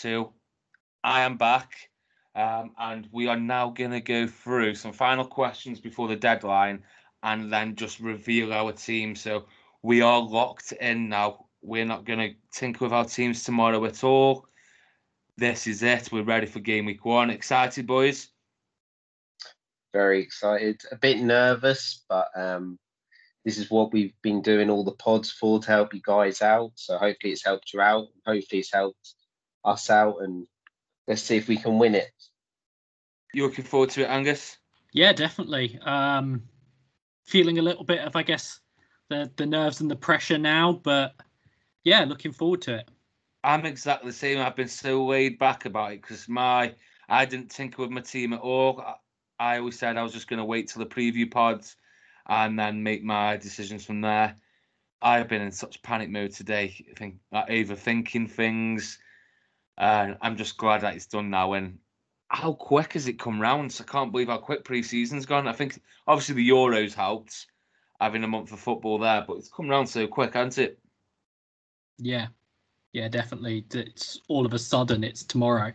two. 0.00 0.30
I 1.04 1.22
am 1.22 1.36
back, 1.36 1.72
um, 2.34 2.72
and 2.78 3.08
we 3.12 3.26
are 3.28 3.38
now 3.38 3.70
going 3.70 3.90
to 3.90 4.00
go 4.00 4.26
through 4.26 4.74
some 4.74 4.92
final 4.92 5.24
questions 5.24 5.80
before 5.80 6.08
the 6.08 6.16
deadline 6.16 6.82
and 7.22 7.52
then 7.52 7.76
just 7.76 8.00
reveal 8.00 8.52
our 8.52 8.72
team. 8.72 9.14
So 9.14 9.46
we 9.82 10.02
are 10.02 10.20
locked 10.20 10.72
in 10.72 11.08
now. 11.08 11.46
We're 11.62 11.84
not 11.84 12.04
going 12.04 12.18
to 12.18 12.34
tinker 12.52 12.84
with 12.84 12.92
our 12.92 13.04
teams 13.04 13.44
tomorrow 13.44 13.84
at 13.84 14.04
all. 14.04 14.46
This 15.36 15.66
is 15.66 15.82
it. 15.82 16.10
We're 16.12 16.22
ready 16.22 16.46
for 16.46 16.60
game 16.60 16.86
week 16.86 17.04
one. 17.04 17.30
Excited, 17.30 17.86
boys? 17.86 18.28
Very 19.92 20.22
excited. 20.22 20.80
A 20.92 20.96
bit 20.96 21.18
nervous, 21.18 22.04
but 22.08 22.28
um, 22.36 22.78
this 23.44 23.58
is 23.58 23.70
what 23.70 23.92
we've 23.92 24.14
been 24.22 24.40
doing 24.42 24.70
all 24.70 24.84
the 24.84 24.92
pods 24.92 25.30
for 25.30 25.60
to 25.60 25.66
help 25.66 25.94
you 25.94 26.00
guys 26.04 26.42
out. 26.42 26.72
So 26.76 26.96
hopefully 26.96 27.32
it's 27.32 27.44
helped 27.44 27.72
you 27.72 27.80
out. 27.80 28.08
Hopefully 28.26 28.60
it's 28.60 28.72
helped 28.72 29.14
us 29.64 29.90
out, 29.90 30.16
and 30.20 30.46
let's 31.06 31.22
see 31.22 31.36
if 31.36 31.48
we 31.48 31.56
can 31.56 31.78
win 31.78 31.94
it. 31.94 32.10
You 33.32 33.44
looking 33.44 33.64
forward 33.64 33.90
to 33.90 34.02
it, 34.02 34.10
Angus? 34.10 34.58
Yeah, 34.92 35.12
definitely. 35.12 35.78
Um, 35.82 36.42
feeling 37.24 37.58
a 37.58 37.62
little 37.62 37.84
bit 37.84 38.00
of, 38.00 38.16
I 38.16 38.22
guess, 38.22 38.60
the 39.08 39.30
the 39.36 39.46
nerves 39.46 39.80
and 39.80 39.90
the 39.90 39.96
pressure 39.96 40.38
now, 40.38 40.72
but 40.72 41.14
yeah, 41.84 42.04
looking 42.04 42.32
forward 42.32 42.62
to 42.62 42.76
it. 42.76 42.90
I'm 43.42 43.64
exactly 43.64 44.10
the 44.10 44.16
same. 44.16 44.38
I've 44.38 44.56
been 44.56 44.68
so 44.68 45.06
laid 45.06 45.38
back 45.38 45.64
about 45.64 45.92
it 45.92 46.02
because 46.02 46.28
my 46.28 46.74
I 47.08 47.24
didn't 47.24 47.50
tinker 47.50 47.82
with 47.82 47.90
my 47.90 48.02
team 48.02 48.32
at 48.32 48.40
all. 48.40 48.80
I, 48.80 48.94
I 49.38 49.58
always 49.58 49.78
said 49.78 49.96
I 49.96 50.02
was 50.02 50.12
just 50.12 50.28
going 50.28 50.38
to 50.38 50.44
wait 50.44 50.68
till 50.68 50.80
the 50.80 50.88
preview 50.88 51.30
pods 51.30 51.76
and 52.28 52.58
then 52.58 52.82
make 52.82 53.02
my 53.02 53.36
decisions 53.36 53.84
from 53.84 54.00
there. 54.00 54.36
I've 55.02 55.28
been 55.28 55.40
in 55.40 55.52
such 55.52 55.82
panic 55.82 56.10
mode 56.10 56.32
today, 56.32 56.74
think 56.96 57.16
like, 57.32 57.48
overthinking 57.48 58.30
things. 58.30 58.98
And 59.80 60.12
uh, 60.12 60.16
I'm 60.20 60.36
just 60.36 60.58
glad 60.58 60.82
that 60.82 60.94
it's 60.94 61.06
done 61.06 61.30
now. 61.30 61.54
And 61.54 61.78
how 62.28 62.52
quick 62.52 62.92
has 62.92 63.08
it 63.08 63.18
come 63.18 63.40
round? 63.40 63.72
So 63.72 63.82
I 63.82 63.90
can't 63.90 64.12
believe 64.12 64.28
how 64.28 64.36
quick 64.36 64.62
pre-season's 64.62 65.24
gone. 65.24 65.48
I 65.48 65.52
think 65.54 65.80
obviously 66.06 66.34
the 66.34 66.50
Euros 66.50 66.94
helped 66.94 67.46
having 67.98 68.22
a 68.22 68.28
month 68.28 68.52
of 68.52 68.60
football 68.60 68.98
there, 68.98 69.24
but 69.26 69.38
it's 69.38 69.48
come 69.48 69.68
round 69.68 69.88
so 69.88 70.06
quick, 70.06 70.34
hasn't 70.34 70.58
it? 70.58 70.78
Yeah, 71.98 72.28
yeah, 72.92 73.08
definitely. 73.08 73.64
It's 73.72 74.20
all 74.28 74.44
of 74.44 74.52
a 74.52 74.58
sudden 74.58 75.02
it's 75.02 75.24
tomorrow. 75.24 75.72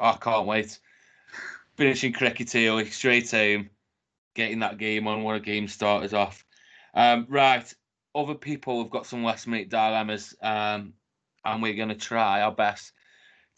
Oh, 0.00 0.10
I 0.10 0.16
can't 0.16 0.46
wait. 0.46 0.78
Finishing 1.76 2.14
cricket 2.14 2.54
early, 2.54 2.86
straight 2.86 3.30
home, 3.30 3.68
getting 4.34 4.60
that 4.60 4.78
game 4.78 5.06
on, 5.06 5.24
of 5.24 5.32
the 5.34 5.40
game 5.40 5.68
starters 5.68 6.14
off. 6.14 6.44
Um, 6.94 7.26
right, 7.28 7.72
other 8.14 8.34
people 8.34 8.82
have 8.82 8.90
got 8.90 9.06
some 9.06 9.22
last 9.22 9.46
minute 9.46 9.68
dilemmas, 9.68 10.34
um, 10.42 10.94
and 11.52 11.62
we're 11.62 11.74
going 11.74 11.88
to 11.88 11.94
try 11.94 12.42
our 12.42 12.52
best 12.52 12.92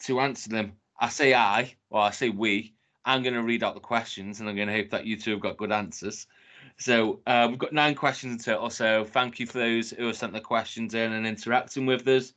to 0.05 0.19
answer 0.19 0.49
them. 0.49 0.73
I 0.99 1.09
say 1.09 1.33
I, 1.33 1.75
or 1.89 2.01
I 2.01 2.11
say 2.11 2.29
we. 2.29 2.73
I'm 3.03 3.23
going 3.23 3.33
to 3.33 3.41
read 3.41 3.63
out 3.63 3.73
the 3.73 3.79
questions, 3.79 4.39
and 4.39 4.47
I'm 4.47 4.55
going 4.55 4.67
to 4.67 4.75
hope 4.75 4.91
that 4.91 5.05
you 5.05 5.17
two 5.17 5.31
have 5.31 5.39
got 5.39 5.57
good 5.57 5.71
answers. 5.71 6.27
So 6.77 7.21
uh, 7.25 7.47
we've 7.49 7.59
got 7.59 7.73
nine 7.73 7.95
questions 7.95 8.33
in 8.33 8.53
total. 8.53 8.69
So 8.69 9.03
thank 9.03 9.39
you 9.39 9.47
for 9.47 9.59
those 9.59 9.91
who 9.91 10.07
have 10.07 10.17
sent 10.17 10.33
the 10.33 10.39
questions 10.39 10.93
in 10.93 11.13
and 11.13 11.25
interacting 11.25 11.85
with 11.85 12.07
us. 12.07 12.33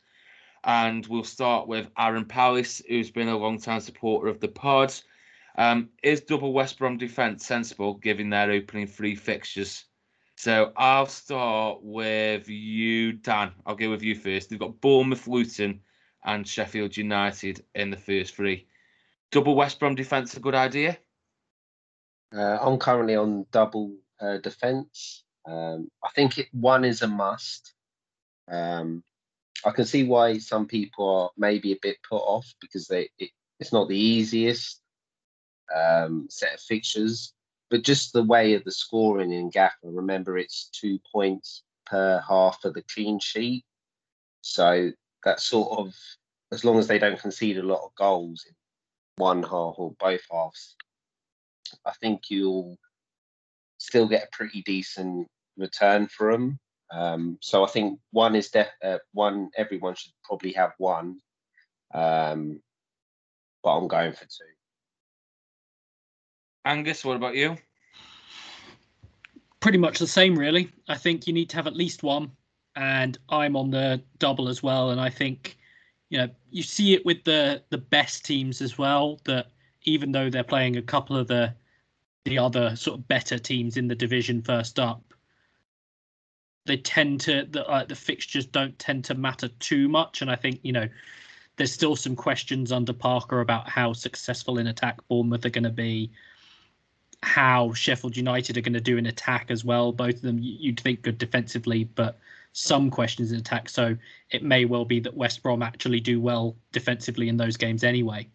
And 0.64 1.06
we'll 1.06 1.24
start 1.24 1.68
with 1.68 1.90
Aaron 1.98 2.24
Palace, 2.24 2.82
who's 2.88 3.10
been 3.10 3.28
a 3.28 3.36
long 3.36 3.58
time 3.60 3.80
supporter 3.80 4.28
of 4.28 4.40
the 4.40 4.48
pod. 4.48 4.94
Um, 5.56 5.90
is 6.02 6.22
double 6.22 6.52
West 6.52 6.78
Brom 6.78 6.96
defence 6.96 7.46
sensible 7.46 7.94
given 7.94 8.30
their 8.30 8.50
opening 8.50 8.86
three 8.86 9.14
fixtures? 9.14 9.84
So 10.44 10.74
I'll 10.76 11.06
start 11.06 11.78
with 11.80 12.50
you, 12.50 13.14
Dan. 13.14 13.52
I'll 13.64 13.76
go 13.76 13.88
with 13.88 14.02
you 14.02 14.14
first. 14.14 14.50
They've 14.50 14.58
got 14.58 14.78
Bournemouth, 14.82 15.26
Luton, 15.26 15.80
and 16.22 16.46
Sheffield 16.46 16.98
United 16.98 17.64
in 17.74 17.88
the 17.88 17.96
first 17.96 18.34
three. 18.34 18.66
Double 19.32 19.54
West 19.54 19.80
Brom 19.80 19.94
defence 19.94 20.36
a 20.36 20.40
good 20.40 20.54
idea? 20.54 20.98
Uh, 22.30 22.58
I'm 22.60 22.78
currently 22.78 23.16
on 23.16 23.46
double 23.52 23.96
uh, 24.20 24.36
defence. 24.36 25.24
Um, 25.46 25.88
I 26.04 26.10
think 26.14 26.36
it, 26.36 26.48
one 26.52 26.84
is 26.84 27.00
a 27.00 27.08
must. 27.08 27.72
Um, 28.46 29.02
I 29.64 29.70
can 29.70 29.86
see 29.86 30.04
why 30.04 30.36
some 30.36 30.66
people 30.66 31.08
are 31.08 31.30
maybe 31.38 31.72
a 31.72 31.78
bit 31.80 31.96
put 32.06 32.18
off 32.18 32.52
because 32.60 32.86
they 32.86 33.08
it, 33.18 33.30
it's 33.60 33.72
not 33.72 33.88
the 33.88 33.98
easiest 33.98 34.82
um, 35.74 36.26
set 36.28 36.52
of 36.52 36.60
fixtures, 36.60 37.32
but 37.70 37.82
just 37.82 38.12
the 38.12 38.22
way 38.22 38.54
of 38.54 38.64
the 38.64 38.72
scoring 38.72 39.32
in 39.32 39.50
Gaffer. 39.50 39.90
Remember, 39.90 40.38
it's 40.38 40.70
two 40.72 40.98
points 41.12 41.62
per 41.86 42.22
half 42.26 42.64
of 42.64 42.74
the 42.74 42.82
clean 42.82 43.18
sheet, 43.18 43.64
so 44.42 44.90
that 45.24 45.40
sort 45.40 45.78
of 45.78 45.94
as 46.52 46.64
long 46.64 46.78
as 46.78 46.86
they 46.86 46.98
don't 46.98 47.20
concede 47.20 47.58
a 47.58 47.62
lot 47.62 47.84
of 47.84 47.94
goals 47.96 48.44
in 48.48 48.54
one 49.16 49.42
half 49.42 49.74
or 49.76 49.94
both 49.98 50.20
halves, 50.30 50.76
I 51.84 51.92
think 52.00 52.30
you'll 52.30 52.76
still 53.78 54.08
get 54.08 54.24
a 54.24 54.36
pretty 54.36 54.62
decent 54.62 55.28
return 55.56 56.08
for 56.08 56.32
them. 56.32 56.58
Um, 56.90 57.38
so 57.40 57.64
I 57.64 57.68
think 57.68 57.98
one 58.10 58.36
is 58.36 58.50
def- 58.50 58.68
uh, 58.82 58.98
one. 59.12 59.50
Everyone 59.56 59.94
should 59.94 60.12
probably 60.22 60.52
have 60.52 60.72
one, 60.78 61.18
um, 61.92 62.60
but 63.62 63.76
I'm 63.76 63.88
going 63.88 64.12
for 64.12 64.24
two. 64.24 64.53
Angus, 66.64 67.04
what 67.04 67.16
about 67.16 67.34
you? 67.34 67.56
Pretty 69.60 69.78
much 69.78 69.98
the 69.98 70.06
same, 70.06 70.38
really. 70.38 70.70
I 70.88 70.96
think 70.96 71.26
you 71.26 71.32
need 71.32 71.50
to 71.50 71.56
have 71.56 71.66
at 71.66 71.76
least 71.76 72.02
one, 72.02 72.30
and 72.76 73.18
I'm 73.28 73.56
on 73.56 73.70
the 73.70 74.02
double 74.18 74.48
as 74.48 74.62
well. 74.62 74.90
And 74.90 75.00
I 75.00 75.10
think, 75.10 75.56
you 76.10 76.18
know, 76.18 76.28
you 76.50 76.62
see 76.62 76.94
it 76.94 77.04
with 77.04 77.24
the 77.24 77.62
the 77.70 77.78
best 77.78 78.24
teams 78.24 78.60
as 78.60 78.78
well. 78.78 79.20
That 79.24 79.48
even 79.84 80.12
though 80.12 80.30
they're 80.30 80.44
playing 80.44 80.76
a 80.76 80.82
couple 80.82 81.16
of 81.16 81.28
the 81.28 81.54
the 82.24 82.38
other 82.38 82.74
sort 82.76 82.98
of 82.98 83.08
better 83.08 83.38
teams 83.38 83.76
in 83.76 83.88
the 83.88 83.94
division 83.94 84.42
first 84.42 84.78
up, 84.78 85.02
they 86.66 86.76
tend 86.76 87.20
to 87.22 87.46
the 87.50 87.66
uh, 87.66 87.84
the 87.84 87.94
fixtures 87.96 88.46
don't 88.46 88.78
tend 88.78 89.04
to 89.04 89.14
matter 89.14 89.48
too 89.60 89.88
much. 89.88 90.22
And 90.22 90.30
I 90.30 90.36
think 90.36 90.60
you 90.62 90.72
know 90.72 90.88
there's 91.56 91.72
still 91.72 91.96
some 91.96 92.16
questions 92.16 92.72
under 92.72 92.92
Parker 92.92 93.40
about 93.40 93.68
how 93.68 93.92
successful 93.92 94.58
in 94.58 94.66
attack 94.66 94.98
Bournemouth 95.08 95.44
are 95.46 95.50
going 95.50 95.64
to 95.64 95.70
be, 95.70 96.10
how 97.24 97.72
Sheffield 97.72 98.16
United 98.16 98.56
are 98.56 98.60
going 98.60 98.74
to 98.74 98.80
do 98.80 98.96
in 98.96 99.06
attack 99.06 99.46
as 99.50 99.64
well. 99.64 99.92
Both 99.92 100.16
of 100.16 100.22
them 100.22 100.38
you'd 100.40 100.80
think 100.80 101.02
good 101.02 101.18
defensively, 101.18 101.84
but 101.84 102.18
some 102.52 102.90
questions 102.90 103.32
in 103.32 103.38
attack. 103.38 103.68
So 103.68 103.96
it 104.30 104.42
may 104.42 104.64
well 104.64 104.84
be 104.84 105.00
that 105.00 105.16
West 105.16 105.42
Brom 105.42 105.62
actually 105.62 106.00
do 106.00 106.20
well 106.20 106.56
defensively 106.72 107.28
in 107.28 107.36
those 107.36 107.56
games 107.56 107.82
anyway. 107.82 108.28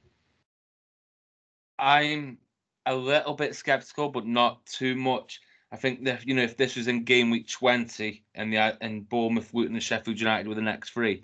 I'm 1.78 2.38
a 2.86 2.96
little 2.96 3.34
bit 3.34 3.56
skeptical, 3.56 4.10
but 4.10 4.26
not 4.26 4.66
too 4.66 4.96
much. 4.96 5.40
I 5.72 5.78
think 5.78 6.04
that 6.06 6.26
you 6.26 6.34
know 6.34 6.42
if 6.42 6.58
this 6.58 6.76
was 6.76 6.88
in 6.88 7.04
game 7.04 7.30
week 7.30 7.48
20 7.48 8.24
and 8.36 8.52
the 8.52 8.78
and 8.82 9.08
Bournemouth, 9.08 9.54
Luton, 9.54 9.76
and 9.76 9.84
Sheffield 9.84 10.20
United 10.20 10.48
were 10.48 10.56
the 10.56 10.62
next 10.62 10.92
three, 10.92 11.24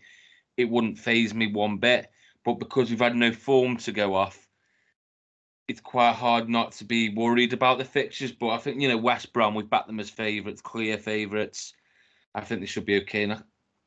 it 0.55 0.69
wouldn't 0.69 0.99
phase 0.99 1.33
me 1.33 1.51
one 1.51 1.77
bit. 1.77 2.11
But 2.43 2.59
because 2.59 2.89
we've 2.89 2.99
had 2.99 3.15
no 3.15 3.31
form 3.31 3.77
to 3.77 3.91
go 3.91 4.13
off, 4.13 4.44
it's 5.67 5.81
quite 5.81 6.13
hard 6.13 6.49
not 6.49 6.73
to 6.73 6.85
be 6.85 7.09
worried 7.09 7.53
about 7.53 7.77
the 7.77 7.85
fixtures. 7.85 8.31
But 8.31 8.49
I 8.49 8.57
think 8.57 8.81
you 8.81 8.87
know 8.87 8.97
West 8.97 9.33
Brom, 9.33 9.55
we've 9.55 9.69
backed 9.69 9.87
them 9.87 9.99
as 9.99 10.09
favourites, 10.09 10.61
clear 10.61 10.97
favourites. 10.97 11.73
I 12.33 12.41
think 12.41 12.61
they 12.61 12.67
should 12.67 12.85
be 12.85 13.01
okay. 13.01 13.23
And 13.23 13.43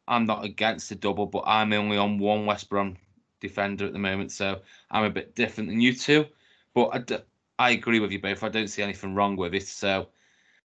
I'm 0.07 0.27
not 0.27 0.45
against 0.45 0.89
the 0.89 0.95
double, 0.95 1.27
but 1.27 1.45
I'm 1.47 1.73
only 1.73 1.99
on 1.99 2.19
one 2.19 2.47
West 2.47 2.69
Brom 2.69 2.97
defender 3.41 3.87
at 3.87 3.93
the 3.93 3.99
moment, 3.99 4.33
so 4.33 4.61
I'm 4.91 5.05
a 5.05 5.11
bit 5.11 5.35
different 5.35 5.69
than 5.69 5.81
you 5.81 5.95
two. 5.95 6.27
But 6.75 7.13
I, 7.13 7.67
I 7.67 7.71
agree 7.71 8.01
with 8.01 8.13
you 8.13 8.21
both. 8.21 8.43
I 8.43 8.49
don't 8.49 8.69
see 8.69 8.83
anything 8.83 9.15
wrong 9.15 9.37
with 9.37 9.55
it. 9.55 9.67
So 9.67 10.09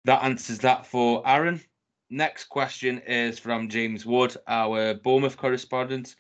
that 0.06 0.24
answers 0.24 0.60
that 0.60 0.86
for 0.86 1.28
Aaron. 1.28 1.62
Next 2.10 2.46
question 2.46 3.00
is 3.00 3.40
from 3.40 3.70
James 3.70 4.06
Wood, 4.06 4.36
our 4.48 4.94
Bournemouth 4.96 5.38
correspondent. 5.38 6.16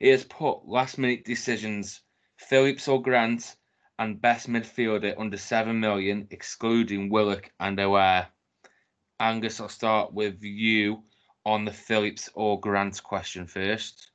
He 0.00 0.08
has 0.08 0.24
put 0.24 0.66
last 0.66 0.98
minute 0.98 1.24
decisions, 1.24 2.00
Phillips 2.36 2.88
or 2.88 3.00
Grant, 3.00 3.54
and 3.98 4.20
best 4.20 4.48
midfielder 4.48 5.14
under 5.18 5.36
7 5.36 5.78
million, 5.78 6.28
excluding 6.30 7.10
Willock 7.10 7.50
and 7.58 7.78
Aouar. 7.78 8.26
Angus, 9.20 9.60
I'll 9.60 9.68
start 9.68 10.12
with 10.12 10.42
you 10.42 11.02
on 11.44 11.64
the 11.64 11.72
Phillips 11.72 12.30
or 12.34 12.60
Grant 12.60 13.02
question 13.02 13.46
first. 13.46 14.10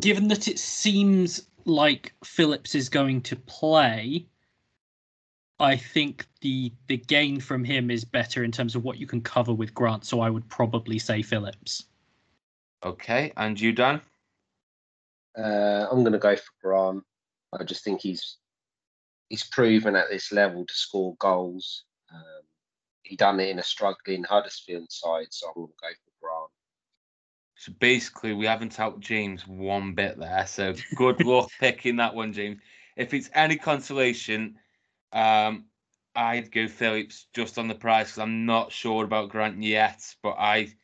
Given 0.00 0.28
that 0.28 0.46
it 0.46 0.58
seems 0.58 1.48
like 1.64 2.14
Phillips 2.24 2.74
is 2.74 2.88
going 2.88 3.22
to 3.22 3.36
play, 3.36 4.26
I 5.58 5.76
think 5.76 6.26
the 6.42 6.72
the 6.86 6.98
gain 6.98 7.40
from 7.40 7.64
him 7.64 7.90
is 7.90 8.04
better 8.04 8.44
in 8.44 8.52
terms 8.52 8.76
of 8.76 8.84
what 8.84 8.98
you 8.98 9.06
can 9.06 9.22
cover 9.22 9.54
with 9.54 9.74
Grant. 9.74 10.04
So 10.04 10.20
I 10.20 10.30
would 10.30 10.48
probably 10.48 10.98
say 10.98 11.22
Phillips. 11.22 11.84
Okay, 12.84 13.32
and 13.36 13.58
you, 13.58 13.72
Dan? 13.72 14.00
Uh, 15.36 15.86
I'm 15.90 16.02
going 16.02 16.12
to 16.12 16.18
go 16.18 16.36
for 16.36 16.52
Grant. 16.62 17.04
I 17.58 17.64
just 17.64 17.84
think 17.84 18.00
he's 18.00 18.38
he's 19.28 19.44
proven 19.44 19.96
at 19.96 20.08
this 20.10 20.32
level 20.32 20.64
to 20.66 20.74
score 20.74 21.16
goals. 21.18 21.84
Um, 22.12 22.42
he 23.02 23.16
done 23.16 23.40
it 23.40 23.48
in 23.48 23.58
a 23.58 23.62
struggling 23.62 24.24
Huddersfield 24.24 24.90
side, 24.90 25.28
so 25.30 25.48
I'm 25.48 25.54
going 25.54 25.68
to 25.68 25.74
go 25.80 25.88
for 25.88 26.26
Grant. 26.26 26.50
So 27.56 27.72
basically, 27.78 28.34
we 28.34 28.46
haven't 28.46 28.78
out 28.78 29.00
James 29.00 29.46
one 29.46 29.94
bit 29.94 30.18
there. 30.18 30.46
So 30.46 30.74
good 30.96 31.20
luck 31.24 31.50
picking 31.58 31.96
that 31.96 32.14
one, 32.14 32.32
James. 32.32 32.60
If 32.96 33.14
it's 33.14 33.30
any 33.34 33.56
consolation, 33.56 34.58
um, 35.12 35.66
I'd 36.14 36.50
go 36.50 36.66
Phillips 36.66 37.26
just 37.34 37.58
on 37.58 37.68
the 37.68 37.74
price 37.74 38.08
because 38.08 38.18
I'm 38.18 38.46
not 38.46 38.72
sure 38.72 39.04
about 39.04 39.30
Grant 39.30 39.62
yet, 39.62 40.02
but 40.22 40.36
I 40.38 40.74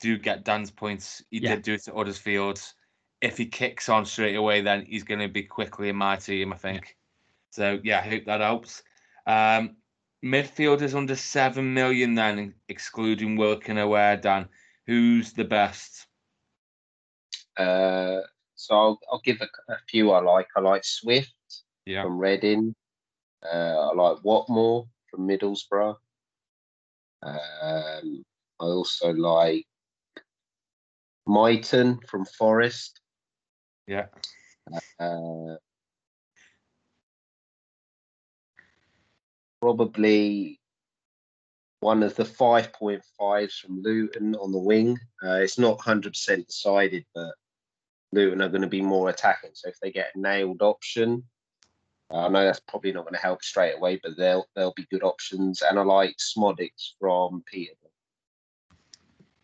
do 0.00 0.18
get 0.18 0.44
Dan's 0.44 0.70
points. 0.70 1.22
He 1.30 1.38
Yeah. 1.38 1.50
did 1.50 1.62
do 1.62 1.74
it 1.74 1.88
at 1.88 1.94
Huddersfield. 1.94 2.60
If 3.22 3.38
he 3.38 3.46
kicks 3.46 3.88
on 3.88 4.04
straight 4.04 4.34
away, 4.34 4.60
then 4.60 4.84
he's 4.84 5.04
going 5.04 5.20
to 5.20 5.28
be 5.28 5.44
quickly 5.44 5.88
in 5.88 5.96
my 5.96 6.16
team, 6.16 6.52
I 6.52 6.56
think. 6.56 6.96
So 7.50 7.78
yeah, 7.84 7.98
I 7.98 8.08
hope 8.08 8.24
that 8.24 8.40
helps. 8.40 8.82
Um, 9.26 9.76
midfielders 10.24 10.94
under 10.94 11.14
seven 11.14 11.72
million, 11.72 12.14
then 12.14 12.54
excluding 12.68 13.36
Wilkin 13.36 13.78
aware. 13.78 14.16
Dan, 14.16 14.48
who's 14.86 15.32
the 15.32 15.44
best? 15.44 16.06
Uh, 17.56 18.20
so 18.54 18.74
I'll, 18.74 19.00
I'll 19.10 19.22
give 19.24 19.40
a, 19.40 19.72
a 19.72 19.76
few 19.88 20.10
I 20.10 20.20
like. 20.20 20.48
I 20.56 20.60
like 20.60 20.84
Swift 20.84 21.32
Yeah, 21.84 22.02
from 22.02 22.18
Reading. 22.18 22.74
Uh, 23.44 23.90
I 23.90 23.94
like 23.94 24.18
Watmore 24.22 24.88
from 25.10 25.28
Middlesbrough. 25.28 25.96
Um, 27.22 28.24
I 28.60 28.64
also 28.64 29.12
like 29.12 29.66
Mighten 31.26 31.98
from 32.08 32.24
Forest. 32.24 33.00
Yeah, 33.86 34.06
Uh, 34.98 35.56
probably 39.60 40.60
one 41.80 42.02
of 42.02 42.14
the 42.14 42.24
5.5s 42.24 43.58
from 43.58 43.82
Luton 43.82 44.36
on 44.36 44.52
the 44.52 44.58
wing. 44.58 44.98
Uh, 45.22 45.34
it's 45.34 45.58
not 45.58 45.78
100% 45.78 46.46
decided, 46.46 47.04
but 47.14 47.34
Luton 48.12 48.40
are 48.40 48.48
going 48.48 48.62
to 48.62 48.68
be 48.68 48.82
more 48.82 49.08
attacking. 49.08 49.50
So 49.54 49.68
if 49.68 49.80
they 49.80 49.90
get 49.90 50.12
a 50.14 50.20
nailed 50.20 50.62
option, 50.62 51.24
uh, 52.12 52.26
I 52.26 52.28
know 52.28 52.44
that's 52.44 52.60
probably 52.60 52.92
not 52.92 53.04
going 53.04 53.14
to 53.14 53.20
help 53.20 53.42
straight 53.42 53.74
away, 53.74 53.98
but 54.02 54.16
they'll 54.16 54.46
they'll 54.54 54.74
be 54.74 54.86
good 54.90 55.02
options. 55.02 55.62
And 55.62 55.78
I 55.78 55.82
like 55.82 56.16
Szmodics 56.18 56.92
from 57.00 57.42
Peterborough. 57.46 57.90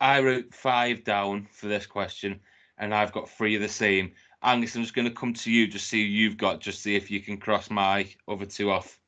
I 0.01 0.21
wrote 0.21 0.55
five 0.55 1.03
down 1.03 1.49
for 1.51 1.67
this 1.67 1.87
question, 1.87 2.41
and 2.77 2.95
I've 2.95 3.13
got 3.13 3.31
three 3.31 3.57
of 3.57 3.63
the 3.63 3.69
same. 3.69 4.13
Angus, 4.43 4.77
I'm 4.77 4.83
just 4.83 4.95
going 4.95 5.09
to 5.09 5.15
come 5.15 5.35
to 5.35 5.51
you, 5.51 5.67
just 5.67 5.89
see 5.89 6.03
who 6.03 6.09
you've 6.09 6.37
got, 6.37 6.61
just 6.61 6.83
see 6.83 6.95
if 6.95 7.11
you 7.11 7.21
can 7.21 7.39
cross 7.39 7.71
my 7.71 8.09
other 8.29 8.47
two 8.47 8.71
off. 8.71 8.99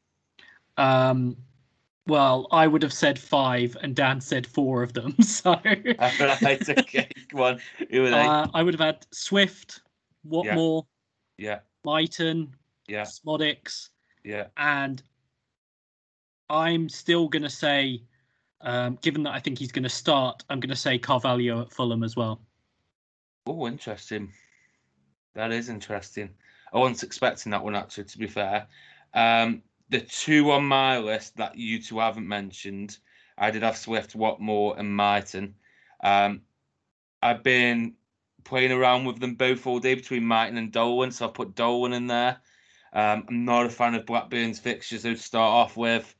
Um, 0.76 1.36
well, 2.06 2.48
I 2.50 2.66
would 2.66 2.82
have 2.82 2.92
said 2.92 3.18
five, 3.18 3.76
and 3.82 3.94
Dan 3.94 4.20
said 4.20 4.46
four 4.46 4.82
of 4.82 4.92
them. 4.92 5.14
So 5.22 5.52
right, 5.62 6.68
okay, 6.68 7.08
come 7.28 7.40
on. 7.40 7.60
Who 7.90 8.04
are 8.04 8.10
they? 8.10 8.16
uh, 8.16 8.46
I 8.52 8.62
would 8.62 8.74
have 8.74 8.80
had 8.80 9.06
Swift, 9.12 9.82
Watmore, 10.28 10.84
yeah, 11.38 11.60
Mighten, 11.84 12.52
yeah, 12.88 13.02
Szmodics, 13.02 13.90
yeah. 14.24 14.46
and 14.56 15.02
I'm 16.48 16.88
still 16.88 17.28
going 17.28 17.44
to 17.44 17.50
say, 17.50 18.02
um, 18.62 18.98
given 19.02 19.22
that 19.22 19.34
I 19.34 19.38
think 19.38 19.58
he's 19.58 19.72
going 19.72 19.84
to 19.84 19.88
start, 19.88 20.42
I'm 20.50 20.58
going 20.58 20.70
to 20.70 20.76
say 20.76 20.98
Carvalho 20.98 21.62
at 21.62 21.72
Fulham 21.72 22.02
as 22.02 22.16
well. 22.16 22.40
Oh, 23.46 23.68
interesting. 23.68 24.32
That 25.34 25.52
is 25.52 25.68
interesting. 25.68 26.30
I 26.72 26.78
wasn't 26.78 27.02
expecting 27.02 27.50
that 27.50 27.64
one 27.64 27.76
actually. 27.76 28.04
To 28.04 28.18
be 28.18 28.26
fair, 28.26 28.66
um, 29.14 29.62
the 29.88 30.00
two 30.00 30.50
on 30.50 30.64
my 30.64 30.98
list 30.98 31.36
that 31.36 31.56
you 31.56 31.80
two 31.82 31.98
haven't 31.98 32.28
mentioned, 32.28 32.98
I 33.36 33.50
did 33.50 33.62
have 33.62 33.76
Swift, 33.76 34.16
Watmore, 34.16 34.78
and 34.78 34.94
Mighten. 34.94 35.54
Um, 36.02 36.42
I've 37.22 37.42
been 37.42 37.94
playing 38.44 38.72
around 38.72 39.04
with 39.04 39.18
them 39.20 39.34
both 39.34 39.66
all 39.66 39.80
day 39.80 39.94
between 39.94 40.24
Mighten 40.24 40.56
and 40.56 40.72
Dolan, 40.72 41.12
so 41.12 41.26
I 41.26 41.30
put 41.30 41.54
Dolan 41.54 41.92
in 41.92 42.06
there. 42.06 42.40
Um, 42.92 43.24
I'm 43.28 43.44
not 43.44 43.66
a 43.66 43.70
fan 43.70 43.94
of 43.94 44.06
Blackburn's 44.06 44.58
fixtures 44.58 45.02
to 45.02 45.16
start 45.16 45.52
off 45.52 45.76
with, 45.76 46.14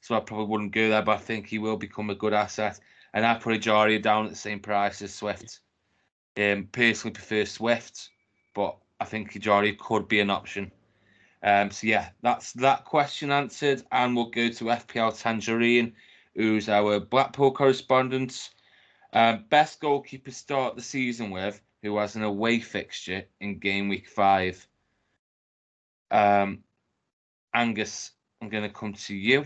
so 0.00 0.14
I 0.14 0.20
probably 0.20 0.46
wouldn't 0.46 0.72
go 0.72 0.88
there, 0.88 1.02
but 1.02 1.16
I 1.18 1.20
think 1.20 1.46
he 1.46 1.58
will 1.58 1.76
become 1.76 2.10
a 2.10 2.14
good 2.14 2.32
asset. 2.32 2.80
And 3.12 3.26
I 3.26 3.34
put 3.34 3.60
Ejaria 3.60 4.02
down 4.02 4.24
at 4.24 4.30
the 4.30 4.36
same 4.36 4.60
price 4.60 5.02
as 5.02 5.14
Swift. 5.14 5.60
Um, 6.36 6.68
personally 6.72 7.12
prefer 7.12 7.44
Swift, 7.44 8.10
but 8.54 8.76
I 9.00 9.04
think 9.04 9.32
Ejaria 9.32 9.76
could 9.76 10.08
be 10.08 10.20
an 10.20 10.30
option. 10.30 10.70
Um, 11.42 11.70
so 11.70 11.86
yeah, 11.86 12.08
that's 12.22 12.52
that 12.54 12.84
question 12.86 13.30
answered, 13.30 13.82
and 13.92 14.16
we'll 14.16 14.30
go 14.30 14.48
to 14.48 14.64
FPL 14.64 15.20
Tangerine, 15.20 15.94
who's 16.34 16.68
our 16.68 17.00
Blackpool 17.00 17.52
correspondent. 17.52 18.50
Um, 19.12 19.44
best 19.50 19.80
goalkeeper 19.80 20.30
start 20.30 20.74
the 20.74 20.82
season 20.82 21.30
with, 21.30 21.60
who 21.82 21.98
has 21.98 22.16
an 22.16 22.22
away 22.22 22.60
fixture 22.60 23.24
in 23.40 23.58
game 23.58 23.88
week 23.88 24.08
five. 24.08 24.66
Um, 26.10 26.64
Angus, 27.52 28.12
I'm 28.40 28.48
going 28.48 28.64
to 28.64 28.70
come 28.70 28.94
to 28.94 29.14
you. 29.14 29.44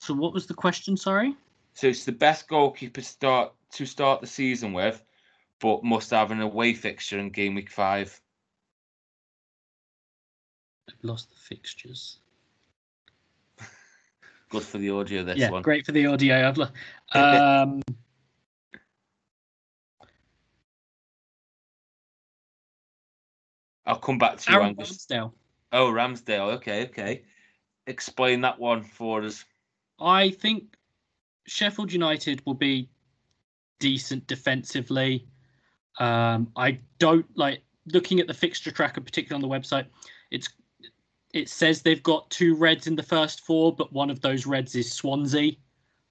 So 0.00 0.14
what 0.14 0.32
was 0.32 0.46
the 0.46 0.54
question? 0.54 0.96
Sorry. 0.96 1.36
So 1.74 1.86
it's 1.86 2.04
the 2.04 2.12
best 2.12 2.48
goalkeeper 2.48 3.00
start 3.00 3.52
to 3.72 3.86
start 3.86 4.20
the 4.20 4.26
season 4.26 4.72
with, 4.72 5.02
but 5.60 5.84
must 5.84 6.10
have 6.10 6.30
an 6.30 6.40
away 6.40 6.74
fixture 6.74 7.18
in 7.18 7.30
game 7.30 7.54
week 7.54 7.70
five. 7.70 8.20
I've 10.88 10.94
lost 11.02 11.30
the 11.30 11.36
fixtures. 11.36 12.18
Good 14.50 14.62
for 14.62 14.78
the 14.78 14.90
audio. 14.90 15.22
This 15.24 15.38
yeah, 15.38 15.50
one. 15.50 15.62
great 15.62 15.86
for 15.86 15.92
the 15.92 16.06
audio. 16.06 16.48
I've 16.48 16.58
lo- 16.58 16.68
um, 17.14 17.82
I'll 23.86 23.98
come 23.98 24.18
back 24.18 24.38
to 24.38 24.52
you, 24.52 24.58
Aaron 24.58 24.68
Angus. 24.70 25.06
Ramsdale. 25.06 25.32
Oh, 25.72 25.90
Ramsdale. 25.92 26.54
Okay, 26.54 26.84
okay. 26.84 27.22
Explain 27.86 28.42
that 28.42 28.58
one 28.58 28.82
for 28.82 29.22
us. 29.22 29.44
I 30.00 30.30
think 30.30 30.76
Sheffield 31.46 31.92
United 31.92 32.44
will 32.46 32.54
be 32.54 32.88
decent 33.80 34.26
defensively. 34.26 35.26
Um, 35.98 36.50
I 36.56 36.78
don't 36.98 37.26
like 37.36 37.62
looking 37.86 38.20
at 38.20 38.26
the 38.26 38.34
fixture 38.34 38.70
tracker, 38.70 39.00
particularly 39.00 39.42
on 39.42 39.48
the 39.48 39.54
website. 39.54 39.86
It's 40.30 40.48
it 41.32 41.48
says 41.48 41.82
they've 41.82 42.02
got 42.02 42.28
two 42.30 42.54
reds 42.54 42.86
in 42.86 42.96
the 42.96 43.02
first 43.02 43.40
four, 43.40 43.74
but 43.74 43.92
one 43.92 44.10
of 44.10 44.20
those 44.20 44.46
reds 44.46 44.74
is 44.74 44.92
Swansea, 44.92 45.52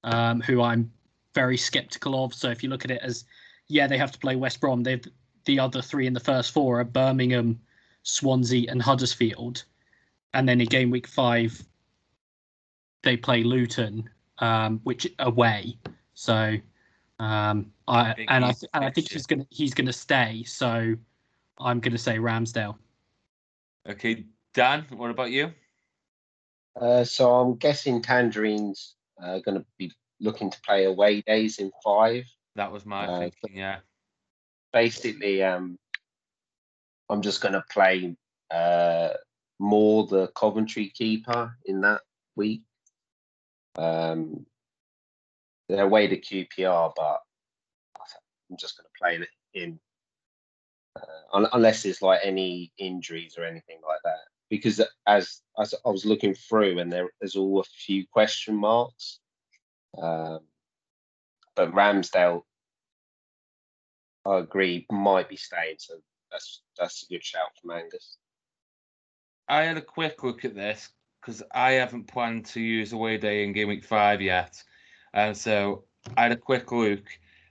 um, 0.03 0.41
who 0.41 0.61
I'm 0.61 0.91
very 1.33 1.57
skeptical 1.57 2.23
of. 2.23 2.33
So 2.33 2.49
if 2.49 2.63
you 2.63 2.69
look 2.69 2.85
at 2.85 2.91
it 2.91 3.01
as, 3.03 3.25
yeah, 3.67 3.87
they 3.87 3.97
have 3.97 4.11
to 4.11 4.19
play 4.19 4.35
West 4.35 4.59
Brom. 4.59 4.83
They've 4.83 5.05
the 5.45 5.59
other 5.59 5.81
three 5.81 6.05
in 6.07 6.13
the 6.13 6.19
first 6.19 6.51
four 6.51 6.79
are 6.79 6.83
Birmingham, 6.83 7.59
Swansea, 8.03 8.69
and 8.69 8.81
Huddersfield, 8.81 9.63
and 10.33 10.47
then 10.47 10.61
in 10.61 10.67
game 10.67 10.91
week 10.91 11.07
five, 11.07 11.61
they 13.03 13.17
play 13.17 13.43
Luton, 13.43 14.09
um, 14.39 14.79
which 14.83 15.07
away. 15.19 15.77
So, 16.13 16.55
um, 17.19 17.71
I 17.87 18.13
Big 18.13 18.27
and 18.29 18.45
I 18.45 18.53
and 18.73 18.85
I 18.85 18.91
think 18.91 19.11
he's 19.11 19.25
gonna 19.25 19.47
he's 19.49 19.73
gonna 19.73 19.93
stay. 19.93 20.43
So, 20.43 20.95
I'm 21.59 21.79
gonna 21.79 21.97
say 21.97 22.17
Ramsdale. 22.17 22.75
Okay, 23.89 24.25
Dan. 24.53 24.85
What 24.89 25.11
about 25.11 25.31
you? 25.31 25.51
Uh, 26.79 27.03
so 27.03 27.31
I'm 27.33 27.55
guessing 27.55 28.01
Tangerine's 28.01 28.95
uh, 29.21 29.39
going 29.39 29.57
to 29.57 29.65
be 29.77 29.91
looking 30.19 30.49
to 30.49 30.61
play 30.61 30.85
away 30.85 31.21
days 31.21 31.59
in 31.59 31.71
five. 31.83 32.25
That 32.55 32.71
was 32.71 32.85
my 32.85 33.05
Uh, 33.05 33.19
thinking. 33.19 33.57
Yeah. 33.57 33.79
Basically, 34.73 35.43
um, 35.43 35.77
I'm 37.09 37.21
just 37.21 37.41
going 37.41 37.53
to 37.53 37.63
play 37.69 38.15
uh, 38.49 39.09
Moore 39.59 40.07
the 40.07 40.27
Coventry 40.29 40.89
keeper 40.89 41.57
in 41.65 41.81
that 41.81 42.01
week. 42.35 42.63
Um, 43.75 44.45
they're 45.67 45.83
away 45.85 46.07
to 46.07 46.17
QPR, 46.17 46.93
but 46.95 47.19
I'm 48.49 48.57
just 48.57 48.77
going 48.77 48.85
to 48.85 48.99
play 48.99 49.27
him 49.53 49.79
uh, 50.95 51.47
unless 51.53 51.83
there's 51.83 52.01
like 52.01 52.19
any 52.23 52.71
injuries 52.77 53.37
or 53.37 53.43
anything 53.43 53.79
like 53.87 53.99
that. 54.03 54.19
Because 54.51 54.81
as, 55.07 55.39
as 55.57 55.73
I 55.85 55.89
was 55.89 56.05
looking 56.05 56.35
through, 56.35 56.79
and 56.79 56.91
there, 56.91 57.07
there's 57.21 57.37
all 57.37 57.61
a 57.61 57.63
few 57.63 58.05
question 58.05 58.53
marks. 58.53 59.19
Um, 59.97 60.41
but 61.55 61.73
Ramsdale, 61.73 62.43
I 64.25 64.39
agree, 64.39 64.85
might 64.91 65.29
be 65.29 65.37
staying. 65.37 65.77
So 65.79 65.95
that's 66.29 66.63
that's 66.77 67.03
a 67.03 67.13
good 67.13 67.23
shout 67.23 67.47
from 67.61 67.71
Angus. 67.71 68.17
I 69.47 69.63
had 69.63 69.77
a 69.77 69.81
quick 69.81 70.21
look 70.21 70.43
at 70.43 70.53
this 70.53 70.89
because 71.21 71.41
I 71.53 71.71
haven't 71.71 72.07
planned 72.07 72.45
to 72.47 72.59
use 72.59 72.91
away 72.91 73.17
day 73.17 73.45
in 73.45 73.53
game 73.53 73.69
week 73.69 73.85
five 73.85 74.21
yet, 74.21 74.61
and 75.13 75.35
so 75.35 75.85
I 76.17 76.23
had 76.23 76.33
a 76.33 76.37
quick 76.37 76.73
look, 76.73 77.05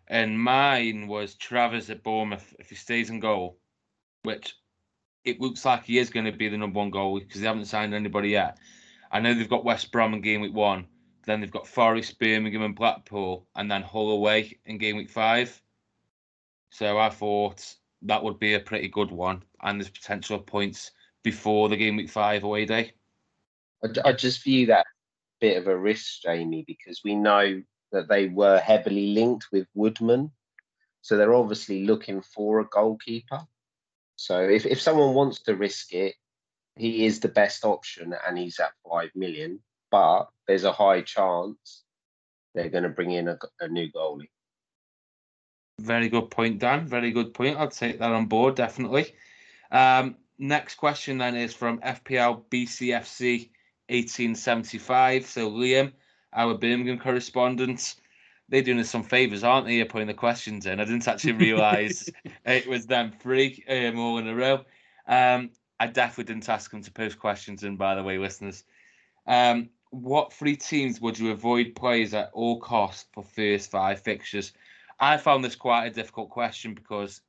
and 0.07 0.39
mine 0.39 1.09
was 1.09 1.35
Travers 1.35 1.89
at 1.89 2.03
Bournemouth 2.03 2.55
if 2.59 2.69
he 2.69 2.77
stays 2.77 3.09
in 3.09 3.21
goal, 3.21 3.59
which 4.23 4.55
it 5.25 5.41
looks 5.41 5.65
like 5.65 5.85
he 5.85 5.99
is 5.99 6.11
going 6.11 6.27
to 6.27 6.33
be 6.33 6.49
the 6.49 6.57
number 6.57 6.79
one 6.79 6.91
goal 6.91 7.19
because 7.19 7.41
they 7.41 7.47
haven't 7.47 7.67
signed 7.67 7.95
anybody 7.95 8.31
yet. 8.31 8.59
I 9.11 9.21
know 9.21 9.35
they've 9.35 9.49
got 9.49 9.65
West 9.65 9.91
Brom 9.93 10.15
in 10.15 10.21
game 10.21 10.41
week 10.41 10.55
one, 10.55 10.87
then 11.27 11.41
they've 11.41 11.51
got 11.51 11.67
Forest, 11.67 12.19
Birmingham, 12.19 12.63
and 12.63 12.77
Blackpool, 12.77 13.47
and 13.57 13.71
then 13.71 13.83
Hull 13.83 14.11
away 14.11 14.59
in 14.65 14.79
game 14.79 14.97
week 14.97 15.11
five. 15.11 15.61
So 16.71 16.99
I 16.99 17.11
thought 17.11 17.75
that 18.03 18.23
would 18.23 18.39
be 18.39 18.55
a 18.55 18.61
pretty 18.61 18.89
good 18.89 19.11
one, 19.11 19.43
and 19.63 19.79
there's 19.79 19.91
potential 19.91 20.39
points 20.39 20.93
before 21.23 21.69
the 21.69 21.77
game 21.77 21.97
week 21.97 22.11
five 22.11 22.45
away 22.45 22.65
day. 22.65 22.93
I, 23.85 24.09
I 24.11 24.13
just 24.13 24.43
view 24.45 24.67
that 24.67 24.87
bit 25.41 25.59
of 25.59 25.67
a 25.67 25.77
risk, 25.77 26.23
Jamie, 26.23 26.65
because 26.67 27.03
we 27.05 27.15
know 27.15 27.63
that 27.93 28.09
they 28.09 28.29
were 28.29 28.59
heavily 28.59 29.09
linked 29.09 29.47
with 29.53 29.67
Woodman. 29.75 30.31
So 31.03 31.17
they're 31.17 31.35
obviously 31.35 31.85
looking 31.85 32.23
for 32.23 32.61
a 32.61 32.67
goalkeeper. 32.67 33.41
So 34.21 34.43
if, 34.43 34.67
if 34.67 34.83
someone 34.83 35.15
wants 35.15 35.41
to 35.45 35.57
risk 35.57 35.95
it, 35.95 36.15
he 36.77 37.07
is 37.07 37.21
the 37.21 37.29
best 37.29 37.65
option 37.65 38.15
and 38.27 38.37
he's 38.37 38.61
at 38.61 38.73
5 38.87 39.09
million. 39.15 39.61
But 39.91 40.29
there's 40.47 40.65
a 40.65 40.73
high 40.73 41.01
chance 41.01 41.85
they're 42.55 42.69
going 42.69 42.83
to 42.83 42.91
bring 42.91 43.13
in 43.13 43.29
a, 43.29 43.39
a 43.61 43.69
new 43.69 43.91
goalie. 43.91 44.29
Very 45.81 46.11
good 46.11 46.31
point, 46.31 46.59
Dan. 46.59 46.87
Very 46.87 47.13
good 47.13 47.33
point. 47.33 47.57
I'll 47.57 47.71
take 47.71 47.99
that 48.01 48.13
on 48.13 48.27
board, 48.27 48.57
definitely. 48.57 49.15
Um, 49.71 50.17
next 50.39 50.75
question 50.75 51.17
then 51.17 51.35
is 51.35 51.55
from 51.55 51.81
FPL 51.81 52.43
BCFC 52.51 53.49
1875. 53.89 55.25
So 55.25 55.51
Liam, 55.51 55.93
our 56.35 56.59
Birmingham 56.59 56.99
correspondent, 56.99 57.95
they're 58.51 58.63
doing 58.63 58.81
us 58.81 58.91
some 58.91 59.05
favours, 59.05 59.45
aren't 59.45 59.67
they? 59.67 59.83
Putting 59.85 60.09
the 60.09 60.15
questions 60.15 60.67
in. 60.67 60.81
I 60.81 60.85
didn't 60.85 61.09
actually 61.09 61.33
realise 61.33 62.11
it 62.45 62.67
was 62.67 62.87
them 62.87 63.13
three 63.21 63.65
um, 63.69 63.99
all 63.99 64.19
in 64.19 64.29
a 64.29 64.35
row. 64.35 64.65
Um, 65.07 65.51
I 65.79 65.87
definitely 65.87 66.35
didn't 66.35 66.49
ask 66.49 66.71
them 66.71 66.83
to 66.83 66.91
post 66.91 67.19
questions 67.19 67.63
in, 67.63 67.77
by 67.77 67.95
the 67.95 68.03
way, 68.03 68.19
listeners. 68.19 68.65
Um, 69.27 69.71
what 69.91 70.33
three 70.33 70.57
teams 70.57 71.01
would 71.01 71.19
you 71.19 71.31
avoid 71.31 71.75
players 71.75 72.13
at 72.13 72.31
all 72.33 72.61
costs 72.61 73.07
for 73.13 73.23
first 73.23 73.71
five 73.71 74.01
fixtures? 74.01 74.53
I 74.99 75.17
found 75.17 75.45
this 75.45 75.57
quite 75.57 75.87
a 75.87 75.91
difficult 75.91 76.29
question 76.31 76.75
because 76.75 77.23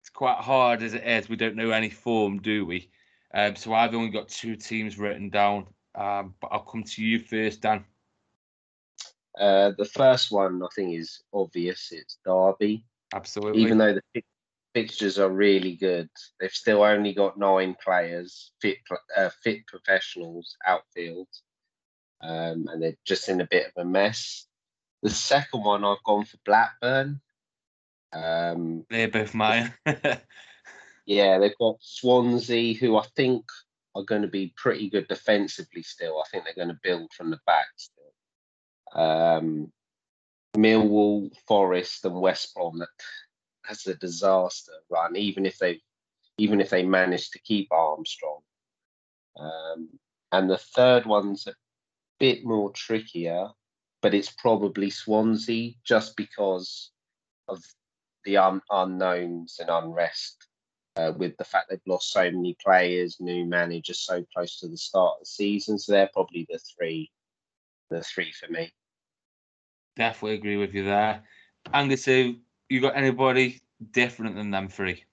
it's 0.00 0.10
quite 0.10 0.38
hard 0.38 0.82
as 0.82 0.94
it 0.94 1.04
is. 1.04 1.28
We 1.28 1.36
don't 1.36 1.56
know 1.56 1.70
any 1.70 1.90
form, 1.90 2.42
do 2.42 2.66
we? 2.66 2.90
Um, 3.32 3.56
so 3.56 3.72
I've 3.72 3.94
only 3.94 4.10
got 4.10 4.28
two 4.28 4.54
teams 4.56 4.98
written 4.98 5.30
down, 5.30 5.66
um, 5.94 6.34
but 6.40 6.48
I'll 6.52 6.60
come 6.60 6.82
to 6.84 7.04
you 7.04 7.18
first, 7.18 7.62
Dan. 7.62 7.84
Uh, 9.38 9.72
the 9.76 9.84
first 9.84 10.30
one 10.30 10.62
I 10.62 10.68
think 10.74 10.98
is 10.98 11.20
obvious. 11.32 11.88
It's 11.90 12.18
Derby. 12.24 12.84
Absolutely. 13.12 13.62
Even 13.62 13.78
though 13.78 13.94
the 13.94 14.22
fixtures 14.74 15.18
are 15.18 15.30
really 15.30 15.76
good, 15.76 16.08
they've 16.38 16.50
still 16.50 16.82
only 16.82 17.12
got 17.12 17.38
nine 17.38 17.76
players, 17.82 18.52
fit 18.60 18.78
uh, 19.16 19.30
fit 19.42 19.66
professionals 19.66 20.56
outfield, 20.66 21.28
um, 22.22 22.66
and 22.68 22.82
they're 22.82 22.96
just 23.04 23.28
in 23.28 23.40
a 23.40 23.46
bit 23.46 23.66
of 23.66 23.72
a 23.82 23.84
mess. 23.84 24.46
The 25.02 25.10
second 25.10 25.64
one 25.64 25.84
I've 25.84 26.02
gone 26.04 26.24
for 26.24 26.38
Blackburn. 26.44 27.20
Um, 28.12 28.86
they're 28.88 29.08
both 29.08 29.34
mine. 29.34 29.74
yeah, 31.06 31.38
they've 31.38 31.58
got 31.58 31.76
Swansea, 31.80 32.74
who 32.74 32.96
I 32.96 33.04
think 33.16 33.44
are 33.96 34.04
going 34.04 34.22
to 34.22 34.28
be 34.28 34.54
pretty 34.56 34.88
good 34.88 35.08
defensively 35.08 35.82
still. 35.82 36.20
I 36.20 36.28
think 36.30 36.44
they're 36.44 36.54
going 36.54 36.74
to 36.74 36.80
build 36.82 37.12
from 37.12 37.30
the 37.30 37.40
back 37.46 37.66
still 37.76 38.03
um, 38.94 39.72
Millwall, 40.56 41.30
Forest, 41.46 42.04
and 42.04 42.20
West 42.20 42.54
Brom. 42.54 42.78
That 42.78 42.88
has 43.64 43.86
a 43.86 43.94
disaster 43.94 44.72
run. 44.90 45.16
Even 45.16 45.46
if 45.46 45.58
they, 45.58 45.80
even 46.38 46.60
if 46.60 46.70
they 46.70 46.82
manage 46.82 47.30
to 47.30 47.38
keep 47.40 47.68
Armstrong, 47.72 48.40
um, 49.38 49.88
and 50.32 50.50
the 50.50 50.58
third 50.58 51.06
one's 51.06 51.46
a 51.46 51.54
bit 52.18 52.44
more 52.44 52.70
trickier, 52.72 53.48
but 54.02 54.14
it's 54.14 54.30
probably 54.30 54.90
Swansea 54.90 55.72
just 55.84 56.16
because 56.16 56.90
of 57.48 57.62
the 58.24 58.36
un- 58.36 58.62
unknowns 58.70 59.58
and 59.60 59.70
unrest. 59.70 60.46
Uh, 60.96 61.12
with 61.16 61.36
the 61.38 61.44
fact 61.44 61.68
they've 61.68 61.80
lost 61.86 62.12
so 62.12 62.22
many 62.30 62.56
players, 62.64 63.16
new 63.18 63.44
managers 63.44 63.98
so 63.98 64.24
close 64.32 64.60
to 64.60 64.68
the 64.68 64.76
start 64.76 65.14
of 65.14 65.20
the 65.20 65.26
season, 65.26 65.76
so 65.76 65.90
they're 65.90 66.10
probably 66.12 66.46
the 66.48 66.58
three, 66.58 67.10
the 67.90 68.00
three 68.02 68.30
for 68.30 68.50
me. 68.52 68.72
Definitely 69.96 70.36
agree 70.36 70.56
with 70.56 70.74
you 70.74 70.84
there. 70.84 71.22
Angus, 71.72 72.06
you 72.06 72.80
got 72.80 72.96
anybody 72.96 73.60
different 73.92 74.36
than 74.36 74.50
them 74.50 74.68
three? 74.68 75.04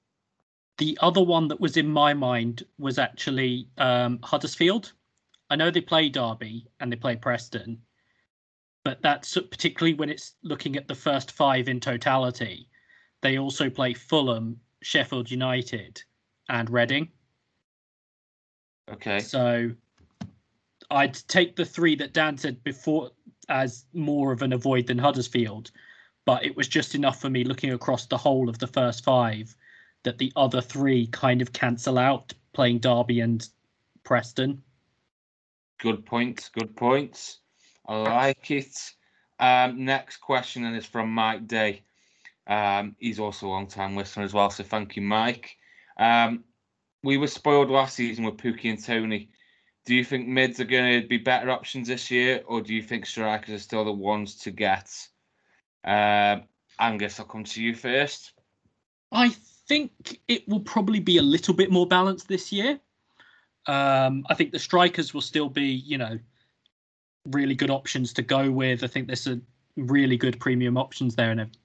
The 0.77 0.97
other 1.01 1.21
one 1.21 1.47
that 1.49 1.59
was 1.59 1.77
in 1.77 1.87
my 1.87 2.13
mind 2.13 2.63
was 2.79 2.97
actually 2.97 3.67
um, 3.77 4.19
Huddersfield. 4.23 4.93
I 5.49 5.55
know 5.55 5.69
they 5.69 5.81
play 5.81 6.09
Derby 6.09 6.67
and 6.79 6.91
they 6.91 6.95
play 6.95 7.15
Preston, 7.15 7.79
but 8.83 9.01
that's 9.01 9.33
particularly 9.33 9.93
when 9.93 10.09
it's 10.09 10.35
looking 10.43 10.75
at 10.77 10.87
the 10.87 10.95
first 10.95 11.31
five 11.31 11.69
in 11.69 11.79
totality. 11.79 12.67
They 13.21 13.37
also 13.37 13.69
play 13.69 13.93
Fulham, 13.93 14.59
Sheffield 14.81 15.29
United, 15.29 16.01
and 16.49 16.69
Reading. 16.69 17.09
Okay. 18.91 19.19
So 19.19 19.71
I'd 20.89 21.13
take 21.27 21.55
the 21.55 21.65
three 21.65 21.95
that 21.95 22.13
Dan 22.13 22.37
said 22.37 22.63
before 22.63 23.11
as 23.49 23.85
more 23.93 24.31
of 24.31 24.41
an 24.41 24.53
avoid 24.53 24.87
than 24.87 24.97
Huddersfield, 24.97 25.71
but 26.25 26.45
it 26.45 26.55
was 26.55 26.67
just 26.67 26.95
enough 26.95 27.19
for 27.19 27.29
me 27.29 27.43
looking 27.43 27.73
across 27.73 28.05
the 28.05 28.17
whole 28.17 28.49
of 28.49 28.59
the 28.59 28.67
first 28.67 29.03
five 29.03 29.55
that 30.03 30.17
the 30.17 30.31
other 30.35 30.61
three 30.61 31.07
kind 31.07 31.41
of 31.41 31.53
cancel 31.53 31.97
out 31.97 32.33
playing 32.53 32.79
Derby 32.79 33.19
and 33.19 33.47
Preston. 34.03 34.61
Good 35.79 36.05
points. 36.05 36.49
Good 36.49 36.75
points. 36.75 37.39
I 37.87 37.97
like 37.97 38.51
it. 38.51 38.77
Um, 39.39 39.85
next 39.85 40.17
question 40.17 40.65
and 40.65 40.75
is 40.75 40.85
from 40.85 41.11
Mike 41.11 41.47
Day. 41.47 41.83
Um, 42.47 42.95
he's 42.99 43.19
also 43.19 43.47
a 43.47 43.49
long 43.49 43.67
time 43.67 43.95
listener 43.95 44.23
as 44.23 44.33
well, 44.33 44.49
so 44.49 44.63
thank 44.63 44.95
you, 44.95 45.01
Mike. 45.01 45.57
Um, 45.97 46.43
we 47.03 47.17
were 47.17 47.27
spoiled 47.27 47.71
last 47.71 47.95
season 47.95 48.25
with 48.25 48.37
Pukki 48.37 48.69
and 48.69 48.83
Toney. 48.83 49.29
Do 49.85 49.95
you 49.95 50.03
think 50.03 50.27
mids 50.27 50.59
are 50.59 50.65
going 50.65 51.01
to 51.01 51.07
be 51.07 51.17
better 51.17 51.49
options 51.49 51.87
this 51.87 52.11
year, 52.11 52.43
or 52.45 52.61
do 52.61 52.73
you 52.73 52.83
think 52.83 53.05
strikers 53.05 53.55
are 53.55 53.59
still 53.59 53.83
the 53.83 53.91
ones 53.91 54.35
to 54.37 54.51
get? 54.51 54.91
Uh, 55.83 56.37
Angus, 56.79 57.19
I'll 57.19 57.25
come 57.25 57.43
to 57.45 57.63
you 57.63 57.73
first. 57.73 58.33
I 59.11 59.29
think 59.67 60.19
it 60.27 60.47
will 60.47 60.59
probably 60.59 60.99
be 60.99 61.17
a 61.17 61.21
little 61.21 61.53
bit 61.53 61.71
more 61.71 61.87
balanced 61.87 62.27
this 62.27 62.51
year. 62.51 62.79
Um, 63.65 64.25
I 64.29 64.35
think 64.35 64.51
the 64.51 64.59
strikers 64.59 65.13
will 65.13 65.21
still 65.21 65.49
be, 65.49 65.65
you 65.65 65.97
know, 65.97 66.19
really 67.25 67.55
good 67.55 67.69
options 67.69 68.13
to 68.13 68.21
go 68.21 68.51
with. 68.51 68.83
I 68.83 68.87
think 68.87 69.07
there's 69.07 69.27
a 69.27 69.39
really 69.77 70.17
good 70.17 70.39
premium 70.39 70.77
options 70.77 71.15
there, 71.15 71.31
and 71.31 71.57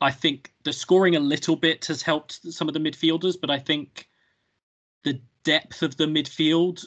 I 0.00 0.10
think 0.10 0.52
the 0.64 0.72
scoring 0.72 1.16
a 1.16 1.20
little 1.20 1.56
bit 1.56 1.84
has 1.86 2.02
helped 2.02 2.40
some 2.52 2.68
of 2.68 2.74
the 2.74 2.80
midfielders, 2.80 3.36
but 3.38 3.50
I 3.50 3.58
think 3.58 4.08
the 5.04 5.20
depth 5.44 5.82
of 5.82 5.96
the 5.96 6.06
midfield 6.06 6.86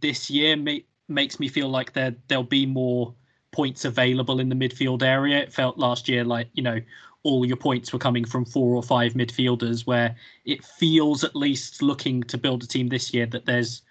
this 0.00 0.30
year 0.30 0.56
may, 0.56 0.84
makes 1.08 1.40
me 1.40 1.48
feel 1.48 1.68
like 1.68 1.92
there 1.92 2.14
there'll 2.28 2.44
be 2.44 2.66
more 2.66 3.14
points 3.52 3.84
available 3.84 4.40
in 4.40 4.48
the 4.48 4.54
midfield 4.54 5.02
area. 5.02 5.38
It 5.38 5.52
felt 5.52 5.78
last 5.78 6.08
year 6.08 6.24
like 6.24 6.48
you 6.52 6.62
know 6.62 6.80
all 7.22 7.44
your 7.44 7.56
points 7.56 7.92
were 7.92 7.98
coming 7.98 8.24
from 8.24 8.44
four 8.44 8.74
or 8.74 8.82
five 8.82 9.14
midfielders, 9.14 9.86
where 9.86 10.16
it 10.44 10.64
feels 10.64 11.24
at 11.24 11.34
least 11.34 11.82
looking 11.82 12.22
to 12.24 12.38
build 12.38 12.62
a 12.62 12.66
team 12.66 12.88
this 12.88 13.12
year 13.12 13.26
that 13.26 13.44
there's 13.44 13.82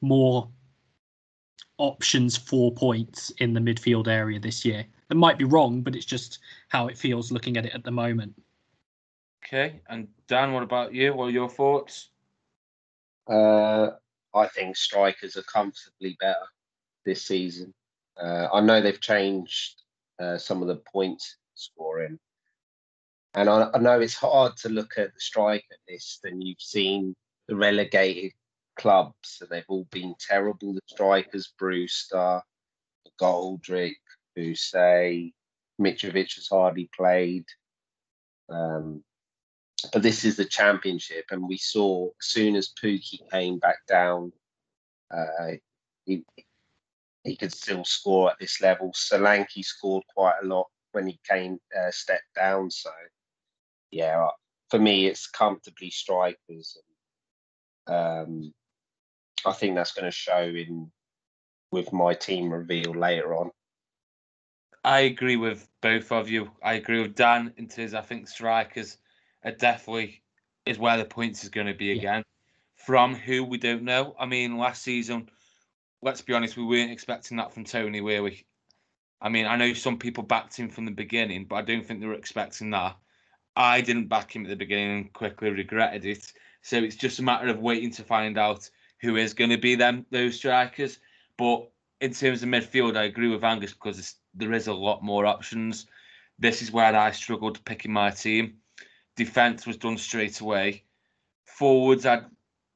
more 0.00 0.48
options 1.78 2.36
for 2.36 2.72
points 2.72 3.30
in 3.38 3.52
the 3.52 3.60
midfield 3.60 4.06
area 4.06 4.38
this 4.38 4.64
year. 4.64 4.84
That 5.08 5.16
might 5.16 5.38
be 5.38 5.44
wrong, 5.44 5.80
but 5.80 5.96
it's 5.96 6.04
just 6.04 6.38
how 6.68 6.86
it 6.86 6.98
feels 6.98 7.32
looking 7.32 7.56
at 7.56 7.66
it 7.66 7.74
at 7.74 7.84
the 7.84 7.90
moment. 7.90 8.34
Okay, 9.44 9.80
and 9.88 10.08
Dan, 10.26 10.52
what 10.52 10.62
about 10.62 10.94
you? 10.94 11.14
What 11.14 11.26
are 11.26 11.30
your 11.30 11.48
thoughts? 11.48 12.10
Uh, 13.26 13.90
I 14.34 14.48
think 14.48 14.76
strikers 14.76 15.36
are 15.36 15.42
comfortably 15.42 16.16
better 16.20 16.46
this 17.04 17.22
season. 17.22 17.72
Uh, 18.20 18.48
I 18.52 18.60
know 18.60 18.80
they've 18.80 19.00
changed 19.00 19.82
uh, 20.20 20.38
some 20.38 20.62
of 20.62 20.68
the 20.68 20.82
points 20.92 21.36
scoring, 21.54 22.18
and 23.34 23.48
I, 23.48 23.70
I, 23.74 23.78
know 23.78 24.00
it's 24.00 24.14
hard 24.14 24.56
to 24.58 24.68
look 24.68 24.94
at 24.96 25.12
the 25.12 25.20
striker 25.20 25.76
list 25.88 26.20
and 26.24 26.42
you've 26.42 26.60
seen 26.60 27.14
the 27.48 27.56
relegated 27.56 28.32
clubs 28.76 29.38
and 29.40 29.50
they've 29.50 29.64
all 29.68 29.86
been 29.90 30.14
terrible. 30.20 30.74
The 30.74 30.80
strikers, 30.86 31.52
Brewster, 31.58 32.40
Goldrick, 33.20 33.96
Busay, 34.36 35.32
Mitrovic 35.80 36.34
has 36.36 36.48
hardly 36.48 36.88
played. 36.96 37.44
Um, 38.48 39.02
but 39.92 40.02
this 40.02 40.24
is 40.24 40.36
the 40.36 40.44
championship, 40.44 41.26
and 41.30 41.48
we 41.48 41.56
saw 41.56 42.06
as 42.06 42.26
soon 42.26 42.56
as 42.56 42.72
Pukki 42.80 43.18
came 43.30 43.58
back 43.58 43.78
down, 43.86 44.32
uh, 45.10 45.52
he 46.04 46.24
he 47.24 47.36
could 47.36 47.52
still 47.52 47.84
score 47.84 48.30
at 48.30 48.38
this 48.38 48.60
level. 48.60 48.92
Solanke 48.92 49.64
scored 49.64 50.04
quite 50.14 50.34
a 50.42 50.46
lot 50.46 50.66
when 50.92 51.06
he 51.06 51.18
came 51.28 51.58
uh, 51.78 51.90
stepped 51.90 52.34
down. 52.36 52.70
So 52.70 52.90
yeah, 53.90 54.28
for 54.70 54.78
me, 54.78 55.06
it's 55.06 55.26
comfortably 55.26 55.90
strikers. 55.90 56.76
Um, 57.86 58.52
I 59.46 59.52
think 59.52 59.74
that's 59.74 59.92
going 59.92 60.06
to 60.06 60.10
show 60.10 60.42
in 60.42 60.90
with 61.70 61.92
my 61.92 62.14
team 62.14 62.50
reveal 62.50 62.92
later 62.92 63.34
on. 63.34 63.50
I 64.84 65.00
agree 65.00 65.36
with 65.36 65.66
both 65.80 66.12
of 66.12 66.28
you. 66.28 66.50
I 66.62 66.74
agree 66.74 67.00
with 67.00 67.14
Dan 67.14 67.52
in 67.56 67.68
terms. 67.68 67.94
I 67.94 68.02
think 68.02 68.28
strikers 68.28 68.98
are 69.44 69.52
definitely 69.52 70.22
is 70.66 70.78
where 70.78 70.96
the 70.96 71.04
points 71.04 71.44
is 71.44 71.50
going 71.50 71.66
to 71.66 71.74
be 71.74 71.86
Yeah. 71.86 71.98
again. 71.98 72.24
From 72.76 73.14
who 73.14 73.44
we 73.44 73.58
don't 73.58 73.82
know. 73.82 74.14
I 74.18 74.26
mean, 74.26 74.58
last 74.58 74.82
season, 74.82 75.28
let's 76.02 76.20
be 76.22 76.34
honest, 76.34 76.56
we 76.56 76.64
weren't 76.64 76.90
expecting 76.90 77.36
that 77.36 77.52
from 77.52 77.64
Toney, 77.64 78.00
were 78.00 78.22
we? 78.22 78.44
I 79.20 79.28
mean, 79.28 79.46
I 79.46 79.56
know 79.56 79.72
some 79.72 79.98
people 79.98 80.22
backed 80.22 80.56
him 80.56 80.68
from 80.68 80.84
the 80.84 80.90
beginning, 80.90 81.46
but 81.46 81.56
I 81.56 81.62
don't 81.62 81.84
think 81.86 82.00
they 82.00 82.06
were 82.06 82.14
expecting 82.14 82.70
that. 82.70 82.96
I 83.56 83.80
didn't 83.80 84.08
back 84.08 84.34
him 84.34 84.44
at 84.44 84.48
the 84.48 84.56
beginning 84.56 84.96
and 84.98 85.12
quickly 85.12 85.50
regretted 85.50 86.04
it. 86.04 86.32
So 86.62 86.78
it's 86.78 86.96
just 86.96 87.20
a 87.20 87.22
matter 87.22 87.48
of 87.48 87.60
waiting 87.60 87.90
to 87.92 88.02
find 88.02 88.36
out 88.36 88.68
who 89.00 89.16
is 89.16 89.34
going 89.34 89.50
to 89.50 89.58
be 89.58 89.76
them 89.76 90.04
those 90.10 90.36
strikers. 90.36 90.98
But 91.38 91.70
in 92.00 92.12
terms 92.12 92.42
of 92.42 92.48
midfield, 92.48 92.96
I 92.96 93.04
agree 93.04 93.28
with 93.28 93.44
Angus 93.44 93.72
because 93.72 94.16
there 94.34 94.52
is 94.52 94.66
a 94.66 94.74
lot 94.74 95.02
more 95.02 95.24
options. 95.26 95.86
This 96.38 96.62
is 96.62 96.72
where 96.72 96.94
I 96.96 97.12
struggled 97.12 97.64
picking 97.64 97.92
my 97.92 98.10
team. 98.10 98.58
Defense 99.16 99.66
was 99.66 99.76
done 99.76 99.96
straight 99.96 100.40
away. 100.40 100.84
Forwards 101.44 102.04
had 102.04 102.26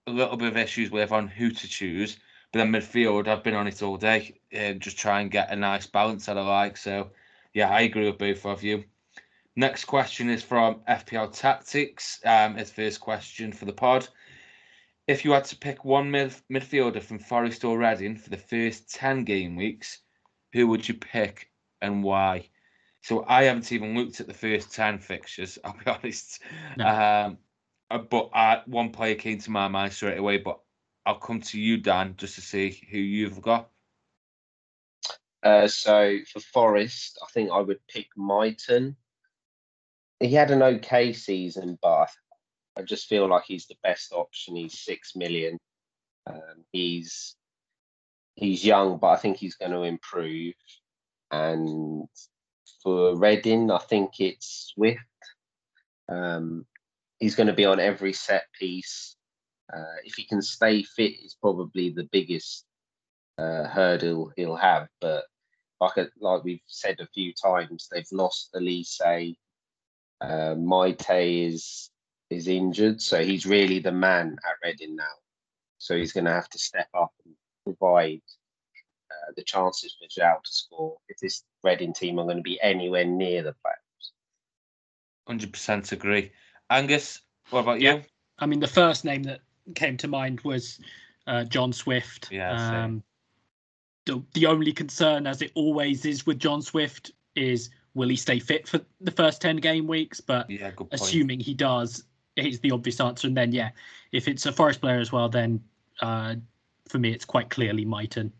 a 0.06 0.10
little 0.10 0.36
bit 0.36 0.48
of 0.48 0.56
issues 0.56 0.90
with 0.90 1.12
on 1.12 1.28
who 1.28 1.50
to 1.50 1.68
choose, 1.68 2.16
but 2.52 2.60
then 2.60 2.72
midfield, 2.72 3.28
I've 3.28 3.42
been 3.42 3.54
on 3.54 3.66
it 3.66 3.82
all 3.82 3.96
day 3.96 4.40
and 4.52 4.80
just 4.80 4.98
try 4.98 5.20
and 5.20 5.30
get 5.30 5.50
a 5.50 5.56
nice 5.56 5.86
balance 5.86 6.26
that 6.26 6.38
I 6.38 6.42
like. 6.42 6.76
So, 6.76 7.10
yeah, 7.54 7.68
I 7.70 7.82
agree 7.82 8.06
with 8.06 8.18
both 8.18 8.46
of 8.46 8.62
you. 8.62 8.84
Next 9.56 9.86
question 9.86 10.30
is 10.30 10.42
from 10.42 10.76
FPL 10.88 11.36
Tactics. 11.36 12.20
Um, 12.24 12.54
his 12.54 12.70
first 12.70 13.00
question 13.00 13.52
for 13.52 13.64
the 13.64 13.72
pod. 13.72 14.08
If 15.08 15.24
you 15.24 15.32
had 15.32 15.46
to 15.46 15.56
pick 15.56 15.84
one 15.84 16.10
mid- 16.10 16.40
midfielder 16.52 17.02
from 17.02 17.18
Forest 17.18 17.64
or 17.64 17.78
Reading 17.78 18.14
for 18.16 18.30
the 18.30 18.36
first 18.36 18.94
10 18.94 19.24
game 19.24 19.56
weeks, 19.56 19.98
who 20.52 20.68
would 20.68 20.86
you 20.88 20.94
pick 20.94 21.50
and 21.82 22.04
why? 22.04 22.48
So 23.02 23.24
I 23.26 23.44
haven't 23.44 23.72
even 23.72 23.94
looked 23.94 24.20
at 24.20 24.26
the 24.26 24.34
first 24.34 24.74
10 24.74 24.98
fixtures, 24.98 25.58
I'll 25.64 25.72
be 25.72 25.90
honest. 25.90 26.40
No. 26.76 26.86
Um, 26.86 27.38
uh, 27.90 27.98
but 27.98 28.30
uh, 28.34 28.62
one 28.66 28.90
player 28.90 29.14
came 29.14 29.38
to 29.38 29.50
my 29.50 29.68
mind 29.68 29.92
straight 29.92 30.18
away, 30.18 30.38
but 30.38 30.60
I'll 31.06 31.18
come 31.18 31.40
to 31.40 31.60
you, 31.60 31.78
Dan, 31.78 32.14
just 32.18 32.34
to 32.34 32.42
see 32.42 32.82
who 32.90 32.98
you've 32.98 33.40
got. 33.40 33.70
Uh, 35.42 35.68
so 35.68 36.18
for 36.30 36.40
Forest, 36.40 37.18
I 37.22 37.26
think 37.32 37.50
I 37.50 37.60
would 37.60 37.78
pick 37.88 38.08
Mighten. 38.16 38.96
He 40.20 40.34
had 40.34 40.50
an 40.50 40.62
okay 40.62 41.12
season, 41.12 41.78
but 41.80 42.10
I 42.76 42.82
just 42.82 43.08
feel 43.08 43.28
like 43.28 43.44
he's 43.46 43.66
the 43.66 43.76
best 43.82 44.12
option. 44.12 44.56
He's 44.56 44.80
six 44.80 45.14
million. 45.14 45.58
Um, 46.26 46.64
he's 46.72 47.36
he's 48.34 48.64
young, 48.64 48.98
but 48.98 49.08
I 49.08 49.16
think 49.16 49.36
he's 49.36 49.54
going 49.54 49.72
to 49.72 49.82
improve. 49.82 50.54
And 51.30 52.08
for 52.82 53.16
Reading, 53.16 53.70
I 53.70 53.78
think 53.78 54.20
it's 54.20 54.72
Swift. 54.74 55.00
Um, 56.08 56.66
he's 57.18 57.34
going 57.34 57.48
to 57.48 57.52
be 57.52 57.64
on 57.64 57.80
every 57.80 58.12
set 58.12 58.44
piece. 58.58 59.16
Uh, 59.72 60.00
if 60.04 60.14
he 60.14 60.24
can 60.24 60.40
stay 60.40 60.82
fit, 60.82 61.14
is 61.24 61.36
probably 61.40 61.90
the 61.90 62.08
biggest 62.10 62.64
uh, 63.36 63.64
hurdle 63.64 64.32
he'll 64.36 64.56
have. 64.56 64.88
But 65.00 65.24
like 65.80 65.96
like 66.20 66.44
we've 66.44 66.60
said 66.66 67.00
a 67.00 67.06
few 67.08 67.32
times, 67.32 67.88
they've 67.90 68.12
lost 68.12 68.50
Olise. 68.54 69.36
Uh, 70.20 70.54
Meïté 70.54 71.48
is 71.48 71.90
is 72.30 72.48
injured, 72.48 73.00
so 73.00 73.22
he's 73.22 73.46
really 73.46 73.78
the 73.78 73.92
man 73.92 74.36
at 74.44 74.66
Reading 74.66 74.96
now. 74.96 75.04
So 75.78 75.96
he's 75.96 76.12
going 76.12 76.24
to 76.24 76.32
have 76.32 76.48
to 76.50 76.58
step 76.58 76.88
up 76.94 77.12
and 77.24 77.34
provide 77.64 78.22
uh, 79.28 79.32
the 79.36 79.42
chances 79.42 79.96
for 79.98 80.06
João 80.08 80.42
to 80.42 80.52
score 80.52 80.96
if 81.08 81.18
this 81.18 81.44
Reading 81.64 81.92
team 81.92 82.18
are 82.18 82.24
going 82.24 82.36
to 82.36 82.42
be 82.42 82.60
anywhere 82.62 83.04
near 83.04 83.42
the 83.42 83.50
playoffs. 83.50 84.12
100% 85.28 85.92
agree. 85.92 86.30
Angus, 86.70 87.20
what 87.50 87.60
about 87.60 87.80
Yeah. 87.80 87.96
you? 87.96 88.02
I 88.38 88.46
mean, 88.46 88.60
the 88.60 88.68
first 88.68 89.04
name 89.04 89.24
that 89.24 89.40
came 89.74 89.96
to 89.98 90.08
mind 90.08 90.40
was 90.42 90.78
uh, 91.26 91.44
John 91.44 91.72
Swift. 91.72 92.28
Yeah. 92.30 92.52
Um, 92.52 93.02
the 94.06 94.22
the 94.32 94.46
only 94.46 94.72
concern, 94.72 95.26
as 95.26 95.42
it 95.42 95.50
always 95.54 96.04
is 96.06 96.24
with 96.24 96.38
John 96.38 96.62
Swift, 96.62 97.10
is 97.34 97.70
will 97.94 98.08
he 98.08 98.16
stay 98.16 98.38
fit 98.38 98.68
for 98.68 98.80
the 99.00 99.10
first 99.10 99.42
ten 99.42 99.56
game 99.56 99.86
weeks? 99.86 100.20
But 100.20 100.48
Yeah, 100.48 100.70
assuming 100.92 101.40
he 101.40 101.52
does, 101.52 102.04
is 102.36 102.60
the 102.60 102.70
obvious 102.70 103.00
answer. 103.00 103.26
And 103.26 103.36
then, 103.36 103.52
yeah, 103.52 103.70
if 104.12 104.28
it's 104.28 104.46
a 104.46 104.52
Forest 104.52 104.80
player 104.80 105.00
as 105.00 105.12
well, 105.12 105.28
then 105.28 105.62
uh, 106.00 106.36
for 106.88 106.98
me, 106.98 107.10
it's 107.12 107.24
quite 107.24 107.50
clearly 107.50 107.84
Mighten. 107.84 108.32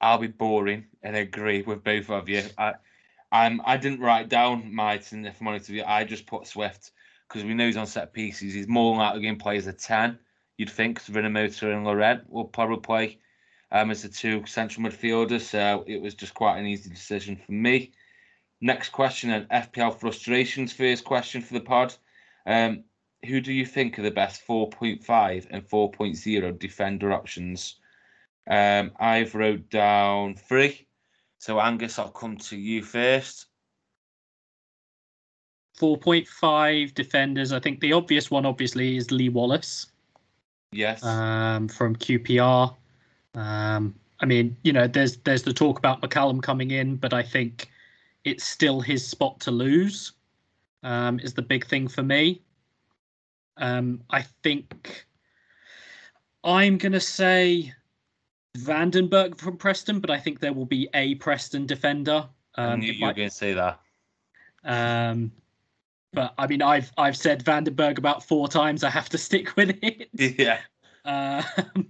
I'll 0.00 0.18
be 0.18 0.28
boring 0.28 0.86
and 1.02 1.16
agree 1.16 1.62
with 1.62 1.84
both 1.84 2.10
of 2.10 2.28
you. 2.28 2.42
I, 2.56 2.74
I'm, 3.32 3.60
I 3.64 3.76
didn't 3.76 4.00
write 4.00 4.28
down 4.28 4.74
Mighten, 4.74 5.26
if 5.26 5.40
I'm 5.40 5.48
honest 5.48 5.68
with 5.68 5.76
you. 5.78 5.84
I 5.84 6.04
just 6.04 6.26
put 6.26 6.46
Swift 6.46 6.90
because 7.28 7.44
we 7.44 7.54
know 7.54 7.66
he's 7.66 7.76
on 7.76 7.86
set 7.86 8.12
pieces. 8.12 8.54
He's 8.54 8.66
more 8.66 8.96
likely 8.96 9.22
going 9.22 9.38
to 9.38 9.42
play 9.42 9.56
as 9.56 9.66
a 9.66 9.72
10, 9.72 10.18
you'd 10.56 10.70
think, 10.70 10.96
because 10.96 11.14
Rinomhota 11.14 11.72
and 11.72 11.84
Laurent 11.84 12.28
will 12.28 12.44
probably 12.44 12.78
play 12.78 13.18
um, 13.70 13.90
as 13.90 14.02
the 14.02 14.08
two 14.08 14.44
central 14.46 14.84
midfielders. 14.84 15.42
So 15.42 15.84
it 15.86 16.00
was 16.00 16.14
just 16.14 16.34
quite 16.34 16.58
an 16.58 16.66
easy 16.66 16.90
decision 16.90 17.36
for 17.36 17.52
me. 17.52 17.92
Next 18.60 18.90
question 18.90 19.30
and 19.30 19.48
FPL 19.48 19.98
frustrations. 19.98 20.72
First 20.72 21.04
question 21.04 21.40
for 21.40 21.54
the 21.54 21.60
pod. 21.60 21.94
Um, 22.46 22.84
who 23.26 23.40
do 23.40 23.52
you 23.52 23.66
think 23.66 23.98
are 23.98 24.02
the 24.02 24.10
best 24.10 24.46
4.5 24.46 25.46
and 25.50 25.68
4.0 25.68 26.58
defender 26.58 27.12
options? 27.12 27.76
Um, 28.50 28.90
I've 28.98 29.34
wrote 29.34 29.70
down 29.70 30.34
three. 30.34 30.86
So 31.38 31.60
Angus, 31.60 31.98
I'll 31.98 32.10
come 32.10 32.36
to 32.36 32.56
you 32.56 32.82
first. 32.82 33.46
4.5 35.78 36.94
defenders. 36.94 37.52
I 37.52 37.60
think 37.60 37.80
the 37.80 37.94
obvious 37.94 38.30
one, 38.30 38.44
obviously, 38.44 38.98
is 38.98 39.10
Lee 39.10 39.30
Wallace. 39.30 39.86
Yes. 40.72 41.02
um, 41.02 41.68
from 41.68 41.96
QPR. 41.96 42.74
Um, 43.34 43.94
I 44.20 44.26
mean, 44.26 44.56
you 44.62 44.72
know, 44.72 44.86
there's 44.86 45.16
there's 45.18 45.42
the 45.42 45.52
talk 45.52 45.78
about 45.78 46.00
McCallum 46.02 46.42
coming 46.42 46.70
in, 46.70 46.96
but 46.96 47.12
I 47.12 47.22
think 47.22 47.70
it's 48.24 48.44
still 48.44 48.80
his 48.80 49.06
spot 49.06 49.40
to 49.40 49.50
lose. 49.50 50.12
Um, 50.82 51.18
is 51.20 51.34
the 51.34 51.42
big 51.42 51.66
thing 51.66 51.88
for 51.88 52.02
me. 52.02 52.42
Um, 53.56 54.02
I 54.10 54.22
think 54.42 55.06
I'm 56.44 56.78
gonna 56.78 57.00
say 57.00 57.74
Vandenberg 58.58 59.38
from 59.38 59.56
Preston, 59.56 60.00
but 60.00 60.10
I 60.10 60.18
think 60.18 60.40
there 60.40 60.52
will 60.52 60.66
be 60.66 60.88
a 60.94 61.14
Preston 61.16 61.66
defender. 61.66 62.28
I 62.56 62.64
Um, 62.64 62.80
knew 62.80 62.92
you 62.92 63.06
were 63.06 63.12
going 63.12 63.28
to 63.28 63.34
say 63.34 63.52
that. 63.54 63.80
um, 64.64 65.32
but 66.12 66.34
I 66.38 66.46
mean, 66.48 66.60
I've 66.60 66.90
I've 66.98 67.16
said 67.16 67.44
Vandenberg 67.44 67.98
about 67.98 68.24
four 68.24 68.48
times. 68.48 68.82
I 68.82 68.90
have 68.90 69.08
to 69.10 69.18
stick 69.28 69.54
with 69.56 69.78
it. 69.82 70.08
yeah. 70.14 70.58
Um, 71.04 71.86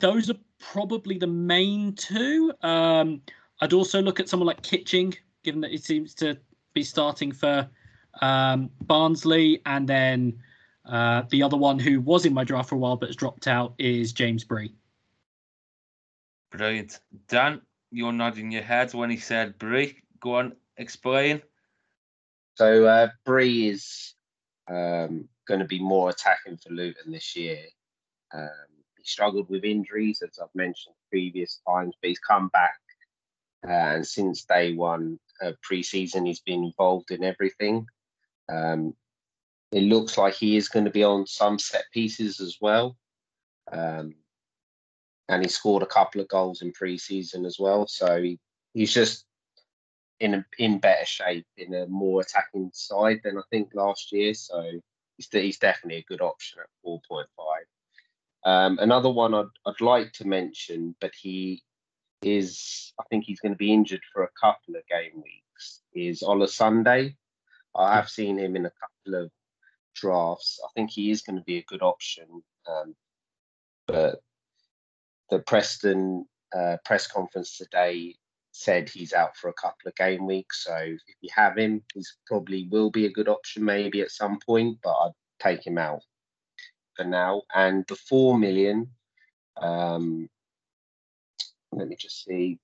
those 0.00 0.30
are 0.30 0.36
probably 0.58 1.16
the 1.18 1.26
main 1.26 1.94
two. 1.94 2.52
Um, 2.62 3.22
I'd 3.60 3.72
also 3.72 4.00
look 4.02 4.20
at 4.20 4.28
someone 4.28 4.46
like 4.46 4.62
Kitching, 4.62 5.14
given 5.42 5.60
that 5.62 5.70
he 5.70 5.78
seems 5.78 6.14
to 6.16 6.38
be 6.74 6.82
starting 6.82 7.32
for 7.32 7.68
um, 8.20 8.70
Barnsley, 8.82 9.60
and 9.66 9.88
then 9.88 10.38
uh, 10.86 11.22
the 11.30 11.42
other 11.42 11.56
one 11.56 11.78
who 11.78 12.00
was 12.00 12.26
in 12.26 12.34
my 12.34 12.44
draft 12.44 12.68
for 12.68 12.74
a 12.74 12.78
while 12.78 12.96
but 12.96 13.08
has 13.08 13.16
dropped 13.16 13.46
out 13.46 13.74
is 13.78 14.12
James 14.12 14.44
Bree. 14.44 14.74
Brilliant. 16.50 16.98
Dan, 17.28 17.60
you're 17.90 18.12
nodding 18.12 18.50
your 18.50 18.62
head 18.62 18.92
when 18.94 19.10
he 19.10 19.16
said 19.16 19.58
Bree. 19.58 19.96
Go 20.20 20.36
on, 20.36 20.56
explain. 20.76 21.42
So 22.56 22.86
uh, 22.86 23.08
Bree 23.24 23.68
is 23.68 24.14
um, 24.68 25.28
going 25.46 25.60
to 25.60 25.66
be 25.66 25.80
more 25.80 26.10
attacking 26.10 26.56
for 26.58 26.70
Luton 26.70 27.12
this 27.12 27.36
year. 27.36 27.60
Um, 28.34 28.48
he 28.98 29.04
struggled 29.04 29.48
with 29.48 29.64
injuries, 29.64 30.22
as 30.22 30.38
I've 30.40 30.54
mentioned 30.54 30.94
previous 31.08 31.60
times, 31.66 31.94
but 32.00 32.08
he's 32.08 32.18
come 32.18 32.48
back. 32.48 32.78
Uh, 33.66 33.96
and 33.96 34.06
since 34.06 34.44
day 34.44 34.74
one 34.74 35.18
uh, 35.44 35.52
pre-season, 35.62 36.26
he's 36.26 36.40
been 36.40 36.64
involved 36.64 37.10
in 37.10 37.24
everything. 37.24 37.86
Um, 38.48 38.94
it 39.72 39.82
looks 39.82 40.18
like 40.18 40.34
he 40.34 40.56
is 40.56 40.68
going 40.68 40.84
to 40.84 40.90
be 40.90 41.04
on 41.04 41.26
some 41.26 41.58
set 41.58 41.84
pieces 41.92 42.40
as 42.40 42.58
well. 42.60 42.96
Um, 43.70 44.14
and 45.30 45.44
he 45.44 45.48
scored 45.48 45.84
a 45.84 45.86
couple 45.86 46.20
of 46.20 46.28
goals 46.28 46.60
in 46.60 46.72
pre-season 46.72 47.46
as 47.46 47.56
well. 47.58 47.86
So 47.86 48.20
he, 48.20 48.38
he's 48.74 48.92
just 48.92 49.24
in 50.18 50.34
a, 50.34 50.44
in 50.58 50.80
better 50.80 51.06
shape 51.06 51.46
in 51.56 51.72
a 51.72 51.86
more 51.86 52.20
attacking 52.20 52.70
side 52.74 53.20
than 53.22 53.38
I 53.38 53.42
think 53.48 53.70
last 53.72 54.10
year. 54.10 54.34
So 54.34 54.60
he's, 55.16 55.28
he's 55.30 55.58
definitely 55.58 56.00
a 56.00 56.04
good 56.08 56.20
option 56.20 56.58
at 56.60 56.68
4.5. 56.84 57.26
Um, 58.44 58.78
another 58.80 59.08
one 59.08 59.32
I'd, 59.32 59.44
I'd 59.66 59.80
like 59.80 60.12
to 60.14 60.26
mention, 60.26 60.96
but 61.00 61.12
he 61.14 61.62
is, 62.22 62.92
I 62.98 63.04
think 63.08 63.24
he's 63.24 63.40
going 63.40 63.52
to 63.52 63.58
be 63.58 63.72
injured 63.72 64.02
for 64.12 64.24
a 64.24 64.30
couple 64.40 64.74
of 64.74 64.86
game 64.88 65.22
weeks, 65.22 65.82
is 65.94 66.24
Ola 66.24 66.48
Sunday. 66.48 67.16
I 67.76 67.94
have 67.94 68.08
seen 68.08 68.36
him 68.36 68.56
in 68.56 68.66
a 68.66 68.72
couple 68.72 69.22
of 69.22 69.30
drafts. 69.94 70.58
I 70.64 70.68
think 70.74 70.90
he 70.90 71.12
is 71.12 71.22
going 71.22 71.38
to 71.38 71.44
be 71.44 71.58
a 71.58 71.64
good 71.68 71.82
option. 71.82 72.42
Um, 72.66 72.96
but 73.86 74.20
the 75.30 75.38
Preston 75.40 76.26
uh, 76.54 76.76
press 76.84 77.06
conference 77.06 77.56
today 77.56 78.14
said 78.52 78.88
he's 78.88 79.12
out 79.12 79.36
for 79.36 79.48
a 79.48 79.54
couple 79.54 79.86
of 79.88 79.94
game 79.94 80.26
weeks. 80.26 80.64
So 80.64 80.76
if 80.76 81.16
you 81.20 81.30
have 81.34 81.56
him, 81.56 81.82
he's 81.94 82.16
probably 82.26 82.68
will 82.70 82.90
be 82.90 83.06
a 83.06 83.12
good 83.12 83.28
option 83.28 83.64
maybe 83.64 84.00
at 84.02 84.10
some 84.10 84.38
point, 84.44 84.78
but 84.82 84.92
I'd 84.92 85.12
take 85.40 85.66
him 85.66 85.78
out 85.78 86.02
for 86.96 87.04
now. 87.04 87.42
And 87.54 87.84
the 87.88 87.94
four 87.94 88.36
million, 88.36 88.90
um, 89.56 90.28
let 91.72 91.88
me 91.88 91.96
just 91.96 92.24
see. 92.24 92.58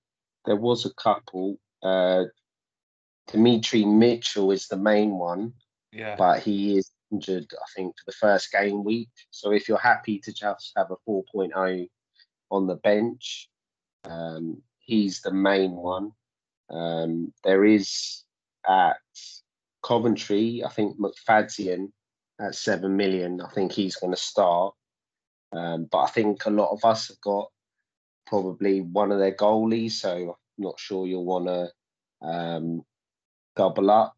There 0.45 0.57
was 0.57 0.87
a 0.87 0.95
couple. 0.95 1.59
Uh, 1.83 2.25
Dimitri 3.29 3.85
Mitchell 3.85 4.51
is 4.51 4.67
the 4.69 4.77
main 4.77 5.13
one, 5.13 5.53
Yeah. 5.93 6.17
but 6.17 6.43
he 6.43 6.77
is 6.79 6.91
injured, 7.13 7.47
I 7.53 7.67
think, 7.75 7.95
for 7.97 8.11
the 8.11 8.17
first 8.17 8.51
game 8.53 8.85
week. 8.85 9.09
So 9.31 9.53
if 9.53 9.69
you're 9.69 9.79
happy 9.79 10.19
to 10.21 10.33
just 10.33 10.73
have 10.77 10.91
a 10.91 10.97
4.0 11.09 11.89
on 12.51 12.67
the 12.67 12.77
bench, 12.77 13.49
um, 14.05 14.63
he's 14.79 15.21
the 15.21 15.33
main 15.33 15.73
one. 15.73 16.13
Um, 16.71 17.33
there 17.45 17.65
is 17.65 18.25
at 18.69 18.97
Coventry, 19.83 20.63
I 20.65 20.71
think 20.71 20.99
McFadzean 20.99 21.91
at 22.41 22.55
7 22.55 22.97
million. 22.97 23.41
I 23.41 23.49
think 23.51 23.73
he's 23.73 23.97
going 23.97 24.13
to 24.13 24.21
start. 24.21 24.75
Um, 25.53 25.89
but 25.91 25.99
I 25.99 26.09
think 26.09 26.45
a 26.45 26.51
lot 26.51 26.73
of 26.73 26.85
us 26.85 27.09
have 27.09 27.21
got 27.21 27.49
probably 28.27 28.81
one 28.81 29.13
of 29.13 29.19
their 29.19 29.35
goalies, 29.35 29.93
so 29.93 30.11
I'm 30.59 30.65
not 30.65 30.79
sure 30.79 31.07
you'll 31.07 31.25
want 31.25 31.47
to 31.47 32.27
um, 32.27 32.83
double 33.55 33.91
up. 33.91 34.17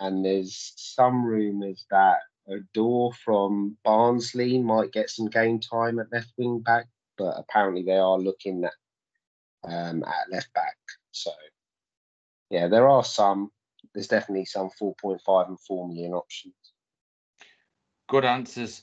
And 0.00 0.24
there's 0.24 0.72
some 0.76 1.24
rumours 1.24 1.86
that 1.90 2.18
a 2.48 2.58
door 2.74 3.12
from 3.24 3.76
Barnsley 3.84 4.58
might 4.58 4.92
get 4.92 5.10
some 5.10 5.26
game 5.26 5.58
time 5.58 5.98
at 5.98 6.12
left 6.12 6.32
wing 6.36 6.60
back, 6.60 6.86
but 7.16 7.34
apparently 7.38 7.82
they 7.82 7.96
are 7.96 8.18
looking 8.18 8.64
at 8.64 8.72
um, 9.64 10.04
at 10.04 10.30
left 10.30 10.52
back. 10.54 10.76
So 11.12 11.30
yeah, 12.50 12.68
there 12.68 12.88
are 12.88 13.04
some. 13.04 13.50
There's 13.94 14.08
definitely 14.08 14.44
some 14.44 14.70
4.5 14.80 15.48
and 15.48 15.60
4 15.60 15.88
million 15.88 16.12
options. 16.12 16.54
Good 18.08 18.24
answers. 18.24 18.82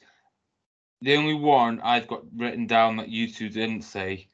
The 1.01 1.15
only 1.15 1.33
one 1.33 1.81
I've 1.81 2.07
got 2.07 2.23
written 2.35 2.65
down 2.65 2.97
that 2.97 3.09
you 3.09 3.29
two 3.29 3.49
didn't 3.49 3.83
say 3.83 4.27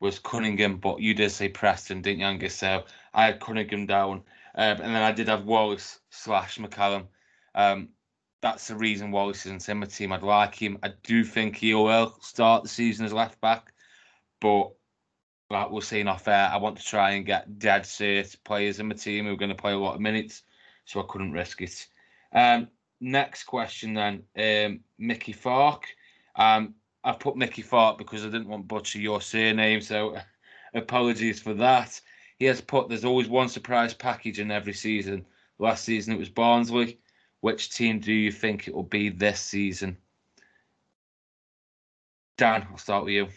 was 0.00 0.18
Cunningham, 0.18 0.78
but 0.78 1.00
you 1.00 1.14
did 1.14 1.30
say 1.30 1.48
Preston, 1.48 2.02
didn't 2.02 2.20
you, 2.20 2.26
Angus? 2.26 2.54
So 2.54 2.84
I 3.12 3.26
had 3.26 3.40
Cunningham 3.40 3.86
down. 3.86 4.22
Um, 4.56 4.80
and 4.80 4.94
then 4.94 5.02
I 5.02 5.12
did 5.12 5.28
have 5.28 5.44
Wallace 5.44 5.98
slash 6.10 6.58
McCallum. 6.58 7.06
Um, 7.54 7.90
that's 8.44 8.68
the 8.68 8.76
reason 8.76 9.10
Wallace 9.10 9.46
isn't 9.46 9.66
in 9.70 9.78
my 9.78 9.86
team. 9.86 10.12
I'd 10.12 10.22
like 10.22 10.54
him. 10.54 10.78
I 10.82 10.92
do 11.02 11.24
think 11.24 11.56
he 11.56 11.72
will 11.72 12.14
start 12.20 12.62
the 12.62 12.68
season 12.68 13.06
as 13.06 13.12
left 13.14 13.40
back, 13.40 13.72
but 14.38 14.70
like 15.48 15.70
we're 15.70 15.80
saying 15.80 16.08
off 16.08 16.28
air, 16.28 16.50
I 16.52 16.58
want 16.58 16.76
to 16.76 16.84
try 16.84 17.12
and 17.12 17.24
get 17.24 17.58
dead 17.58 17.86
set 17.86 18.36
players 18.44 18.80
in 18.80 18.88
my 18.88 18.96
team 18.96 19.24
who 19.24 19.32
are 19.32 19.38
going 19.38 19.48
to 19.48 19.54
play 19.54 19.72
a 19.72 19.78
lot 19.78 19.94
of 19.94 20.02
minutes, 20.02 20.42
so 20.84 21.00
I 21.00 21.06
couldn't 21.08 21.32
risk 21.32 21.62
it. 21.62 21.86
Um, 22.34 22.68
next 23.00 23.44
question 23.44 23.94
then, 23.94 24.24
um, 24.36 24.80
Mickey 24.98 25.32
Fark. 25.32 25.86
Um, 26.36 26.74
I 27.02 27.12
put 27.12 27.38
Mickey 27.38 27.62
Fark 27.62 27.96
because 27.96 28.26
I 28.26 28.28
didn't 28.28 28.48
want 28.48 28.68
butcher 28.68 28.98
your 28.98 29.22
surname, 29.22 29.80
so 29.80 30.18
apologies 30.74 31.40
for 31.40 31.54
that. 31.54 31.98
He 32.38 32.44
has 32.44 32.60
put 32.60 32.90
there's 32.90 33.06
always 33.06 33.28
one 33.30 33.48
surprise 33.48 33.94
package 33.94 34.38
in 34.38 34.50
every 34.50 34.74
season. 34.74 35.24
Last 35.58 35.84
season 35.84 36.12
it 36.12 36.18
was 36.18 36.28
Barnsley. 36.28 36.98
Which 37.44 37.68
team 37.68 38.00
do 38.00 38.10
you 38.10 38.32
think 38.32 38.68
it 38.68 38.74
will 38.74 38.84
be 38.84 39.10
this 39.10 39.38
season? 39.38 39.98
Dan, 42.38 42.66
I'll 42.70 42.78
start 42.78 43.04
with 43.04 43.12
you. 43.12 43.28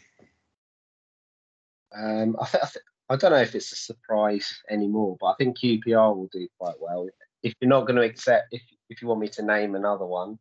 Um, 1.94 2.38
I, 2.40 2.46
th- 2.46 2.64
I, 2.64 2.68
th- 2.68 2.86
I 3.10 3.16
don't 3.18 3.32
know 3.32 3.42
if 3.42 3.54
it's 3.54 3.74
a 3.74 3.76
surprise 3.76 4.62
anymore, 4.70 5.18
but 5.20 5.26
I 5.28 5.34
think 5.38 5.60
QPR 5.60 6.16
will 6.16 6.30
do 6.32 6.48
quite 6.58 6.76
well. 6.80 7.10
If 7.44 7.54
you're 7.60 7.68
not 7.68 7.86
going 7.86 7.98
to 7.98 8.08
accept, 8.08 8.48
if 8.52 8.62
if 8.90 9.02
you 9.02 9.10
want 9.10 9.20
me 9.20 9.28
to 9.28 9.44
name 9.44 9.76
another 9.76 10.06
one, 10.06 10.40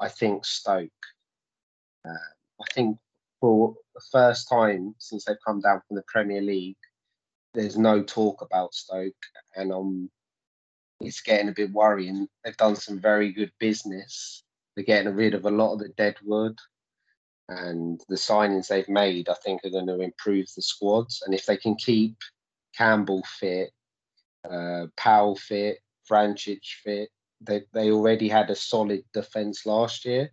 I 0.00 0.08
think 0.08 0.46
Stoke. 0.46 0.88
Uh, 2.08 2.30
I 2.62 2.64
think 2.72 2.96
for 3.38 3.74
the 3.94 4.00
first 4.12 4.48
time 4.48 4.94
since 4.96 5.26
they've 5.26 5.36
come 5.46 5.60
down 5.60 5.82
from 5.86 5.96
the 5.96 6.04
Premier 6.08 6.40
League, 6.40 6.78
there's 7.52 7.76
no 7.76 8.02
talk 8.02 8.40
about 8.40 8.72
Stoke, 8.72 9.12
and 9.56 9.74
um, 9.74 10.10
it's 11.06 11.20
getting 11.20 11.48
a 11.48 11.52
bit 11.52 11.72
worrying. 11.72 12.28
They've 12.44 12.56
done 12.56 12.76
some 12.76 13.00
very 13.00 13.32
good 13.32 13.52
business. 13.58 14.42
They're 14.74 14.84
getting 14.84 15.14
rid 15.14 15.34
of 15.34 15.44
a 15.44 15.50
lot 15.50 15.74
of 15.74 15.78
the 15.80 15.90
dead 15.96 16.16
wood 16.22 16.58
and 17.48 18.00
the 18.08 18.16
signings 18.16 18.68
they've 18.68 18.88
made, 18.88 19.28
I 19.28 19.34
think, 19.44 19.60
are 19.64 19.70
going 19.70 19.86
to 19.86 20.00
improve 20.00 20.46
the 20.54 20.62
squads. 20.62 21.22
And 21.24 21.34
if 21.34 21.46
they 21.46 21.56
can 21.56 21.74
keep 21.76 22.16
Campbell 22.76 23.22
fit, 23.38 23.70
uh, 24.48 24.86
Powell 24.96 25.36
fit, 25.36 25.78
Vrancic 26.10 26.64
fit, 26.82 27.10
they 27.40 27.62
they 27.72 27.90
already 27.90 28.28
had 28.28 28.50
a 28.50 28.56
solid 28.56 29.04
defence 29.12 29.66
last 29.66 30.04
year. 30.04 30.30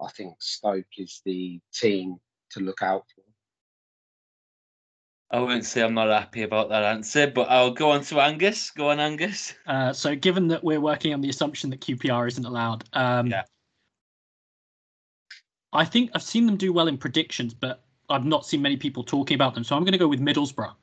I 0.00 0.08
think 0.10 0.34
Stoke 0.40 0.86
is 0.96 1.20
the 1.24 1.60
team 1.72 2.16
to 2.50 2.60
look 2.60 2.82
out 2.82 3.04
for. 3.14 3.29
I 5.32 5.38
won't 5.38 5.64
say 5.64 5.82
I'm 5.82 5.94
not 5.94 6.08
happy 6.08 6.42
about 6.42 6.68
that 6.70 6.82
answer, 6.82 7.30
but 7.30 7.48
I'll 7.50 7.70
go 7.70 7.90
on 7.92 8.02
to 8.04 8.20
Angus. 8.20 8.70
Go 8.70 8.90
on, 8.90 8.98
Angus. 8.98 9.54
Uh, 9.66 9.92
so, 9.92 10.16
given 10.16 10.48
that 10.48 10.64
we're 10.64 10.80
working 10.80 11.14
on 11.14 11.20
the 11.20 11.28
assumption 11.28 11.70
that 11.70 11.80
QPR 11.80 12.26
isn't 12.26 12.44
allowed, 12.44 12.84
um, 12.94 13.28
Yeah. 13.28 13.44
I 15.72 15.84
think 15.84 16.10
I've 16.14 16.22
seen 16.22 16.46
them 16.46 16.56
do 16.56 16.72
well 16.72 16.88
in 16.88 16.98
predictions, 16.98 17.54
but 17.54 17.84
I've 18.08 18.24
not 18.24 18.44
seen 18.44 18.60
many 18.60 18.76
people 18.76 19.04
talking 19.04 19.36
about 19.36 19.54
them. 19.54 19.62
So 19.62 19.76
I'm 19.76 19.84
going 19.84 19.92
to 19.92 19.98
go 19.98 20.08
with 20.08 20.20
Middlesbrough. 20.20 20.74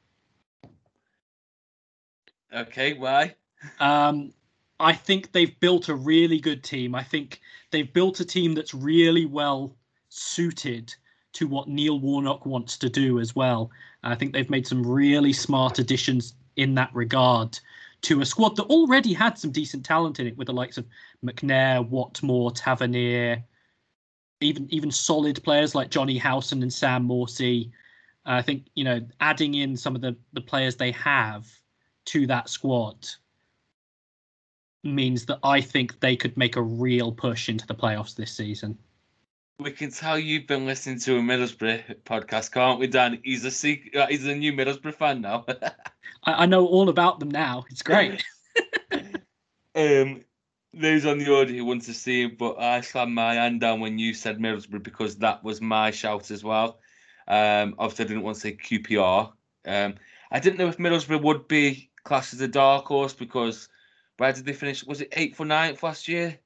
Okay, 2.54 2.94
why? 2.94 3.36
Um, 3.82 4.34
I 4.80 4.94
think 4.94 5.34
they've 5.34 5.60
built 5.60 5.90
a 5.90 5.96
really 5.96 6.40
good 6.40 6.64
team. 6.64 6.96
I 6.96 7.04
think 7.04 7.42
they've 7.72 7.92
built 7.92 8.22
a 8.22 8.26
team 8.26 8.54
that's 8.54 8.74
really 8.74 9.26
well 9.26 9.76
suited 10.08 10.96
to 11.38 11.48
what 11.48 11.68
Neil 11.68 12.00
Warnock 12.00 12.48
wants 12.48 12.80
to 12.80 12.90
do 12.90 13.20
as 13.20 13.36
well. 13.36 13.70
I 14.02 14.16
think 14.16 14.34
they've 14.34 14.50
made 14.50 14.66
some 14.66 14.84
really 14.84 15.32
smart 15.32 15.78
additions 15.78 16.34
in 16.56 16.74
that 16.76 16.90
regard 16.96 17.60
to 18.02 18.22
a 18.22 18.26
squad 18.26 18.56
that 18.56 18.64
already 18.64 19.14
had 19.14 19.38
some 19.38 19.52
decent 19.52 19.86
talent 19.86 20.20
in 20.20 20.26
it, 20.26 20.36
with 20.36 20.48
the 20.48 20.54
likes 20.54 20.80
of 20.80 20.88
McNair, 21.24 21.88
Watmore, 21.88 22.54
Tavernier, 22.56 23.44
even 24.42 24.68
even 24.74 24.90
solid 24.90 25.44
players 25.44 25.76
like 25.76 25.92
Johnny 25.92 26.18
Howson 26.18 26.64
and 26.64 26.74
Sam 26.74 27.08
Morsy. 27.08 27.70
I 28.26 28.42
think 28.42 28.66
you 28.74 28.84
know 28.84 29.00
adding 29.20 29.54
in 29.54 29.78
some 29.78 29.96
of 29.96 30.02
the 30.02 30.16
the 30.34 30.42
players 30.42 30.76
they 30.76 30.92
have 30.92 31.48
to 32.06 32.26
that 32.28 32.50
squad 32.50 33.08
means 34.84 35.26
that 35.28 35.40
I 35.44 35.62
think 35.62 36.00
they 36.00 36.16
could 36.16 36.36
make 36.36 36.56
a 36.56 36.62
real 36.64 37.12
push 37.12 37.48
into 37.48 37.68
the 37.68 37.76
playoffs 37.76 38.16
this 38.16 38.32
season. 38.32 38.78
We 39.60 39.72
can 39.72 39.90
tell 39.90 40.20
you've 40.20 40.46
been 40.46 40.68
listening 40.68 41.00
to 41.00 41.18
a 41.18 41.20
Middlesbrough 41.20 42.04
podcast, 42.04 42.52
can't 42.52 42.80
we, 42.80 42.86
Dan? 42.86 43.20
He's 43.24 43.44
a 43.44 43.50
sec- 43.50 43.96
uh, 43.96 44.06
he's 44.06 44.28
a 44.28 44.36
new 44.36 44.54
Middlesbrough 44.54 44.94
fan 44.94 45.22
now. 45.22 45.46
I, 46.24 46.44
I 46.44 46.46
know 46.46 46.68
all 46.68 46.90
about 46.90 47.20
them 47.20 47.32
now. 47.32 47.66
It's 47.72 47.82
great. 47.82 48.24
um, 49.76 50.24
those 50.76 51.08
on 51.08 51.18
the 51.18 51.34
audio 51.34 51.64
want 51.64 51.82
to 51.84 51.96
see 51.96 52.26
it, 52.26 52.38
but 52.38 52.60
I 52.60 52.82
slammed 52.82 53.16
my 53.16 53.34
hand 53.34 53.60
down 53.60 53.80
when 53.80 53.98
you 53.98 54.14
said 54.14 54.38
Middlesbrough 54.38 54.84
because 54.84 55.16
that 55.18 55.44
was 55.44 55.60
my 55.60 55.90
shout 55.90 56.30
as 56.30 56.44
well. 56.44 56.80
Um, 57.28 57.74
obviously, 57.80 58.06
I 58.06 58.08
didn't 58.10 58.24
want 58.24 58.36
to 58.36 58.42
say 58.42 58.54
QPR. 58.54 59.32
Um, 59.66 59.96
I 60.30 60.40
didn't 60.40 60.60
know 60.60 60.68
if 60.68 60.78
Middlesbrough 60.78 61.24
would 61.24 61.48
be 61.48 61.90
classed 62.04 62.36
as 62.36 62.42
a 62.42 62.48
dark 62.48 62.86
horse 62.86 63.14
because 63.14 63.70
where 64.18 64.32
did 64.34 64.46
they 64.46 64.54
finish? 64.54 64.84
Was 64.84 65.02
it 65.02 65.10
eighth 65.14 65.40
or 65.40 65.48
ninth 65.48 65.82
last 65.82 66.08
year? 66.08 66.38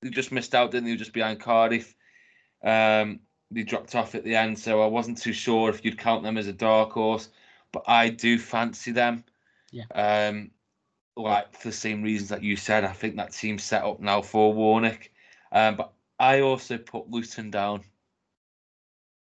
They 0.00 0.10
just 0.10 0.30
missed 0.30 0.54
out, 0.54 0.70
didn't 0.70 0.88
they? 0.88 0.94
Just 0.94 1.12
behind 1.12 1.40
Cardiff. 1.40 1.96
Um, 2.62 3.20
they 3.50 3.62
dropped 3.62 3.94
off 3.94 4.14
at 4.14 4.24
the 4.24 4.34
end, 4.34 4.58
so 4.58 4.82
I 4.82 4.86
wasn't 4.86 5.18
too 5.18 5.32
sure 5.32 5.68
if 5.68 5.84
you'd 5.84 5.98
count 5.98 6.22
them 6.22 6.38
as 6.38 6.46
a 6.46 6.52
dark 6.52 6.92
horse. 6.92 7.28
But 7.72 7.84
I 7.86 8.08
do 8.08 8.38
fancy 8.38 8.92
them. 8.92 9.24
Yeah. 9.70 9.84
Um, 9.94 10.50
like 11.16 11.52
for 11.56 11.68
the 11.68 11.74
same 11.74 12.02
reasons 12.02 12.30
that 12.30 12.42
you 12.42 12.56
said, 12.56 12.84
I 12.84 12.92
think 12.92 13.16
that 13.16 13.32
team's 13.32 13.62
set 13.62 13.84
up 13.84 14.00
now 14.00 14.22
for 14.22 14.52
Warnock. 14.52 15.10
Um, 15.50 15.76
but 15.76 15.92
I 16.18 16.40
also 16.40 16.78
put 16.78 17.10
Luton 17.10 17.50
down, 17.50 17.82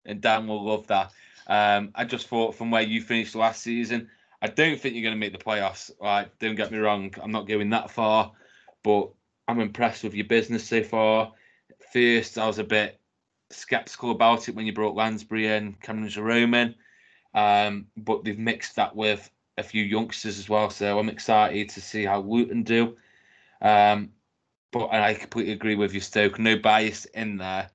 and 0.05 0.20
Dan 0.20 0.46
will 0.46 0.64
love 0.64 0.87
that. 0.88 1.12
Um, 1.46 1.92
I 1.94 2.05
just 2.05 2.27
thought 2.29 2.57
from 2.57 2.70
where 2.70 2.83
you 2.83 3.01
finished 3.01 3.35
last 3.37 3.62
season, 3.62 4.09
I 4.42 4.49
don't 4.49 4.81
think 4.81 4.94
you're 4.94 5.03
going 5.03 5.14
to 5.14 5.20
make 5.20 5.33
the 5.33 5.44
playoffs. 5.44 5.90
Like, 6.01 6.38
don't 6.38 6.57
get 6.57 6.72
me 6.72 6.79
wrong, 6.79 7.14
I'm 7.22 7.33
not 7.33 7.46
going 7.46 7.70
that 7.70 7.90
far, 7.90 8.33
but 8.83 9.11
I'm 9.46 9.61
impressed 9.61 10.03
with 10.03 10.14
your 10.14 10.27
business 10.27 10.66
so 10.66 10.83
far. 10.83 11.33
First, 11.92 12.38
I 12.38 12.46
was 12.46 12.59
a 12.59 12.64
bit 12.64 13.01
skeptical 13.50 14.11
about 14.11 14.48
it 14.48 14.54
when 14.54 14.66
you 14.66 14.72
brought 14.72 14.96
Lansbury 14.96 15.46
in, 15.46 15.74
Cameron 15.74 16.09
Jerome 16.09 16.54
in, 16.54 16.74
um, 17.35 17.87
but 17.96 18.24
they've 18.24 18.38
mixed 18.38 18.76
that 18.76 18.94
with 18.94 19.30
a 19.59 19.62
few 19.62 19.82
youngsters 19.82 20.38
as 20.38 20.48
well. 20.48 20.70
So 20.70 20.98
I'm 20.98 21.09
excited 21.09 21.70
to 21.70 21.80
see 21.80 22.04
how 22.04 22.20
Luton 22.20 22.62
do. 22.62 22.96
Um, 23.62 24.11
but 24.72 24.88
and 24.88 25.02
I 25.02 25.14
completely 25.14 25.52
agree 25.52 25.74
with 25.74 25.94
you, 25.94 26.00
Stoke. 26.00 26.38
No 26.38 26.59
bias 26.59 27.04
in 27.06 27.38
there. 27.38 27.70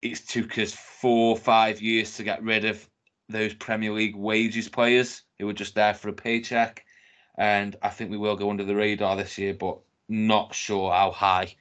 It's 0.00 0.20
took 0.20 0.58
us 0.58 0.72
four, 0.72 1.36
five 1.36 1.82
years 1.82 2.16
to 2.16 2.22
get 2.22 2.42
rid 2.42 2.64
of 2.64 2.88
those 3.28 3.52
Premier 3.54 3.92
League 3.92 4.16
wages 4.16 4.68
players 4.68 5.22
who 5.38 5.48
are 5.48 5.54
just 5.54 5.74
there 5.74 5.94
for 5.94 6.08
a 6.08 6.12
paycheck. 6.12 6.84
And 7.36 7.76
I 7.82 7.90
think 7.90 8.10
we 8.10 8.16
will 8.16 8.36
go 8.36 8.50
under 8.50 8.64
the 8.64 8.74
radar 8.74 9.16
this 9.16 9.38
year, 9.38 9.54
but 9.54 9.78
not 10.08 10.54
sure 10.54 10.92
how 10.92 11.10
high. 11.10 11.54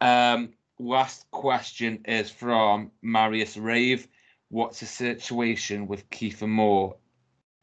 Um, 0.00 0.52
last 0.78 1.30
question 1.30 2.00
is 2.04 2.30
from 2.30 2.90
Marius 3.02 3.56
Rave. 3.56 4.08
What's 4.48 4.80
the 4.80 4.86
situation 4.86 5.86
with 5.86 6.08
Kiefer 6.10 6.48
Moore? 6.48 6.96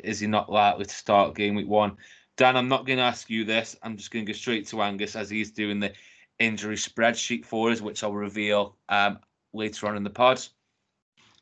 Is 0.03 0.19
he 0.19 0.27
not 0.27 0.51
likely 0.51 0.85
to 0.85 0.93
start 0.93 1.35
game 1.35 1.55
week 1.55 1.67
one? 1.67 1.97
Dan, 2.37 2.57
I'm 2.57 2.67
not 2.67 2.85
going 2.85 2.97
to 2.97 3.03
ask 3.03 3.29
you 3.29 3.45
this. 3.45 3.75
I'm 3.83 3.97
just 3.97 4.11
going 4.11 4.25
to 4.25 4.31
go 4.31 4.35
straight 4.35 4.67
to 4.67 4.81
Angus 4.81 5.15
as 5.15 5.29
he's 5.29 5.51
doing 5.51 5.79
the 5.79 5.93
injury 6.39 6.75
spreadsheet 6.75 7.45
for 7.45 7.69
us, 7.69 7.81
which 7.81 8.03
I'll 8.03 8.13
reveal 8.13 8.75
um, 8.89 9.19
later 9.53 9.87
on 9.87 9.95
in 9.95 10.03
the 10.03 10.09
pod. 10.09 10.41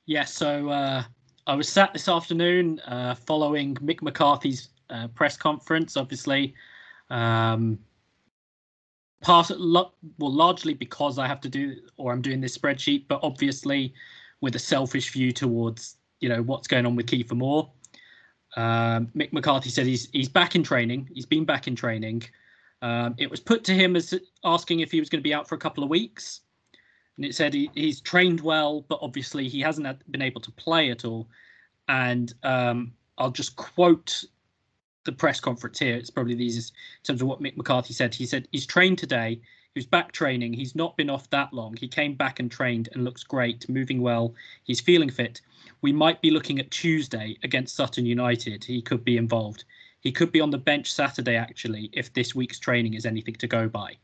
Yeah, 0.06 0.26
so 0.26 0.70
uh, 0.70 1.04
I 1.48 1.56
was 1.56 1.70
sat 1.70 1.94
this 1.94 2.10
afternoon 2.10 2.80
uh, 2.82 3.16
following 3.16 3.76
Mick 3.76 4.02
McCarthy's 4.02 4.70
uh, 4.90 5.08
press 5.10 5.38
conference, 5.38 5.96
obviously. 5.96 6.54
Um, 7.10 7.80
part 9.22 9.50
well, 9.50 9.94
largely 10.20 10.74
because 10.74 11.18
I 11.18 11.28
have 11.28 11.42
to 11.42 11.50
do 11.50 11.76
or 11.98 12.12
I'm 12.12 12.22
doing 12.22 12.42
this 12.42 12.58
spreadsheet, 12.58 13.06
but 13.08 13.20
obviously 13.24 13.94
with 14.42 14.56
a 14.56 14.60
selfish 14.60 15.12
view 15.12 15.32
towards 15.32 15.98
you 16.20 16.30
know 16.30 16.42
what's 16.42 16.68
going 16.68 16.86
on 16.86 16.96
with 16.96 17.08
Kiefer 17.08 17.36
Moore. 17.36 17.70
Um, 18.56 19.08
Mick 19.16 19.32
McCarthy 19.32 19.70
said 19.70 19.86
he's 19.86 20.10
he's 20.12 20.30
back 20.30 20.56
in 20.56 20.64
training. 20.64 21.10
He's 21.14 21.26
been 21.26 21.46
back 21.46 21.68
in 21.68 21.76
training. 21.76 22.24
Um, 22.82 23.16
it 23.18 23.30
was 23.30 23.40
put 23.40 23.64
to 23.66 23.74
him 23.74 23.96
as 23.96 24.18
asking 24.44 24.80
if 24.80 24.92
he 24.92 25.00
was 25.00 25.10
going 25.10 25.20
to 25.20 25.28
be 25.28 25.34
out 25.34 25.48
for 25.48 25.56
a 25.56 25.60
couple 25.60 25.84
of 25.84 25.90
weeks, 25.90 26.42
and 27.18 27.26
it 27.26 27.36
said 27.36 27.54
he, 27.54 27.70
he's 27.76 28.00
trained 28.00 28.40
well, 28.40 28.86
but 28.88 29.00
obviously 29.02 29.50
he 29.50 29.60
hasn't 29.60 30.12
been 30.12 30.22
able 30.22 30.42
to 30.42 30.52
play 30.52 30.90
at 30.90 31.04
all. 31.04 31.28
And 31.90 32.34
um, 32.44 32.94
I'll 33.18 33.32
just 33.32 33.56
quote 33.58 34.24
the 35.06 35.12
press 35.12 35.40
conference 35.40 35.80
here. 35.80 35.96
It's 35.96 36.10
probably 36.10 36.36
the 36.36 36.46
easiest 36.46 36.72
in 36.72 37.04
terms 37.04 37.22
of 37.22 37.28
what 37.28 37.42
Mick 37.42 37.58
McCarthy 37.58 37.94
said. 37.94 38.14
He 38.14 38.26
said 38.26 38.48
he's 38.52 38.66
trained 38.66 38.98
today. 38.98 39.40
He 39.74 39.80
was 39.80 39.86
back 39.86 40.12
training. 40.12 40.54
He's 40.54 40.76
not 40.76 40.98
been 40.98 41.10
off 41.10 41.30
that 41.30 41.54
long. 41.54 41.76
He 41.78 41.88
came 41.88 42.16
back 42.16 42.40
and 42.40 42.52
trained 42.52 42.90
and 42.92 43.04
looks 43.04 43.24
great, 43.24 43.70
moving 43.70 44.02
well. 44.02 44.34
He's 44.64 44.82
feeling 44.82 45.10
fit. 45.10 45.42
We 45.82 45.92
might 45.92 46.22
be 46.22 46.32
looking 46.32 46.60
at 46.60 46.72
Tuesday 46.72 47.38
against 47.44 47.76
Sutton 47.76 48.06
United. 48.06 48.64
He 48.64 48.82
could 48.82 49.06
be 49.06 49.18
involved. 49.18 49.64
He 50.02 50.12
could 50.12 50.32
be 50.32 50.42
on 50.42 50.50
the 50.50 50.58
bench 50.58 50.92
Saturday, 50.92 51.36
actually, 51.36 51.90
if 51.94 52.14
this 52.14 52.34
week's 52.34 52.60
training 52.60 52.96
is 52.96 53.06
anything 53.06 53.36
to 53.36 53.48
go 53.48 53.68
by. 53.68 53.98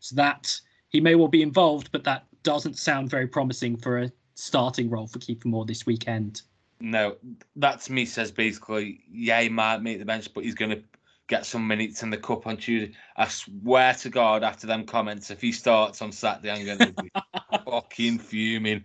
So 0.00 0.14
that 0.16 0.60
he 0.88 1.00
may 1.00 1.14
well 1.14 1.28
be 1.28 1.42
involved, 1.42 1.90
but 1.92 2.04
that 2.04 2.26
doesn't 2.42 2.78
sound 2.78 3.10
very 3.10 3.26
promising 3.26 3.76
for 3.76 3.98
a 3.98 4.12
starting 4.34 4.88
role 4.88 5.06
for 5.06 5.18
Kiefer 5.18 5.46
Moore 5.46 5.66
this 5.66 5.84
weekend. 5.84 6.42
No, 6.80 7.16
that 7.56 7.80
to 7.82 7.92
me 7.92 8.04
says 8.04 8.30
basically, 8.30 9.02
yeah, 9.10 9.40
he 9.40 9.48
might 9.48 9.82
make 9.82 9.98
the 9.98 10.04
bench, 10.04 10.32
but 10.32 10.44
he's 10.44 10.54
going 10.54 10.70
to 10.70 10.82
get 11.26 11.44
some 11.44 11.66
minutes 11.66 12.02
in 12.02 12.10
the 12.10 12.16
cup 12.16 12.46
on 12.46 12.56
Tuesday. 12.56 12.94
I 13.16 13.28
swear 13.28 13.94
to 13.94 14.10
God, 14.10 14.42
after 14.42 14.66
them 14.66 14.84
comments, 14.84 15.30
if 15.30 15.40
he 15.40 15.52
starts 15.52 16.00
on 16.02 16.12
Saturday, 16.12 16.50
I'm 16.50 16.64
going 16.64 16.94
to 16.94 17.02
be 17.02 17.10
fucking 17.64 18.18
fuming 18.18 18.84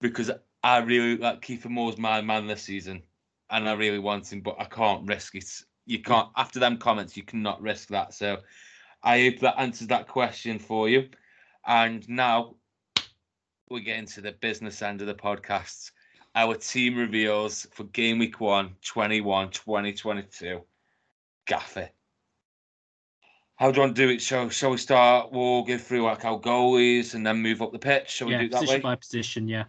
because 0.00 0.30
I 0.62 0.78
really 0.78 1.16
like 1.16 1.42
Kiefer 1.42 1.70
Moore's 1.70 1.98
my 1.98 2.20
man 2.20 2.46
this 2.46 2.62
season, 2.62 3.02
and 3.50 3.68
I 3.68 3.74
really 3.74 3.98
want 3.98 4.32
him, 4.32 4.40
but 4.40 4.56
I 4.58 4.64
can't 4.64 5.06
risk 5.06 5.34
it. 5.34 5.50
You 5.86 6.00
can't 6.00 6.28
after 6.36 6.58
them 6.58 6.78
comments, 6.78 7.16
you 7.16 7.22
cannot 7.22 7.62
risk 7.62 7.88
that. 7.88 8.14
So 8.14 8.38
I 9.02 9.22
hope 9.22 9.40
that 9.40 9.60
answers 9.60 9.88
that 9.88 10.08
question 10.08 10.58
for 10.58 10.88
you. 10.88 11.08
And 11.66 12.08
now 12.08 12.56
we 13.70 13.82
get 13.82 13.98
into 13.98 14.20
the 14.20 14.32
business 14.32 14.82
end 14.82 15.00
of 15.00 15.06
the 15.06 15.14
podcasts 15.14 15.90
our 16.38 16.54
team 16.54 16.96
reveals 16.96 17.66
for 17.72 17.82
game 17.84 18.20
week 18.20 18.40
one, 18.40 18.76
21 18.84 19.50
2022. 19.50 20.60
Gaffer. 21.46 21.90
How 23.56 23.72
do 23.72 23.76
you 23.76 23.80
want 23.82 23.96
to 23.96 24.06
do 24.06 24.12
it? 24.12 24.22
Shall, 24.22 24.48
shall 24.48 24.70
we 24.70 24.76
start? 24.76 25.32
We'll 25.32 25.64
go 25.64 25.76
through 25.76 26.04
like 26.04 26.24
our 26.24 26.38
goalies 26.38 27.14
and 27.14 27.26
then 27.26 27.38
move 27.38 27.60
up 27.60 27.72
the 27.72 27.78
pitch. 27.80 28.10
Shall 28.10 28.30
yeah, 28.30 28.38
we 28.38 28.42
do 28.42 28.46
it 28.46 28.52
that 28.52 28.60
position 28.60 28.76
way? 28.76 28.80
by 28.82 28.94
position, 28.94 29.48
yeah. 29.48 29.64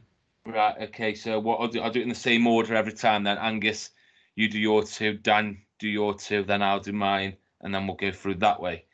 Right, 0.45 0.75
okay. 0.83 1.15
So 1.15 1.39
what 1.39 1.59
I'll 1.59 1.69
do, 1.69 1.81
I'll 1.81 1.89
do 1.89 2.01
it 2.01 2.03
in 2.03 2.09
the 2.09 2.13
same 2.13 2.45
order 2.45 2.75
every 2.75 2.93
time 2.93 3.23
then. 3.23 3.39
Angus, 3.39 3.89
you 4.35 4.47
do 4.47 4.59
your 4.59 4.83
two, 4.83 5.15
Dan, 5.15 5.57
do 5.79 5.89
your 5.89 6.13
two, 6.13 6.43
then 6.43 6.61
I'll 6.61 6.79
do 6.79 6.93
mine, 6.93 7.35
and 7.61 7.73
then 7.73 7.87
we'll 7.87 7.95
go 7.95 8.11
through 8.11 8.35
that 8.35 8.61
way. 8.61 8.85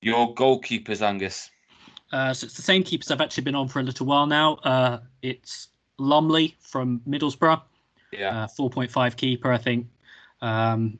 Your 0.00 0.34
goalkeepers, 0.34 1.02
Angus. 1.02 1.50
Uh, 2.10 2.32
so 2.32 2.46
it's 2.46 2.56
the 2.56 2.62
same 2.62 2.82
keepers 2.82 3.10
I've 3.10 3.20
actually 3.20 3.44
been 3.44 3.54
on 3.54 3.68
for 3.68 3.80
a 3.80 3.82
little 3.82 4.06
while 4.06 4.26
now. 4.26 4.54
Uh, 4.56 5.00
it's 5.20 5.68
Lumley 5.98 6.56
from 6.60 7.00
Middlesbrough. 7.08 7.62
Yeah. 8.12 8.44
Uh, 8.44 8.48
4.5 8.58 9.16
keeper, 9.16 9.52
I 9.52 9.58
think. 9.58 9.86
Um, 10.40 10.98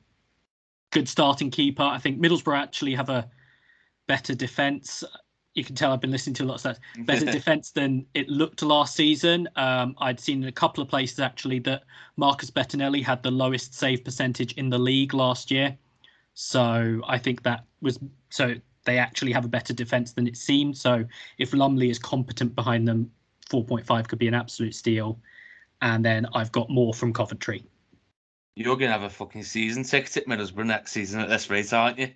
good 0.90 1.08
starting 1.08 1.50
keeper. 1.50 1.82
I 1.82 1.98
think 1.98 2.20
Middlesbrough 2.20 2.58
actually 2.58 2.94
have 2.94 3.08
a 3.08 3.28
better 4.06 4.34
defence. 4.34 5.04
You 5.54 5.64
can 5.64 5.74
tell 5.74 5.92
I've 5.92 6.00
been 6.00 6.10
listening 6.10 6.34
to 6.34 6.44
a 6.44 6.46
lot 6.46 6.64
of 6.64 6.76
stats. 6.76 7.06
Better 7.06 7.26
defence 7.32 7.70
than 7.70 8.06
it 8.14 8.28
looked 8.28 8.62
last 8.62 8.94
season. 8.94 9.48
Um, 9.56 9.94
I'd 9.98 10.20
seen 10.20 10.42
in 10.42 10.48
a 10.48 10.52
couple 10.52 10.82
of 10.82 10.88
places 10.88 11.20
actually 11.20 11.60
that 11.60 11.84
Marcus 12.16 12.50
Bettinelli 12.50 13.02
had 13.02 13.22
the 13.22 13.30
lowest 13.30 13.74
save 13.74 14.04
percentage 14.04 14.52
in 14.54 14.68
the 14.68 14.78
league 14.78 15.14
last 15.14 15.50
year. 15.50 15.76
So 16.34 17.00
I 17.06 17.18
think 17.18 17.42
that 17.44 17.64
was 17.80 17.98
so 18.28 18.54
they 18.84 18.98
actually 18.98 19.32
have 19.32 19.44
a 19.44 19.48
better 19.48 19.72
defence 19.72 20.12
than 20.12 20.26
it 20.26 20.36
seemed. 20.36 20.76
So 20.76 21.04
if 21.38 21.52
Lumley 21.52 21.90
is 21.90 21.98
competent 21.98 22.54
behind 22.54 22.86
them, 22.86 23.10
4.5 23.50 24.08
could 24.08 24.18
be 24.18 24.28
an 24.28 24.34
absolute 24.34 24.74
steal. 24.74 25.18
And 25.82 26.04
then 26.04 26.26
I've 26.34 26.52
got 26.52 26.70
Moore 26.70 26.94
from 26.94 27.12
Coventry. 27.12 27.64
You're 28.54 28.76
going 28.76 28.88
to 28.88 28.92
have 28.92 29.02
a 29.02 29.10
fucking 29.10 29.42
season 29.42 29.82
ticket 29.82 30.16
at 30.16 30.26
Middlesbrough 30.26 30.66
next 30.66 30.92
season 30.92 31.20
at 31.20 31.28
this 31.28 31.50
rate, 31.50 31.72
aren't 31.72 31.98
you? 31.98 32.10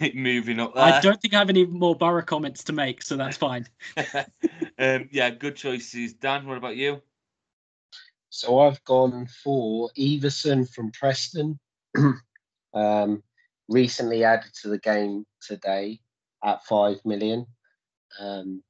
Moving 0.14 0.58
up 0.58 0.74
there. 0.74 0.82
I 0.82 1.00
don't 1.00 1.20
think 1.20 1.34
I 1.34 1.38
have 1.38 1.48
any 1.48 1.64
more 1.64 1.94
Borough 1.94 2.22
comments 2.22 2.64
to 2.64 2.72
make, 2.72 3.02
so 3.02 3.16
that's 3.16 3.36
fine. 3.36 3.66
um, 4.78 5.08
yeah, 5.12 5.30
good 5.30 5.54
choices. 5.54 6.14
Dan, 6.14 6.46
what 6.46 6.58
about 6.58 6.76
you? 6.76 7.00
So 8.30 8.58
I've 8.58 8.82
gone 8.84 9.28
for 9.42 9.90
Iversen 9.96 10.68
from 10.68 10.90
Preston. 10.90 11.58
um, 12.74 13.22
recently 13.68 14.24
added 14.24 14.52
to 14.62 14.68
the 14.68 14.78
game 14.78 15.24
today 15.40 16.00
at 16.44 16.64
five 16.64 16.98
million. 17.04 17.46
Um, 18.20 18.62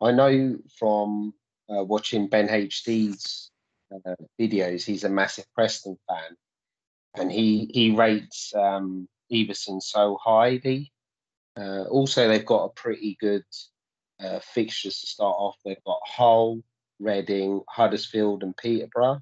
I 0.00 0.12
know 0.12 0.56
from 0.78 1.34
uh, 1.68 1.84
watching 1.84 2.28
Ben 2.28 2.48
HD's 2.48 3.50
uh, 3.92 4.14
videos, 4.40 4.84
he's 4.84 5.04
a 5.04 5.08
massive 5.08 5.44
Preston 5.54 5.98
fan, 6.08 6.36
and 7.16 7.30
he 7.30 7.70
he 7.72 7.94
rates 7.94 8.52
um, 8.54 9.08
Iversen 9.32 9.82
so 9.82 10.18
highly. 10.22 10.92
Uh, 11.56 11.84
also, 11.84 12.28
they've 12.28 12.46
got 12.46 12.64
a 12.64 12.80
pretty 12.80 13.16
good 13.20 13.44
uh, 14.22 14.40
fixtures 14.40 15.00
to 15.00 15.06
start 15.06 15.36
off. 15.38 15.56
They've 15.64 15.84
got 15.84 16.00
Hull, 16.04 16.62
Reading, 16.98 17.62
Huddersfield, 17.68 18.42
and 18.42 18.56
Peterborough. 18.56 19.20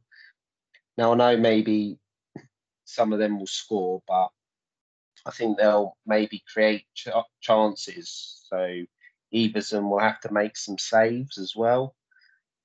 Now, 0.97 1.13
I 1.13 1.17
know 1.17 1.37
maybe 1.37 1.99
some 2.85 3.13
of 3.13 3.19
them 3.19 3.39
will 3.39 3.47
score, 3.47 4.03
but 4.07 4.29
I 5.27 5.31
think 5.31 5.59
they'll 5.59 5.97
maybe 6.07 6.43
create 6.53 6.85
ch- 6.95 7.09
chances. 7.41 8.43
So 8.49 8.85
Iversen 9.35 9.89
will 9.91 10.01
have 10.01 10.21
to 10.21 10.33
make 10.33 10.57
some 10.57 10.79
saves 10.79 11.39
as 11.39 11.55
well. 11.55 11.95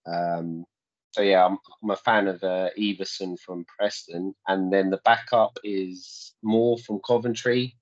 Um, 0.05 0.65
so 1.11 1.21
yeah, 1.21 1.45
I'm, 1.45 1.57
I'm, 1.83 1.91
a 1.91 1.95
fan 1.95 2.27
of 2.27 2.43
uh, 2.43 2.69
Iversen 2.77 3.39
from 3.39 3.65
Preston, 3.65 4.33
and 4.47 4.73
then 4.73 4.89
the 4.89 5.01
backup 5.05 5.59
is 5.63 6.33
Moore 6.41 6.77
from 6.77 6.99
Coventry. 7.05 7.75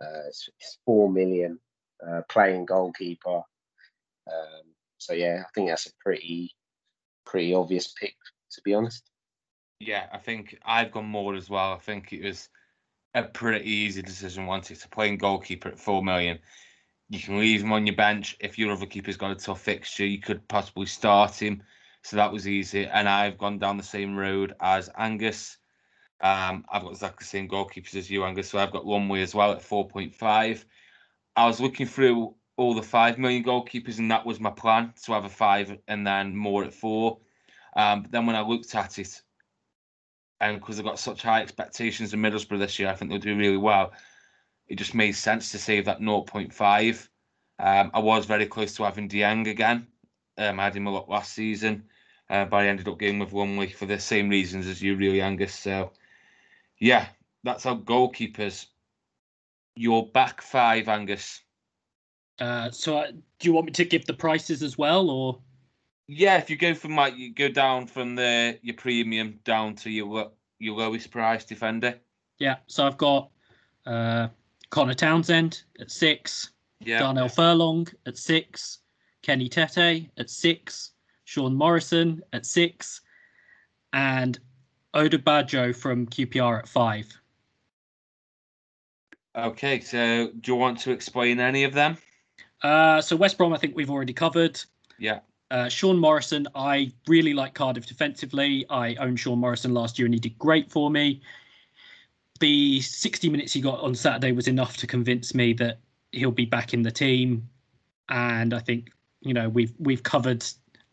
Uh, 0.00 0.26
it's, 0.28 0.48
it's, 0.58 0.78
four 0.84 1.10
million 1.10 1.58
uh, 2.06 2.22
playing 2.28 2.66
goalkeeper. 2.66 3.42
Um, 4.26 4.62
so 4.98 5.12
yeah, 5.12 5.42
I 5.44 5.50
think 5.54 5.68
that's 5.68 5.86
a 5.86 5.92
pretty 6.00 6.54
pretty 7.24 7.54
obvious 7.54 7.88
pick 7.88 8.14
to 8.52 8.60
be 8.62 8.74
honest. 8.74 9.02
Yeah, 9.80 10.06
I 10.12 10.18
think 10.18 10.56
I've 10.64 10.92
gone 10.92 11.06
Moore 11.06 11.34
as 11.34 11.50
well. 11.50 11.72
I 11.72 11.78
think 11.78 12.12
it 12.12 12.22
was 12.22 12.48
a 13.14 13.24
pretty 13.24 13.68
easy 13.68 14.02
decision 14.02 14.46
once 14.46 14.70
it's 14.70 14.84
a 14.84 14.88
playing 14.88 15.18
goalkeeper 15.18 15.68
at 15.68 15.78
four 15.78 16.02
million. 16.02 16.38
You 17.08 17.20
can 17.20 17.38
leave 17.38 17.62
him 17.62 17.72
on 17.72 17.86
your 17.86 17.96
bench 17.96 18.36
if 18.40 18.58
your 18.58 18.72
other 18.72 18.86
keeper's 18.86 19.16
got 19.16 19.30
a 19.30 19.34
tough 19.34 19.60
fixture. 19.60 20.06
You 20.06 20.18
could 20.18 20.46
possibly 20.48 20.86
start 20.86 21.40
him, 21.40 21.62
so 22.02 22.16
that 22.16 22.32
was 22.32 22.48
easy. 22.48 22.86
And 22.86 23.08
I've 23.08 23.36
gone 23.36 23.58
down 23.58 23.76
the 23.76 23.82
same 23.82 24.16
road 24.16 24.54
as 24.60 24.88
Angus. 24.96 25.58
Um, 26.22 26.64
I've 26.72 26.82
got 26.82 26.92
exactly 26.92 27.24
the 27.24 27.26
same 27.26 27.48
goalkeepers 27.48 27.96
as 27.96 28.10
you, 28.10 28.24
Angus. 28.24 28.48
So 28.48 28.58
I've 28.58 28.72
got 28.72 28.86
Lumley 28.86 29.22
as 29.22 29.34
well 29.34 29.52
at 29.52 29.60
four 29.60 29.86
point 29.86 30.14
five. 30.14 30.64
I 31.36 31.46
was 31.46 31.60
looking 31.60 31.86
through 31.86 32.34
all 32.56 32.74
the 32.74 32.82
five 32.82 33.18
million 33.18 33.44
goalkeepers, 33.44 33.98
and 33.98 34.10
that 34.10 34.24
was 34.24 34.40
my 34.40 34.50
plan 34.50 34.94
to 35.04 35.12
have 35.12 35.24
a 35.24 35.28
five 35.28 35.76
and 35.88 36.06
then 36.06 36.34
Moore 36.36 36.64
at 36.64 36.72
four. 36.72 37.18
Um, 37.76 38.02
but 38.02 38.12
then 38.12 38.26
when 38.26 38.36
I 38.36 38.42
looked 38.42 38.74
at 38.74 38.98
it, 38.98 39.20
and 40.40 40.60
because 40.60 40.78
I've 40.78 40.84
got 40.84 40.98
such 40.98 41.22
high 41.22 41.42
expectations 41.42 42.14
in 42.14 42.20
Middlesbrough 42.20 42.58
this 42.58 42.78
year, 42.78 42.88
I 42.88 42.94
think 42.94 43.10
they'll 43.10 43.20
do 43.20 43.36
really 43.36 43.56
well 43.56 43.92
it 44.72 44.78
just 44.78 44.94
made 44.94 45.12
sense 45.12 45.52
to 45.52 45.58
save 45.58 45.84
that 45.84 46.00
0.5. 46.00 47.08
Um, 47.58 47.90
I 47.92 47.98
was 47.98 48.24
very 48.24 48.46
close 48.46 48.74
to 48.76 48.84
having 48.84 49.06
Dieng 49.06 49.46
again. 49.46 49.86
Um, 50.38 50.58
I 50.58 50.64
had 50.64 50.74
him 50.74 50.86
a 50.86 50.90
lot 50.90 51.10
last 51.10 51.34
season. 51.34 51.84
uh, 52.30 52.46
but 52.46 52.56
I 52.56 52.68
ended 52.68 52.88
up 52.88 52.98
going 52.98 53.18
with 53.18 53.34
Lumley 53.34 53.68
for 53.68 53.84
the 53.84 54.00
same 54.00 54.30
reasons 54.30 54.66
as 54.66 54.80
you, 54.80 54.96
really, 54.96 55.20
Angus. 55.20 55.54
So, 55.54 55.92
yeah, 56.78 57.08
that's 57.44 57.66
our 57.66 57.76
goalkeepers. 57.76 58.64
Your 59.76 60.06
back 60.06 60.40
five, 60.40 60.88
Angus. 60.88 61.42
Uh, 62.38 62.70
so, 62.70 62.96
uh, 62.96 63.10
do 63.10 63.48
you 63.48 63.52
want 63.52 63.66
me 63.66 63.72
to 63.72 63.84
give 63.84 64.06
the 64.06 64.14
prices 64.14 64.62
as 64.62 64.78
well, 64.78 65.10
or? 65.10 65.38
Yeah, 66.08 66.38
if 66.38 66.48
you 66.48 66.56
go 66.56 66.72
from 66.74 66.96
like 66.96 67.14
you 67.18 67.34
go 67.34 67.50
down 67.50 67.86
from 67.86 68.14
the 68.14 68.58
your 68.62 68.76
premium 68.76 69.38
down 69.44 69.74
to 69.76 69.90
your 69.90 70.30
your 70.58 70.78
lowest 70.78 71.10
price 71.10 71.44
defender. 71.44 72.00
Yeah, 72.38 72.56
so 72.68 72.86
I've 72.86 72.96
got 72.96 73.28
uh, 73.84 74.28
Connor 74.72 74.94
Townsend 74.94 75.64
at 75.80 75.90
six, 75.90 76.50
Yeah, 76.80 76.98
Darnell 76.98 77.28
Furlong 77.28 77.86
at 78.06 78.16
six, 78.16 78.78
Kenny 79.22 79.48
Tete 79.48 80.10
at 80.16 80.30
six, 80.30 80.92
Sean 81.24 81.54
Morrison 81.54 82.22
at 82.32 82.46
six, 82.46 83.02
and 83.92 84.38
Odubajo 84.94 85.76
from 85.76 86.06
QPR 86.06 86.60
at 86.60 86.68
five. 86.68 87.06
Okay, 89.36 89.80
so 89.80 90.30
do 90.40 90.52
you 90.52 90.56
want 90.56 90.80
to 90.80 90.90
explain 90.90 91.38
any 91.38 91.64
of 91.64 91.74
them? 91.74 91.98
Uh, 92.62 93.02
so 93.02 93.14
West 93.14 93.36
Brom, 93.36 93.52
I 93.52 93.58
think 93.58 93.76
we've 93.76 93.90
already 93.90 94.14
covered. 94.14 94.58
Yeah. 94.98 95.20
Uh, 95.50 95.68
Sean 95.68 95.98
Morrison, 95.98 96.48
I 96.54 96.92
really 97.06 97.34
like 97.34 97.52
Cardiff 97.52 97.84
defensively. 97.84 98.64
I 98.70 98.94
owned 98.94 99.20
Sean 99.20 99.38
Morrison 99.38 99.74
last 99.74 99.98
year 99.98 100.06
and 100.06 100.14
he 100.14 100.20
did 100.20 100.38
great 100.38 100.70
for 100.70 100.90
me. 100.90 101.20
The 102.42 102.80
60 102.80 103.30
minutes 103.30 103.52
he 103.52 103.60
got 103.60 103.78
on 103.78 103.94
Saturday 103.94 104.32
was 104.32 104.48
enough 104.48 104.76
to 104.78 104.86
convince 104.88 105.32
me 105.32 105.52
that 105.52 105.78
he'll 106.10 106.32
be 106.32 106.44
back 106.44 106.74
in 106.74 106.82
the 106.82 106.90
team. 106.90 107.48
And 108.08 108.52
I 108.52 108.58
think, 108.58 108.90
you 109.20 109.32
know, 109.32 109.48
we've 109.48 109.72
we've 109.78 110.02
covered 110.02 110.44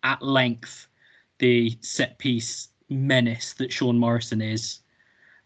at 0.03 0.21
length 0.21 0.87
the 1.39 1.75
set 1.81 2.19
piece 2.19 2.67
menace 2.87 3.53
that 3.53 3.73
Sean 3.73 3.97
Morrison 3.97 4.43
is. 4.43 4.81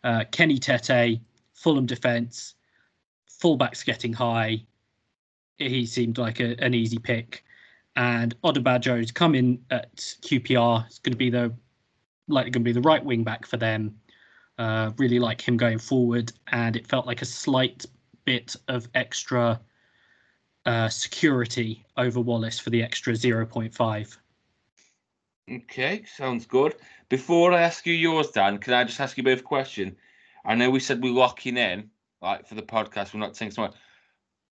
Uh, 0.03 0.25
Kenny 0.29 0.57
Tete, 0.57 1.21
Fulham 1.53 1.85
defence, 1.85 2.55
fullbacks 3.41 3.85
getting 3.85 4.11
high. 4.11 4.61
He 5.55 5.85
seemed 5.85 6.17
like 6.17 6.41
a, 6.41 6.61
an 6.61 6.73
easy 6.73 6.97
pick 6.97 7.45
and 7.95 8.35
Odubajo's 8.41 9.13
come 9.13 9.35
in 9.35 9.63
at 9.71 9.95
QPR. 9.95 10.85
It's 10.85 10.99
going 10.99 11.13
to 11.13 11.17
be 11.17 11.29
the 11.29 11.53
likely 12.27 12.51
going 12.51 12.65
to 12.65 12.73
be 12.73 12.73
the 12.73 12.81
right 12.81 13.05
wing 13.05 13.23
back 13.23 13.45
for 13.45 13.55
them. 13.55 14.01
Uh, 14.59 14.91
really 14.97 15.17
like 15.17 15.41
him 15.41 15.57
going 15.57 15.79
forward, 15.79 16.31
and 16.51 16.75
it 16.75 16.85
felt 16.85 17.07
like 17.07 17.23
a 17.23 17.25
slight 17.25 17.85
bit 18.23 18.55
of 18.67 18.87
extra 18.93 19.59
uh, 20.65 20.87
security 20.89 21.83
over 21.97 22.21
Wallace 22.21 22.59
for 22.59 22.69
the 22.69 22.83
extra 22.83 23.15
zero 23.15 23.45
point 23.47 23.73
five. 23.73 24.15
Okay, 25.51 26.03
sounds 26.05 26.45
good. 26.45 26.75
Before 27.09 27.51
I 27.51 27.61
ask 27.61 27.85
you 27.87 27.93
yours, 27.93 28.29
Dan, 28.29 28.59
can 28.59 28.73
I 28.73 28.83
just 28.83 28.99
ask 28.99 29.17
you 29.17 29.23
both 29.23 29.39
a 29.39 29.43
question? 29.43 29.95
I 30.45 30.55
know 30.55 30.69
we 30.69 30.79
said 30.79 31.01
we're 31.01 31.13
locking 31.13 31.57
in, 31.57 31.89
like 32.21 32.47
for 32.47 32.55
the 32.55 32.61
podcast, 32.61 33.13
we're 33.13 33.19
not 33.19 33.35
saying 33.35 33.51
something. 33.51 33.77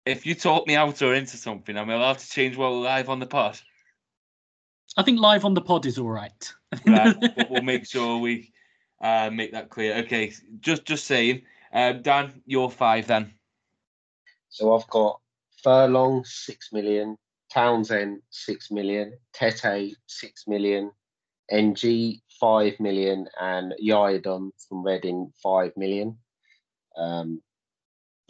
If 0.05 0.27
you 0.27 0.35
talk 0.35 0.67
me 0.67 0.75
out 0.75 1.01
or 1.03 1.15
into 1.15 1.37
something, 1.37 1.77
am 1.77 1.89
I 1.89 1.95
allowed 1.95 2.19
to 2.19 2.29
change 2.29 2.57
while 2.57 2.73
we're 2.73 2.85
live 2.85 3.09
on 3.09 3.21
the 3.21 3.27
pod? 3.27 3.59
I 4.97 5.03
think 5.03 5.21
live 5.21 5.45
on 5.45 5.55
the 5.55 5.63
pod 5.63 5.87
is 5.87 5.99
all 5.99 6.11
right. 6.11 6.53
Right, 6.85 7.17
but 7.21 7.49
we'll 7.49 7.63
make 7.63 7.87
sure 7.87 8.19
we 8.19 8.53
uh, 9.05 9.31
make 9.31 9.53
that 9.53 9.69
clear. 9.69 9.95
Okay, 9.99 10.33
just 10.61 10.85
just 10.85 11.05
saying. 11.05 11.43
Um, 11.73 12.03
Dan, 12.03 12.43
you're 12.47 12.71
five 12.71 13.07
then. 13.07 13.35
So 14.49 14.75
I've 14.75 14.89
got 14.89 15.21
Furlong 15.63 16.25
six 16.25 16.73
million, 16.73 17.17
Townsend 17.53 18.23
six 18.31 18.71
million, 18.71 19.13
Tete 19.35 19.95
six 20.07 20.45
million, 20.47 20.91
Ng 21.51 22.21
five 22.41 22.81
million, 22.81 23.27
and 23.39 23.75
Yiadom 23.83 24.51
from 24.67 24.83
Reading 24.83 25.31
five 25.43 25.73
million. 25.77 26.17
Um, 26.97 27.43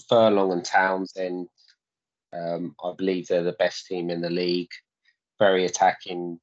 Furlong 0.08 0.52
and 0.52 0.64
Townsend, 0.64 1.48
um, 2.32 2.74
I 2.82 2.92
believe 2.96 3.28
they're 3.28 3.44
the 3.44 3.52
best 3.52 3.86
team 3.86 4.10
in 4.10 4.20
the 4.20 4.30
league. 4.30 4.72
Very 5.38 5.66
attacking 5.66 6.40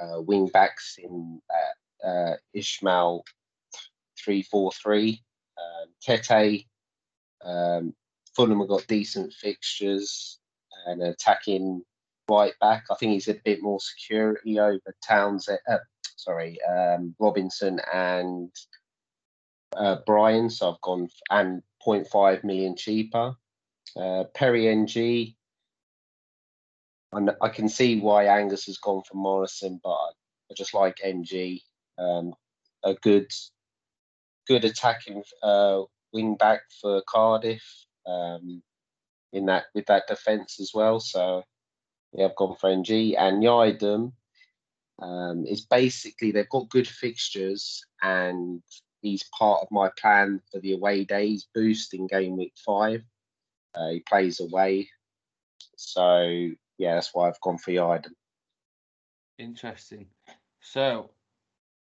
uh, 0.00 0.20
wing 0.20 0.46
backs 0.46 0.98
in 1.02 1.40
uh, 1.50 2.06
uh, 2.06 2.36
Ismaël 2.54 3.22
three 4.26 4.42
four 4.42 4.72
three. 4.72 5.22
Um, 5.56 5.88
Tete, 6.02 6.66
um, 7.44 7.94
Fulham 8.34 8.58
have 8.58 8.68
got 8.68 8.86
decent 8.88 9.32
fixtures 9.32 10.38
and 10.86 11.02
attacking 11.02 11.82
right 12.28 12.52
back. 12.60 12.84
I 12.90 12.96
think 12.96 13.12
he's 13.12 13.28
a 13.28 13.40
bit 13.44 13.62
more 13.62 13.80
security 13.80 14.58
over 14.58 14.94
Townsend. 15.06 15.60
Uh, 15.68 15.78
sorry, 16.16 16.58
um, 16.68 17.14
Robinson 17.18 17.80
and 17.94 18.50
uh, 19.76 19.96
Bryan. 20.04 20.50
So 20.50 20.72
I've 20.72 20.80
gone 20.80 21.08
and 21.30 21.62
0.5 21.86 22.44
million 22.44 22.76
cheaper. 22.76 23.34
Uh, 23.96 24.24
Perry 24.34 24.68
Ng. 24.68 25.34
And 27.12 27.30
I 27.40 27.48
can 27.48 27.68
see 27.68 28.00
why 28.00 28.26
Angus 28.26 28.66
has 28.66 28.78
gone 28.78 29.02
for 29.08 29.16
Morrison, 29.16 29.80
but 29.82 29.90
I, 29.90 30.10
I 30.50 30.54
just 30.54 30.74
like 30.74 30.98
Ng. 31.02 31.60
Um, 31.98 32.34
a 32.84 32.94
good, 32.94 33.30
good 34.46 34.64
attacking 34.64 35.22
uh, 35.42 35.82
wing 36.12 36.36
back 36.36 36.60
for 36.80 37.02
Cardiff. 37.08 37.64
Um, 38.06 38.62
in 39.32 39.46
that 39.46 39.66
with 39.74 39.86
that 39.86 40.06
defence 40.08 40.58
as 40.60 40.72
well. 40.74 40.98
So 40.98 41.44
yeah, 42.12 42.26
I've 42.26 42.36
gone 42.36 42.56
for 42.56 42.70
Ng 42.70 43.16
and 43.16 43.42
Yiadom. 43.42 44.12
Um, 44.98 45.44
is 45.44 45.60
basically 45.60 46.32
they've 46.32 46.48
got 46.48 46.70
good 46.70 46.88
fixtures 46.88 47.84
and 48.00 48.62
he's 49.02 49.28
part 49.38 49.60
of 49.60 49.68
my 49.70 49.90
plan 49.98 50.40
for 50.50 50.58
the 50.58 50.72
away 50.72 51.04
days 51.04 51.46
boost 51.54 51.92
in 51.92 52.06
game 52.06 52.38
week 52.38 52.54
five. 52.64 53.02
Uh, 53.74 53.90
he 53.90 54.00
plays 54.00 54.40
away, 54.40 54.88
so 55.76 56.48
yeah, 56.78 56.94
that's 56.94 57.10
why 57.12 57.28
I've 57.28 57.40
gone 57.42 57.58
for 57.58 57.72
Yiadom. 57.72 58.12
Interesting. 59.38 60.06
So 60.60 61.10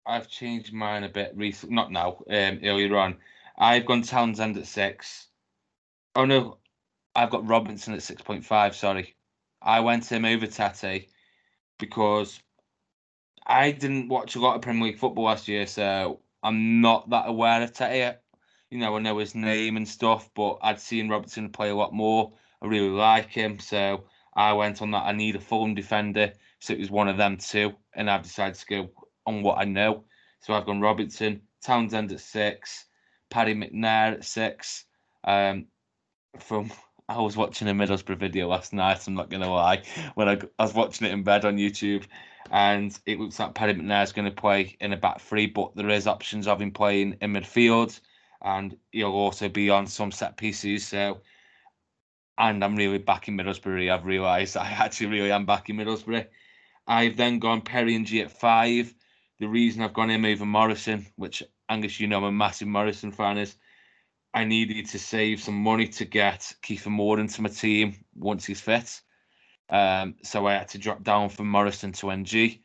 I've 0.06 0.28
changed 0.28 0.74
mine 0.74 1.04
a 1.04 1.10
bit 1.10 1.34
recently, 1.36 1.76
not 1.76 1.92
now, 1.92 2.24
um, 2.30 2.60
earlier 2.64 2.96
on. 2.98 3.18
I've 3.58 3.86
gone 3.86 4.04
Townsend 4.04 4.58
at 4.58 4.68
six. 4.68 5.28
Oh 6.16 6.26
no, 6.26 6.58
I've 7.16 7.32
got 7.32 7.48
Robinson 7.48 7.94
at 7.94 8.04
six 8.04 8.22
point 8.22 8.46
five. 8.46 8.76
Sorry, 8.76 9.16
I 9.62 9.80
went 9.80 10.12
him 10.12 10.26
over 10.26 10.48
Tete 10.48 11.10
because 11.80 12.40
I 13.46 13.72
didn't 13.72 14.10
watch 14.10 14.36
a 14.36 14.40
lot 14.40 14.56
of 14.56 14.62
Premier 14.62 14.88
League 14.88 15.00
football 15.00 15.26
last 15.26 15.48
year, 15.48 15.66
so 15.68 16.20
I'm 16.44 16.82
not 16.82 17.10
that 17.10 17.28
aware 17.28 17.62
of 17.62 17.74
Tete. 17.74 18.18
You 18.70 18.80
know, 18.80 18.96
I 18.96 19.00
know 19.00 19.18
his 19.18 19.36
name 19.36 19.78
and 19.78 19.88
stuff, 19.88 20.30
but 20.36 20.60
I'd 20.62 20.80
seen 20.80 21.10
Robertson 21.10 21.50
play 21.50 21.70
a 21.70 21.76
lot 21.76 21.94
more. 21.94 22.34
I 22.62 22.68
really 22.68 22.90
like 22.90 23.30
him, 23.30 23.60
so 23.60 24.06
I 24.36 24.54
went 24.54 24.82
on 24.82 24.92
that. 24.92 25.06
I 25.06 25.12
need 25.14 25.36
a 25.36 25.40
Fulham 25.40 25.76
defender, 25.76 26.34
so 26.60 26.74
it 26.74 26.80
was 26.80 26.92
one 26.92 27.08
of 27.08 27.18
them 27.18 27.38
two, 27.38 27.74
and 27.94 28.10
I've 28.10 28.24
decided 28.24 28.56
to 28.56 28.66
go 28.66 28.90
on 29.26 29.42
what 29.42 29.58
I 29.58 29.66
know. 29.66 30.06
So 30.42 30.54
I've 30.54 30.66
gone 30.66 30.82
Robertson, 30.82 31.42
Townsend 31.64 32.12
at 32.12 32.20
six, 32.20 32.86
Paddy 33.30 33.56
McNair 33.56 34.14
at 34.14 34.26
six. 34.26 34.86
Um, 35.24 35.68
from 36.40 36.72
I 37.10 37.22
was 37.22 37.38
watching 37.38 37.68
a 37.68 37.74
Middlesbrough 37.74 38.18
video 38.18 38.48
last 38.48 38.74
night. 38.74 39.06
I'm 39.06 39.14
not 39.14 39.30
gonna 39.30 39.52
lie, 39.52 39.84
when 40.16 40.28
I, 40.28 40.40
I 40.58 40.64
was 40.64 40.74
watching 40.74 41.06
it 41.06 41.14
in 41.14 41.24
bed 41.24 41.46
on 41.46 41.58
YouTube, 41.58 42.06
and 42.52 42.98
it 43.06 43.20
looks 43.20 43.40
like 43.40 43.54
Paddy 43.54 43.74
McNair's 43.74 44.12
going 44.12 44.30
to 44.30 44.32
play 44.32 44.78
in 44.80 44.94
a 44.94 44.98
back 44.98 45.20
three, 45.20 45.48
but 45.48 45.76
there 45.76 45.90
is 45.90 46.08
options 46.08 46.48
of 46.48 46.62
him 46.62 46.72
playing 46.72 47.18
in 47.22 47.34
midfield, 47.34 48.00
and 48.42 48.78
he'll 48.92 49.12
also 49.12 49.50
be 49.50 49.70
on 49.70 49.88
some 49.88 50.12
set 50.12 50.38
pieces. 50.38 50.88
So, 50.88 51.22
and 52.38 52.64
I'm 52.64 52.76
really 52.76 53.00
backing 53.00 53.38
Middlesbrough. 53.38 53.92
I've 53.92 54.06
realised 54.06 54.58
I 54.58 54.68
actually 54.68 55.08
really 55.08 55.32
am 55.32 55.46
backing 55.46 55.78
Middlesbrough. 55.78 56.28
I've 56.88 57.18
then 57.18 57.40
gone 57.40 57.62
Perry 57.62 57.96
and 57.96 58.06
G 58.06 58.22
at 58.22 58.32
five. 58.32 58.94
The 59.40 59.48
reason 59.48 59.82
I've 59.82 59.94
gone 59.94 60.10
him 60.10 60.26
over 60.26 60.46
Morrison, 60.46 61.06
which 61.16 61.44
Angus, 61.68 62.00
you 62.00 62.08
know, 62.08 62.18
I'm 62.18 62.24
a 62.24 62.32
massive 62.32 62.68
Morrison 62.68 63.12
fan, 63.12 63.38
is 63.38 63.56
I 64.34 64.46
needed 64.46 64.88
to 64.88 65.00
save 65.00 65.42
some 65.42 65.56
money 65.56 65.88
to 65.88 66.06
get 66.06 66.54
Kiefer 66.62 66.88
Moore 66.88 67.20
into 67.20 67.42
my 67.42 67.50
team 67.50 67.96
once 68.16 68.46
he's 68.46 68.62
fit. 68.62 69.02
Um, 69.70 70.16
so 70.24 70.46
I 70.46 70.54
had 70.54 70.70
to 70.70 70.78
drop 70.78 71.04
down 71.04 71.30
from 71.30 71.50
Morrison 71.50 71.92
to 71.94 72.12
Ng. 72.12 72.60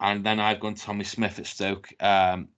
And 0.00 0.24
then 0.24 0.40
I've 0.40 0.60
gone 0.60 0.74
Tommy 0.74 1.04
Smith 1.04 1.38
at 1.38 1.46
Stoke. 1.46 1.88
Um, 2.00 2.48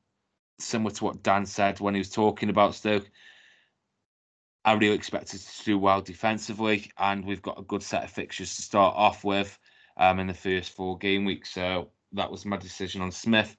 similar 0.59 0.95
to 0.95 1.05
what 1.05 1.23
Dan 1.23 1.45
said 1.47 1.81
when 1.81 1.95
he 1.95 1.99
was 1.99 2.11
talking 2.11 2.51
about 2.51 2.75
Stoke. 2.75 3.11
I 4.65 4.75
really 4.75 4.95
expected 4.95 5.41
to 5.41 5.65
do 5.65 5.77
well 5.77 6.01
defensively, 6.01 6.91
and 6.97 7.25
we've 7.25 7.43
got 7.43 7.59
a 7.59 7.63
good 7.63 7.83
set 7.83 8.05
of 8.05 8.11
fixtures 8.11 8.55
to 8.55 8.63
start 8.63 8.95
off 8.97 9.25
with 9.25 9.59
um, 9.97 10.21
in 10.21 10.29
the 10.29 10.35
first 10.35 10.71
four 10.71 10.97
game 10.99 11.25
weeks. 11.25 11.51
So 11.51 11.91
that 12.13 12.31
was 12.31 12.45
my 12.45 12.57
decision 12.57 13.03
on 13.03 13.11
Smith. 13.11 13.57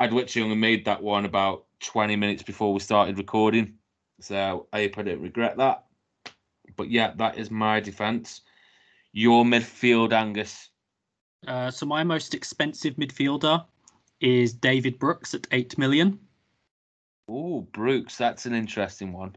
I'd 0.00 0.12
literally 0.12 0.44
only 0.44 0.56
made 0.56 0.84
that 0.84 1.02
one 1.02 1.24
about 1.24 1.64
20 1.80 2.16
minutes 2.16 2.42
before 2.42 2.72
we 2.72 2.80
started 2.80 3.18
recording. 3.18 3.74
So 4.20 4.66
I 4.72 4.82
hope 4.82 4.98
I 4.98 5.02
don't 5.02 5.20
regret 5.22 5.56
that. 5.56 5.84
But 6.76 6.90
yeah, 6.90 7.12
that 7.16 7.38
is 7.38 7.50
my 7.50 7.80
defence. 7.80 8.42
Your 9.12 9.44
midfield, 9.44 10.12
Angus. 10.12 10.70
Uh, 11.46 11.70
so 11.70 11.86
my 11.86 12.04
most 12.04 12.34
expensive 12.34 12.94
midfielder 12.96 13.64
is 14.20 14.52
David 14.52 14.98
Brooks 14.98 15.34
at 15.34 15.46
8 15.50 15.78
million. 15.78 16.18
Oh, 17.28 17.62
Brooks, 17.72 18.16
that's 18.16 18.46
an 18.46 18.54
interesting 18.54 19.12
one. 19.12 19.34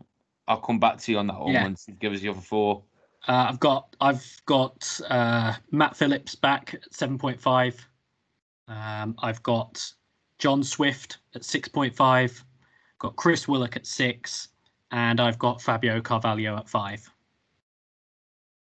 I'll 0.47 0.62
come 0.62 0.80
back 0.80 0.97
to 0.99 1.12
you 1.12 1.20
on 1.20 1.28
that 1.28 1.39
one 1.39 1.53
Yeah. 1.53 1.64
once 1.64 1.86
you 1.88 1.93
give 1.95 2.14
us 2.14 2.22
the 2.22 2.30
other 2.30 2.41
four. 2.41 2.84
Uh, 3.28 3.45
I've 3.49 3.59
got 3.59 3.95
I've 4.01 4.41
got 4.47 4.99
uh, 5.07 5.53
Matt 5.72 5.95
Phillips 5.95 6.34
back 6.34 6.74
at 6.74 6.91
7.5. 6.91 7.76
Um, 8.68 9.16
I've 9.20 9.41
got 9.43 9.91
John 10.39 10.64
Swift 10.64 11.20
at 11.36 11.41
6.5. 11.41 12.43
Got 12.99 13.16
Chris 13.16 13.47
Willock 13.47 13.76
at 13.76 13.86
6 13.86 14.49
and 14.91 15.20
I've 15.20 15.39
got 15.39 15.62
Fabio 15.62 16.01
Carvalho 16.01 16.57
at 16.57 16.70
5. 16.70 17.12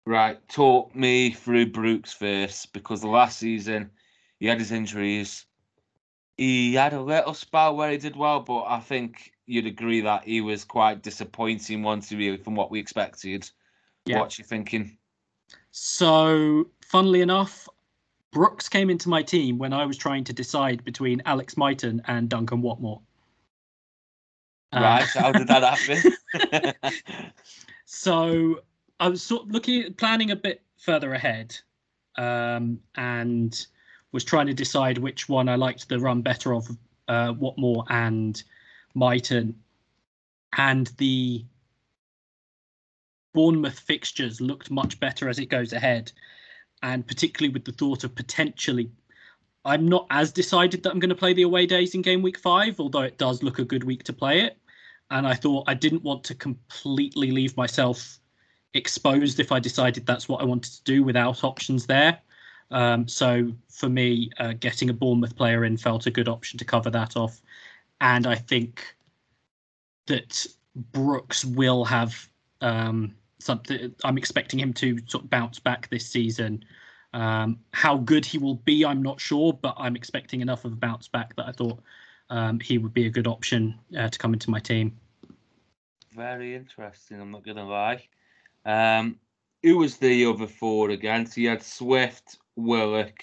Right, 0.06 0.48
talk 0.48 0.94
me 0.94 1.30
through 1.30 1.72
Brooks 1.72 2.12
first 2.12 2.72
because 2.72 3.00
the 3.00 3.08
last 3.08 3.38
season 3.38 3.90
he 4.38 4.46
had 4.46 4.58
his 4.58 4.72
injuries. 4.72 5.46
He 6.36 6.74
had 6.74 6.92
a 6.92 7.00
little 7.00 7.32
spell 7.32 7.76
where 7.76 7.90
he 7.90 7.96
did 7.96 8.16
well, 8.16 8.40
but 8.40 8.64
I 8.64 8.80
think 8.80 9.32
you'd 9.46 9.66
agree 9.66 10.00
that 10.02 10.24
he 10.24 10.40
was 10.40 10.64
quite 10.64 11.02
disappointing 11.02 11.82
once 11.82 12.12
really 12.12 12.36
from 12.36 12.54
what 12.54 12.70
we 12.70 12.80
expected. 12.80 13.48
Yeah. 14.04 14.20
What 14.20 14.38
you 14.38 14.44
thinking? 14.44 14.98
So, 15.70 16.68
funnily 16.82 17.20
enough, 17.20 17.68
Brooks 18.34 18.68
came 18.68 18.90
into 18.90 19.08
my 19.08 19.22
team 19.22 19.58
when 19.58 19.72
I 19.72 19.86
was 19.86 19.96
trying 19.96 20.24
to 20.24 20.32
decide 20.32 20.84
between 20.84 21.22
Alex 21.24 21.56
Mighten 21.56 22.02
and 22.06 22.28
Duncan 22.28 22.60
Watmore. 22.60 23.00
Uh, 24.72 24.80
Right, 24.80 25.04
how 25.04 25.30
did 25.30 25.46
that 25.46 25.62
happen? 26.82 26.92
so 27.86 28.60
I 28.98 29.08
was 29.08 29.22
sort 29.22 29.44
of 29.44 29.52
looking 29.52 29.84
at 29.84 29.96
planning 29.96 30.32
a 30.32 30.36
bit 30.36 30.62
further 30.78 31.14
ahead, 31.14 31.56
um, 32.18 32.80
and 32.96 33.66
was 34.10 34.24
trying 34.24 34.46
to 34.48 34.54
decide 34.54 34.98
which 34.98 35.28
one 35.28 35.48
I 35.48 35.54
liked 35.54 35.88
the 35.88 36.00
run 36.00 36.20
better 36.20 36.54
of, 36.54 36.68
uh, 37.06 37.32
Watmore 37.34 37.86
and 37.88 38.42
Mighten, 38.94 39.54
and 40.58 40.88
the 40.98 41.44
Bournemouth 43.32 43.78
fixtures 43.78 44.40
looked 44.40 44.72
much 44.72 44.98
better 44.98 45.28
as 45.28 45.38
it 45.38 45.46
goes 45.46 45.72
ahead, 45.72 46.10
and 46.84 47.06
particularly 47.06 47.52
with 47.52 47.64
the 47.64 47.72
thought 47.72 48.04
of 48.04 48.14
potentially. 48.14 48.90
I'm 49.64 49.88
not 49.88 50.06
as 50.10 50.30
decided 50.30 50.82
that 50.82 50.92
I'm 50.92 51.00
going 51.00 51.08
to 51.08 51.14
play 51.14 51.32
the 51.32 51.42
away 51.42 51.64
days 51.64 51.94
in 51.94 52.02
game 52.02 52.20
week 52.20 52.38
five, 52.38 52.78
although 52.78 53.00
it 53.00 53.16
does 53.16 53.42
look 53.42 53.58
a 53.58 53.64
good 53.64 53.84
week 53.84 54.04
to 54.04 54.12
play 54.12 54.42
it. 54.42 54.58
And 55.10 55.26
I 55.26 55.32
thought 55.32 55.64
I 55.66 55.72
didn't 55.72 56.02
want 56.02 56.22
to 56.24 56.34
completely 56.34 57.30
leave 57.30 57.56
myself 57.56 58.20
exposed 58.74 59.40
if 59.40 59.50
I 59.50 59.60
decided 59.60 60.04
that's 60.04 60.28
what 60.28 60.42
I 60.42 60.44
wanted 60.44 60.72
to 60.72 60.84
do 60.84 61.02
without 61.02 61.42
options 61.42 61.86
there. 61.86 62.18
Um, 62.70 63.08
so 63.08 63.50
for 63.70 63.88
me, 63.88 64.30
uh, 64.38 64.52
getting 64.52 64.90
a 64.90 64.92
Bournemouth 64.92 65.36
player 65.36 65.64
in 65.64 65.78
felt 65.78 66.06
a 66.06 66.10
good 66.10 66.28
option 66.28 66.58
to 66.58 66.66
cover 66.66 66.90
that 66.90 67.16
off. 67.16 67.40
And 68.02 68.26
I 68.26 68.34
think 68.34 68.94
that 70.06 70.46
Brooks 70.92 71.46
will 71.46 71.84
have 71.86 72.28
um, 72.60 73.14
something. 73.44 73.94
I'm 74.04 74.18
expecting 74.18 74.58
him 74.58 74.72
to 74.74 74.98
sort 75.06 75.24
of 75.24 75.30
bounce 75.30 75.58
back 75.58 75.88
this 75.90 76.06
season. 76.06 76.64
Um, 77.12 77.60
how 77.72 77.98
good 77.98 78.24
he 78.24 78.38
will 78.38 78.56
be, 78.56 78.84
I'm 78.84 79.02
not 79.02 79.20
sure, 79.20 79.52
but 79.52 79.74
I'm 79.78 79.94
expecting 79.94 80.40
enough 80.40 80.64
of 80.64 80.72
a 80.72 80.76
bounce 80.76 81.06
back 81.06 81.36
that 81.36 81.46
I 81.46 81.52
thought 81.52 81.80
um, 82.30 82.58
he 82.58 82.78
would 82.78 82.92
be 82.92 83.06
a 83.06 83.10
good 83.10 83.28
option 83.28 83.78
uh, 83.96 84.08
to 84.08 84.18
come 84.18 84.32
into 84.32 84.50
my 84.50 84.58
team. 84.58 84.98
Very 86.12 86.54
interesting, 86.54 87.20
I'm 87.20 87.30
not 87.30 87.44
gonna 87.44 87.68
lie. 87.68 88.08
Um 88.64 89.18
who 89.64 89.78
was 89.78 89.96
the 89.96 90.26
other 90.26 90.46
four 90.46 90.90
again? 90.90 91.24
So 91.24 91.40
you 91.40 91.48
had 91.48 91.62
Swift, 91.62 92.36
Willock. 92.54 93.22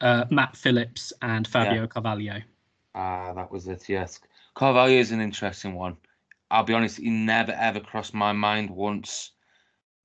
Uh, 0.00 0.24
Matt 0.30 0.56
Phillips 0.56 1.12
and 1.22 1.46
Fabio 1.46 1.86
Carvalho. 1.86 2.42
Ah, 2.96 3.32
that 3.34 3.52
was 3.52 3.68
it, 3.68 3.88
yes. 3.88 4.18
Carvalho 4.54 4.90
is 4.90 5.12
an 5.12 5.20
interesting 5.20 5.74
one. 5.76 5.96
I'll 6.50 6.64
be 6.64 6.74
honest, 6.74 6.98
he 6.98 7.10
never 7.10 7.52
ever 7.52 7.78
crossed 7.78 8.14
my 8.14 8.32
mind 8.32 8.68
once. 8.70 9.32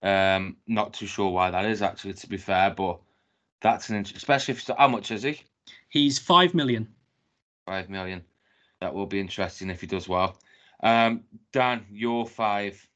Um, 0.04 0.58
not 0.68 0.94
too 0.94 1.06
sure 1.06 1.30
why 1.30 1.52
that 1.52 1.66
is 1.66 1.82
actually, 1.82 2.14
to 2.14 2.28
be 2.28 2.38
fair, 2.38 2.72
but 2.72 3.00
that's 3.62 3.90
an 3.90 3.98
int- 3.98 4.16
especially 4.16 4.54
if 4.54 4.68
how 4.78 4.88
much 4.88 5.12
is 5.12 5.24
he? 5.24 5.42
He's 5.90 6.18
five 6.18 6.54
million. 6.54 6.88
Five 7.66 7.90
million. 7.90 8.24
That 8.80 8.94
will 8.94 9.06
be 9.06 9.20
interesting 9.20 9.70
if 9.70 9.82
he 9.82 9.88
does 9.88 10.10
well. 10.10 10.38
Um, 10.82 11.24
Dan, 11.54 11.86
your 11.92 12.26
five. 12.26 12.88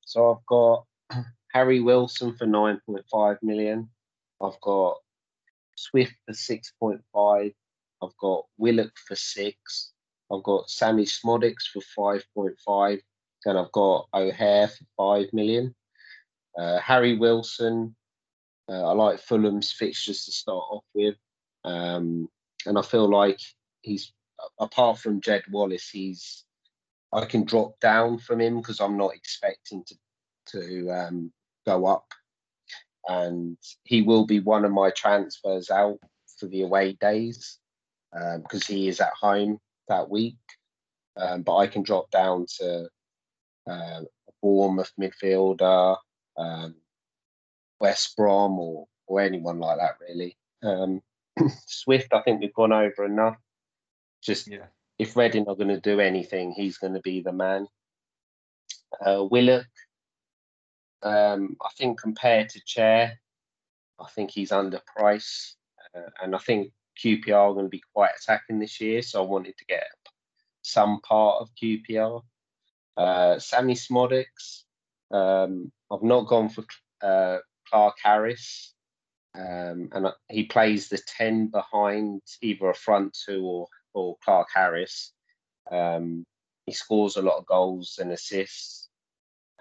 So 0.00 0.32
I've 0.32 0.46
got 0.46 0.86
Harry 1.52 1.80
Wilson 1.80 2.34
for 2.34 2.46
9.5 2.46 3.38
million. 3.42 3.88
I've 4.42 4.60
got 4.60 4.96
Swift 5.76 6.14
for 6.26 6.32
6.5. 6.32 7.54
I've 8.02 8.16
got 8.20 8.46
Willock 8.56 8.92
for 9.06 9.16
six. 9.16 9.92
I've 10.32 10.42
got 10.42 10.68
Sammie 10.70 11.04
Szmodics 11.04 11.68
for 11.72 12.20
5.5. 12.28 13.00
And 13.44 13.58
I've 13.58 13.72
got 13.72 14.08
O'Hare 14.12 14.68
for 14.68 14.84
5 15.22 15.32
million. 15.32 15.74
Uh, 16.58 16.78
Harry 16.80 17.16
Wilson, 17.16 17.94
uh, 18.68 18.90
I 18.90 18.92
like 18.92 19.20
Fulham's 19.20 19.70
fixtures 19.70 20.24
to 20.24 20.32
start 20.32 20.64
off 20.70 20.84
with. 20.94 21.16
Um, 21.64 22.28
and 22.66 22.78
I 22.78 22.82
feel 22.82 23.08
like 23.08 23.40
he's, 23.80 24.12
apart 24.58 24.98
from 24.98 25.20
Jed 25.20 25.44
Wallace, 25.50 25.88
he's 25.88 26.44
I 27.12 27.24
can 27.24 27.44
drop 27.44 27.80
down 27.80 28.18
from 28.18 28.40
him 28.40 28.58
because 28.58 28.80
I'm 28.80 28.98
not 28.98 29.14
expecting 29.14 29.84
to 29.84 29.94
to 30.48 30.90
um, 30.90 31.32
go 31.66 31.86
up, 31.86 32.12
and 33.06 33.56
he 33.84 34.02
will 34.02 34.26
be 34.26 34.40
one 34.40 34.64
of 34.64 34.72
my 34.72 34.90
transfers 34.90 35.70
out 35.70 35.98
for 36.38 36.46
the 36.46 36.62
away 36.62 36.92
days 36.94 37.58
because 38.42 38.66
he 38.66 38.88
is 38.88 39.00
at 39.00 39.12
home 39.20 39.58
that 39.88 40.08
week. 40.08 40.36
Um, 41.16 41.42
but 41.42 41.56
I 41.56 41.66
can 41.66 41.82
drop 41.82 42.10
down 42.10 42.46
to 42.58 42.88
uh, 43.68 44.02
a 44.02 44.32
Bournemouth 44.42 44.92
midfielder, 45.00 45.96
um, 46.36 46.76
West 47.80 48.16
Brom, 48.16 48.58
or 48.58 48.86
or 49.06 49.20
anyone 49.20 49.58
like 49.58 49.78
that 49.78 49.96
really. 50.00 50.36
Um, 50.62 51.02
Swift, 51.66 52.12
I 52.12 52.22
think 52.22 52.40
we've 52.40 52.54
gone 52.54 52.72
over 52.72 53.04
enough. 53.04 53.36
Just 54.22 54.48
Yeah. 54.48 54.66
if 54.98 55.16
Reading 55.16 55.46
are 55.48 55.54
going 55.56 55.68
to 55.68 55.80
do 55.80 56.00
anything, 56.00 56.52
he's 56.52 56.78
going 56.78 56.94
to 56.94 57.00
be 57.00 57.20
the 57.20 57.32
man. 57.32 57.66
Uh, 59.04 59.24
Willock, 59.30 59.66
um, 61.02 61.56
I 61.62 61.68
think 61.76 62.00
compared 62.00 62.48
to 62.50 62.60
Chair, 62.64 63.20
I 64.00 64.08
think 64.08 64.30
he's 64.30 64.50
underpriced, 64.50 65.54
uh, 65.94 66.10
and 66.22 66.34
I 66.34 66.38
think 66.38 66.72
QPR 67.02 67.50
are 67.50 67.52
going 67.54 67.66
to 67.66 67.70
be 67.70 67.82
quite 67.94 68.12
attacking 68.20 68.58
this 68.58 68.80
year, 68.80 69.02
so 69.02 69.22
I 69.22 69.26
wanted 69.26 69.56
to 69.58 69.64
get 69.66 69.84
some 70.62 71.00
part 71.02 71.40
of 71.40 71.50
QPR. 71.62 72.22
Uh, 72.98 73.38
Sammie 73.38 73.76
Szmodics, 73.76 74.64
um, 75.12 75.70
I've 75.88 76.02
not 76.02 76.26
gone 76.26 76.48
for 76.48 76.64
uh, 77.00 77.38
Clarke-Harris, 77.70 78.74
um, 79.36 79.88
and 79.92 80.08
he 80.28 80.46
plays 80.46 80.88
the 80.88 80.98
ten 81.16 81.46
behind 81.46 82.22
either 82.42 82.70
a 82.70 82.74
front 82.74 83.16
two 83.24 83.44
or 83.44 83.68
or 83.94 84.16
Clarke-Harris. 84.24 85.12
Um, 85.70 86.26
he 86.66 86.72
scores 86.72 87.16
a 87.16 87.22
lot 87.22 87.38
of 87.38 87.46
goals 87.46 87.98
and 88.00 88.10
assists, 88.10 88.88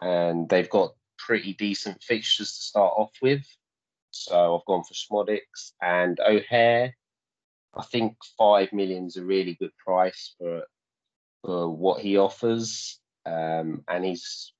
and 0.01 0.49
they've 0.49 0.69
got 0.69 0.95
pretty 1.19 1.53
decent 1.53 2.01
fixtures 2.01 2.51
to 2.53 2.61
start 2.61 2.93
off 2.97 3.13
with. 3.21 3.45
So 4.09 4.57
I've 4.57 4.65
gone 4.65 4.83
for 4.83 4.95
Smodics 4.95 5.73
and 5.79 6.19
O'Hare. 6.19 6.95
I 7.77 7.83
think 7.83 8.17
five 8.35 8.73
million's 8.73 9.15
a 9.17 9.23
really 9.23 9.53
good 9.53 9.77
price 9.77 10.33
for 10.39 10.63
for 11.43 11.69
what 11.69 12.01
he 12.01 12.17
offers, 12.17 12.99
um, 13.27 13.83
and 13.87 14.05
he's 14.05 14.53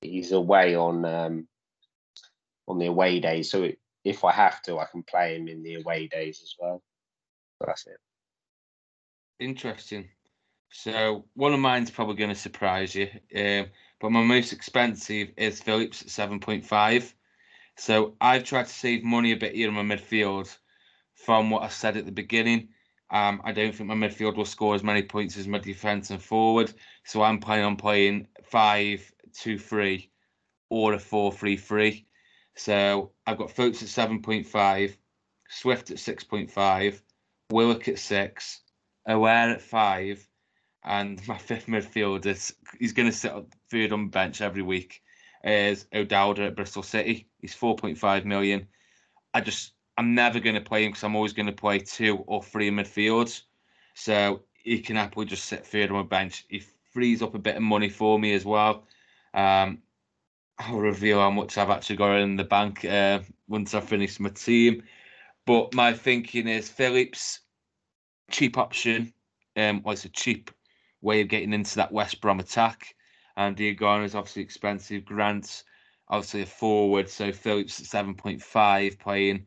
he's 0.00 0.32
away 0.32 0.76
on 0.76 1.04
um, 1.04 1.48
on 2.68 2.78
the 2.78 2.86
away 2.86 3.20
days. 3.20 3.50
So 3.50 3.70
if 4.04 4.24
I 4.24 4.32
have 4.32 4.62
to, 4.62 4.78
I 4.78 4.86
can 4.86 5.02
play 5.02 5.36
him 5.36 5.48
in 5.48 5.62
the 5.62 5.74
away 5.74 6.06
days 6.06 6.40
as 6.42 6.54
well. 6.58 6.82
So 7.58 7.64
that's 7.66 7.86
it. 7.86 7.98
Interesting. 9.40 10.08
So 10.70 11.24
one 11.34 11.54
of 11.54 11.60
mine's 11.60 11.90
probably 11.90 12.16
going 12.16 12.30
to 12.30 12.36
surprise 12.36 12.94
you, 12.94 13.08
um, 13.36 13.66
but 14.00 14.12
my 14.12 14.22
most 14.22 14.52
expensive 14.52 15.32
is 15.36 15.62
Phillips 15.62 16.02
at 16.02 16.10
seven 16.10 16.40
point 16.40 16.64
five. 16.64 17.14
So 17.76 18.14
I've 18.20 18.44
tried 18.44 18.66
to 18.66 18.72
save 18.72 19.04
money 19.04 19.32
a 19.32 19.36
bit 19.36 19.54
here 19.54 19.68
in 19.68 19.74
my 19.74 19.82
midfield 19.82 20.56
from 21.14 21.50
what 21.50 21.62
I 21.62 21.68
said 21.68 21.96
at 21.96 22.06
the 22.06 22.12
beginning. 22.12 22.68
Um, 23.10 23.40
I 23.44 23.52
don't 23.52 23.74
think 23.74 23.88
my 23.88 23.94
midfield 23.94 24.36
will 24.36 24.44
score 24.44 24.74
as 24.74 24.82
many 24.82 25.02
points 25.02 25.36
as 25.36 25.46
my 25.46 25.58
defence 25.58 26.10
and 26.10 26.20
forward, 26.20 26.72
so 27.04 27.22
I'm 27.22 27.38
planning 27.38 27.64
on 27.64 27.76
playing 27.76 28.26
five 28.42 29.12
two 29.32 29.58
three 29.58 30.10
or 30.70 30.94
a 30.94 30.98
four 30.98 31.30
three 31.32 31.56
three. 31.56 32.06
So 32.56 33.12
I've 33.26 33.38
got 33.38 33.50
Phillips 33.50 33.82
at 33.82 33.88
seven 33.88 34.22
point 34.22 34.46
five, 34.46 34.96
Swift 35.48 35.90
at 35.90 36.00
six 36.00 36.24
point 36.24 36.50
five, 36.50 37.00
Willock 37.50 37.86
at 37.86 38.00
six, 38.00 38.62
O'Hare 39.08 39.50
at 39.50 39.62
five, 39.62 40.26
and 40.82 41.20
my 41.28 41.38
fifth 41.38 41.66
midfielder 41.66 42.26
is 42.26 42.54
he's 42.78 42.92
going 42.92 43.08
to 43.10 43.16
sit 43.16 43.32
up 43.32 43.46
third 43.70 43.92
on 43.92 44.08
bench 44.08 44.40
every 44.40 44.62
week. 44.62 45.02
Is 45.44 45.86
O'Dowda 45.94 46.48
at 46.48 46.56
Bristol 46.56 46.82
City? 46.82 47.28
He's 47.40 47.54
four 47.54 47.76
point 47.76 47.98
five 47.98 48.24
million. 48.24 48.66
I 49.32 49.42
just 49.42 49.72
I'm 49.96 50.14
never 50.14 50.40
going 50.40 50.54
to 50.54 50.60
play 50.60 50.84
him 50.84 50.90
because 50.90 51.04
I'm 51.04 51.16
always 51.16 51.32
going 51.32 51.46
to 51.46 51.52
play 51.52 51.78
two 51.78 52.18
or 52.26 52.42
three 52.42 52.70
midfields. 52.70 53.42
So 53.94 54.42
he 54.54 54.80
can 54.80 54.96
happily 54.96 55.26
just 55.26 55.46
sit 55.46 55.66
third 55.66 55.90
on 55.90 55.96
my 55.96 56.02
bench. 56.02 56.44
He 56.48 56.62
frees 56.92 57.22
up 57.22 57.34
a 57.34 57.38
bit 57.38 57.56
of 57.56 57.62
money 57.62 57.88
for 57.88 58.18
me 58.18 58.34
as 58.34 58.44
well. 58.44 58.84
Um, 59.32 59.78
I'll 60.58 60.78
reveal 60.78 61.20
how 61.20 61.30
much 61.30 61.58
I've 61.58 61.70
actually 61.70 61.96
got 61.96 62.16
in 62.16 62.36
the 62.36 62.44
bank 62.44 62.84
uh, 62.84 63.20
once 63.48 63.74
I 63.74 63.80
finish 63.80 64.20
my 64.20 64.30
team. 64.30 64.82
But 65.46 65.74
my 65.74 65.92
thinking 65.92 66.48
is 66.48 66.68
Phillips, 66.68 67.40
cheap 68.30 68.58
option. 68.58 69.12
Um, 69.56 69.82
well, 69.82 69.92
it's 69.92 70.04
a 70.04 70.10
cheap 70.10 70.50
way 71.00 71.20
of 71.20 71.28
getting 71.28 71.52
into 71.52 71.76
that 71.76 71.92
West 71.92 72.20
Brom 72.20 72.40
attack. 72.40 72.94
And 73.36 73.56
Diangana 73.56 74.04
is 74.04 74.14
obviously 74.14 74.42
expensive. 74.42 75.04
Grant's 75.04 75.64
obviously 76.08 76.42
a 76.42 76.46
forward, 76.46 77.08
so 77.08 77.32
Phillips 77.32 77.80
at 77.80 78.06
7.5 78.06 78.98
playing 78.98 79.44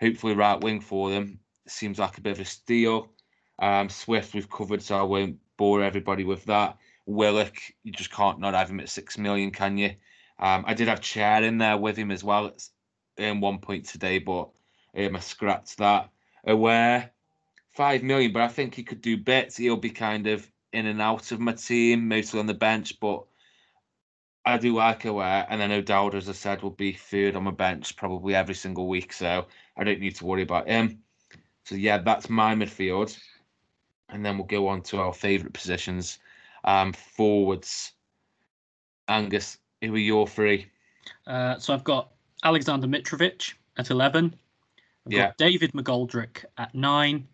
hopefully 0.00 0.34
right 0.34 0.60
wing 0.60 0.80
for 0.80 1.10
them. 1.10 1.38
Seems 1.66 1.98
like 1.98 2.18
a 2.18 2.20
bit 2.20 2.32
of 2.32 2.40
a 2.40 2.44
steal. 2.44 3.10
Um, 3.58 3.88
Swift 3.88 4.34
we've 4.34 4.50
covered, 4.50 4.82
so 4.82 4.98
I 4.98 5.02
won't 5.02 5.38
bore 5.56 5.82
everybody 5.82 6.24
with 6.24 6.44
that. 6.46 6.78
Willock, 7.06 7.56
you 7.82 7.92
just 7.92 8.12
can't 8.12 8.40
not 8.40 8.54
have 8.54 8.70
him 8.70 8.80
at 8.80 8.88
six 8.88 9.18
million, 9.18 9.50
can 9.50 9.76
you? 9.76 9.94
Um, 10.38 10.64
I 10.66 10.74
did 10.74 10.88
have 10.88 11.00
Chair 11.00 11.42
in 11.42 11.58
there 11.58 11.76
with 11.76 11.96
him 11.96 12.10
as 12.10 12.24
well 12.24 12.46
at 12.46 12.68
um, 13.24 13.40
one 13.40 13.58
point 13.58 13.84
today, 13.84 14.18
but 14.18 14.48
um, 14.96 15.16
I 15.16 15.20
scratched 15.20 15.78
that. 15.78 16.08
O'Hare, 16.46 17.10
five 17.72 18.02
million, 18.02 18.32
but 18.32 18.42
I 18.42 18.48
think 18.48 18.74
he 18.74 18.82
could 18.82 19.02
do 19.02 19.18
bits. 19.18 19.58
He'll 19.58 19.76
be 19.76 19.90
kind 19.90 20.26
of 20.26 20.50
in 20.72 20.86
and 20.86 21.02
out 21.02 21.30
of 21.32 21.40
my 21.40 21.52
team, 21.52 22.08
mostly 22.08 22.40
on 22.40 22.46
the 22.46 22.54
bench, 22.54 22.98
but 23.00 23.24
I 24.44 24.56
do 24.56 24.74
like 24.74 25.04
O'Hare, 25.04 25.46
and 25.50 25.62
I 25.62 25.66
know 25.66 25.82
Dowd, 25.82 26.14
as 26.14 26.28
I 26.28 26.32
said, 26.32 26.62
will 26.62 26.70
be 26.70 26.92
third 26.92 27.36
on 27.36 27.44
my 27.44 27.50
bench 27.50 27.96
probably 27.96 28.34
every 28.34 28.54
single 28.54 28.88
week, 28.88 29.12
so 29.12 29.46
I 29.76 29.84
don't 29.84 30.00
need 30.00 30.16
to 30.16 30.24
worry 30.24 30.42
about 30.42 30.66
him. 30.66 31.02
So 31.64 31.74
yeah, 31.74 31.98
that's 31.98 32.30
my 32.30 32.54
midfield, 32.54 33.18
and 34.08 34.24
then 34.24 34.38
we'll 34.38 34.46
go 34.46 34.66
on 34.68 34.82
to 34.84 34.98
our 35.00 35.12
favourite 35.12 35.52
positions. 35.52 36.18
Um, 36.64 36.92
forwards, 36.92 37.92
Angus, 39.08 39.58
who 39.82 39.94
are 39.94 39.98
your 39.98 40.26
three? 40.26 40.66
Uh, 41.26 41.58
so 41.58 41.74
I've 41.74 41.84
got 41.84 42.12
Alexander 42.42 42.86
Mitrovic 42.86 43.54
at 43.76 43.90
11. 43.90 44.34
I've 45.06 45.12
Yeah. 45.12 45.26
got 45.26 45.36
David 45.36 45.72
McGoldrick 45.72 46.44
at 46.58 46.74
9. 46.74 47.28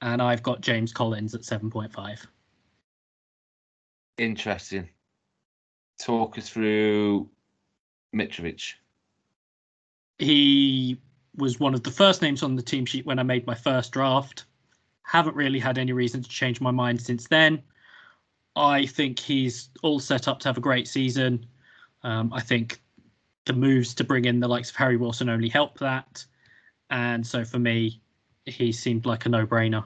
And 0.00 0.20
I've 0.20 0.42
got 0.42 0.60
James 0.60 0.92
Collins 0.92 1.34
at 1.34 1.42
7.5. 1.42 2.26
Interesting. 4.18 4.88
Talk 6.04 6.36
us 6.36 6.50
through 6.50 7.30
Mitrovic. 8.14 8.74
He 10.18 11.00
was 11.34 11.58
one 11.58 11.72
of 11.72 11.82
the 11.82 11.90
first 11.90 12.20
names 12.20 12.42
on 12.42 12.56
the 12.56 12.62
team 12.62 12.84
sheet 12.84 13.06
when 13.06 13.18
I 13.18 13.22
made 13.22 13.46
my 13.46 13.54
first 13.54 13.90
draft. 13.90 14.44
Haven't 15.02 15.34
really 15.34 15.58
had 15.58 15.78
any 15.78 15.92
reason 15.92 16.22
to 16.22 16.28
change 16.28 16.60
my 16.60 16.70
mind 16.70 17.00
since 17.00 17.26
then. 17.28 17.62
I 18.54 18.84
think 18.84 19.18
he's 19.18 19.70
all 19.82 19.98
set 19.98 20.28
up 20.28 20.40
to 20.40 20.48
have 20.50 20.58
a 20.58 20.60
great 20.60 20.88
season. 20.88 21.46
Um, 22.02 22.34
I 22.34 22.42
think 22.42 22.82
the 23.46 23.54
moves 23.54 23.94
to 23.94 24.04
bring 24.04 24.26
in 24.26 24.40
the 24.40 24.48
likes 24.48 24.68
of 24.68 24.76
Harry 24.76 24.98
Wilson 24.98 25.30
only 25.30 25.48
help 25.48 25.78
that. 25.78 26.22
And 26.90 27.26
so 27.26 27.46
for 27.46 27.58
me, 27.58 28.02
he 28.44 28.72
seemed 28.72 29.06
like 29.06 29.24
a 29.24 29.30
no 29.30 29.46
brainer. 29.46 29.84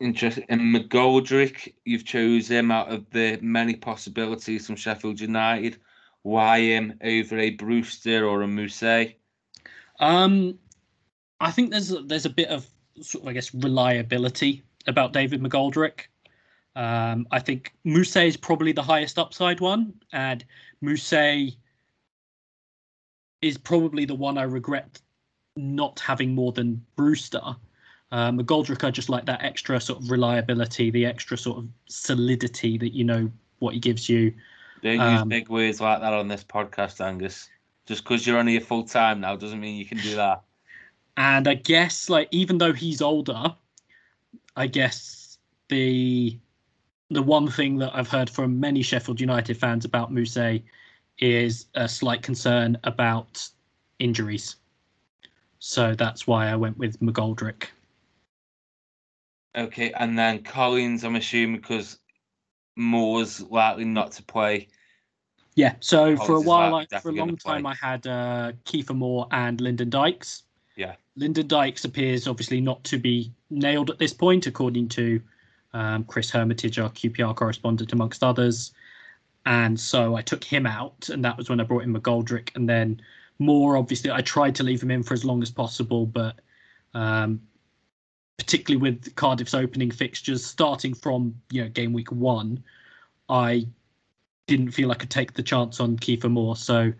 Interesting. 0.00 0.46
And 0.48 0.74
McGoldrick, 0.74 1.74
you've 1.84 2.06
chosen 2.06 2.56
him 2.56 2.70
out 2.70 2.90
of 2.90 3.08
the 3.10 3.38
many 3.42 3.76
possibilities 3.76 4.66
from 4.66 4.76
Sheffield 4.76 5.20
United. 5.20 5.76
Why 6.22 6.60
him 6.60 6.98
over 7.02 7.38
a 7.38 7.50
Brewster 7.50 8.26
or 8.26 8.42
a 8.42 8.46
Mousset? 8.46 9.14
Um, 10.00 10.58
I 11.40 11.50
think 11.50 11.70
there's 11.70 11.92
a, 11.92 12.02
there's 12.02 12.26
a 12.26 12.30
bit 12.30 12.48
of 12.48 12.66
sort 13.02 13.24
of 13.24 13.28
I 13.28 13.32
guess 13.34 13.54
reliability 13.54 14.62
about 14.86 15.12
David 15.12 15.42
McGoldrick. 15.42 16.06
Um, 16.76 17.26
I 17.30 17.38
think 17.40 17.74
Mousset 17.84 18.26
is 18.26 18.36
probably 18.36 18.72
the 18.72 18.82
highest 18.82 19.18
upside 19.18 19.60
one, 19.60 19.92
and 20.12 20.44
Mousset 20.82 21.54
is 23.42 23.58
probably 23.58 24.06
the 24.06 24.14
one 24.14 24.38
I 24.38 24.44
regret 24.44 25.00
not 25.56 26.00
having 26.00 26.34
more 26.34 26.52
than 26.52 26.84
Brewster. 26.96 27.56
Um, 28.12 28.38
McGoldrick, 28.38 28.82
I 28.84 28.90
just 28.90 29.08
like 29.08 29.26
that 29.26 29.42
extra 29.42 29.80
sort 29.80 30.02
of 30.02 30.10
reliability, 30.10 30.90
the 30.90 31.06
extra 31.06 31.38
sort 31.38 31.58
of 31.58 31.68
solidity 31.86 32.76
that 32.78 32.92
you 32.92 33.04
know 33.04 33.30
what 33.60 33.74
he 33.74 33.80
gives 33.80 34.08
you. 34.08 34.34
Don't 34.82 34.94
use 34.94 35.20
Um, 35.20 35.28
big 35.28 35.48
words 35.48 35.80
like 35.80 36.00
that 36.00 36.12
on 36.12 36.26
this 36.28 36.42
podcast, 36.42 37.00
Angus. 37.04 37.48
Just 37.86 38.02
because 38.02 38.26
you're 38.26 38.38
on 38.38 38.46
here 38.46 38.60
full 38.60 38.84
time 38.84 39.20
now 39.20 39.36
doesn't 39.36 39.60
mean 39.60 39.76
you 39.76 39.84
can 39.86 39.98
do 39.98 40.16
that. 40.16 40.42
And 41.16 41.46
I 41.46 41.54
guess 41.54 42.08
like 42.08 42.28
even 42.30 42.58
though 42.58 42.72
he's 42.72 43.02
older, 43.02 43.54
I 44.56 44.66
guess 44.66 45.38
the 45.68 46.38
the 47.10 47.22
one 47.22 47.48
thing 47.50 47.76
that 47.78 47.90
I've 47.94 48.08
heard 48.08 48.30
from 48.30 48.58
many 48.60 48.82
Sheffield 48.82 49.20
United 49.20 49.56
fans 49.56 49.84
about 49.84 50.12
Mousset 50.12 50.62
is 51.18 51.66
a 51.74 51.88
slight 51.88 52.22
concern 52.22 52.78
about 52.84 53.46
injuries. 53.98 54.56
So 55.58 55.94
that's 55.94 56.26
why 56.26 56.48
I 56.48 56.56
went 56.56 56.78
with 56.78 56.98
McGoldrick. 57.00 57.64
Okay, 59.56 59.92
and 59.92 60.18
then 60.18 60.42
Collins, 60.42 61.04
I'm 61.04 61.16
assuming 61.16 61.60
because 61.60 61.98
Moore's 62.76 63.40
likely 63.40 63.84
not 63.84 64.12
to 64.12 64.22
play. 64.22 64.68
Yeah. 65.56 65.74
So 65.80 66.16
for 66.16 66.36
a 66.36 66.40
while, 66.40 66.72
like 66.72 66.92
I, 66.92 67.00
for 67.00 67.10
a 67.10 67.12
long 67.12 67.36
time. 67.36 67.66
I 67.66 67.74
had 67.74 68.06
uh, 68.06 68.52
Kiefer 68.64 68.94
Moore 68.94 69.26
and 69.32 69.60
Lyndon 69.60 69.90
Dykes. 69.90 70.44
Yeah. 70.76 70.94
Lyndon 71.16 71.48
Dykes 71.48 71.84
appears 71.84 72.28
obviously 72.28 72.60
not 72.60 72.82
to 72.84 72.98
be 72.98 73.32
nailed 73.50 73.90
at 73.90 73.98
this 73.98 74.12
point, 74.12 74.46
according 74.46 74.88
to 74.90 75.20
um, 75.72 76.04
Chris 76.04 76.30
Hermitage, 76.30 76.78
our 76.78 76.90
QPR 76.90 77.34
correspondent, 77.34 77.92
amongst 77.92 78.22
others. 78.22 78.72
And 79.46 79.78
so 79.78 80.14
I 80.14 80.22
took 80.22 80.44
him 80.44 80.66
out, 80.66 81.08
and 81.08 81.24
that 81.24 81.36
was 81.36 81.50
when 81.50 81.60
I 81.60 81.64
brought 81.64 81.82
in 81.82 81.94
McGoldrick. 81.94 82.54
And 82.54 82.68
then 82.68 83.00
Moore, 83.38 83.76
obviously, 83.76 84.10
I 84.10 84.20
tried 84.20 84.54
to 84.56 84.62
leave 84.62 84.82
him 84.82 84.90
in 84.90 85.02
for 85.02 85.14
as 85.14 85.24
long 85.24 85.42
as 85.42 85.50
possible, 85.50 86.06
but 86.06 86.40
um, 86.94 87.40
particularly 88.40 88.80
with 88.80 89.14
Cardiff's 89.16 89.52
opening 89.52 89.90
fixtures 89.90 90.44
starting 90.44 90.94
from 90.94 91.34
you 91.50 91.62
know 91.62 91.68
game 91.68 91.92
week 91.92 92.10
one, 92.10 92.64
I 93.28 93.66
didn't 94.46 94.70
feel 94.70 94.90
I 94.90 94.94
could 94.94 95.10
take 95.10 95.34
the 95.34 95.42
chance 95.42 95.78
on 95.78 95.98
Kiefer 95.98 96.30
Moore, 96.30 96.56
so 96.56 96.92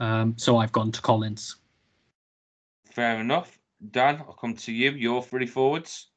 um, 0.00 0.34
so 0.36 0.58
I've 0.58 0.72
gone 0.72 0.90
to 0.92 1.00
Collins. 1.00 1.56
Fair 2.90 3.20
enough. 3.20 3.56
Dan, 3.92 4.16
I'll 4.26 4.32
come 4.32 4.54
to 4.56 4.72
you. 4.72 4.90
Your 4.90 5.22
three 5.22 5.46
forwards. 5.46 6.08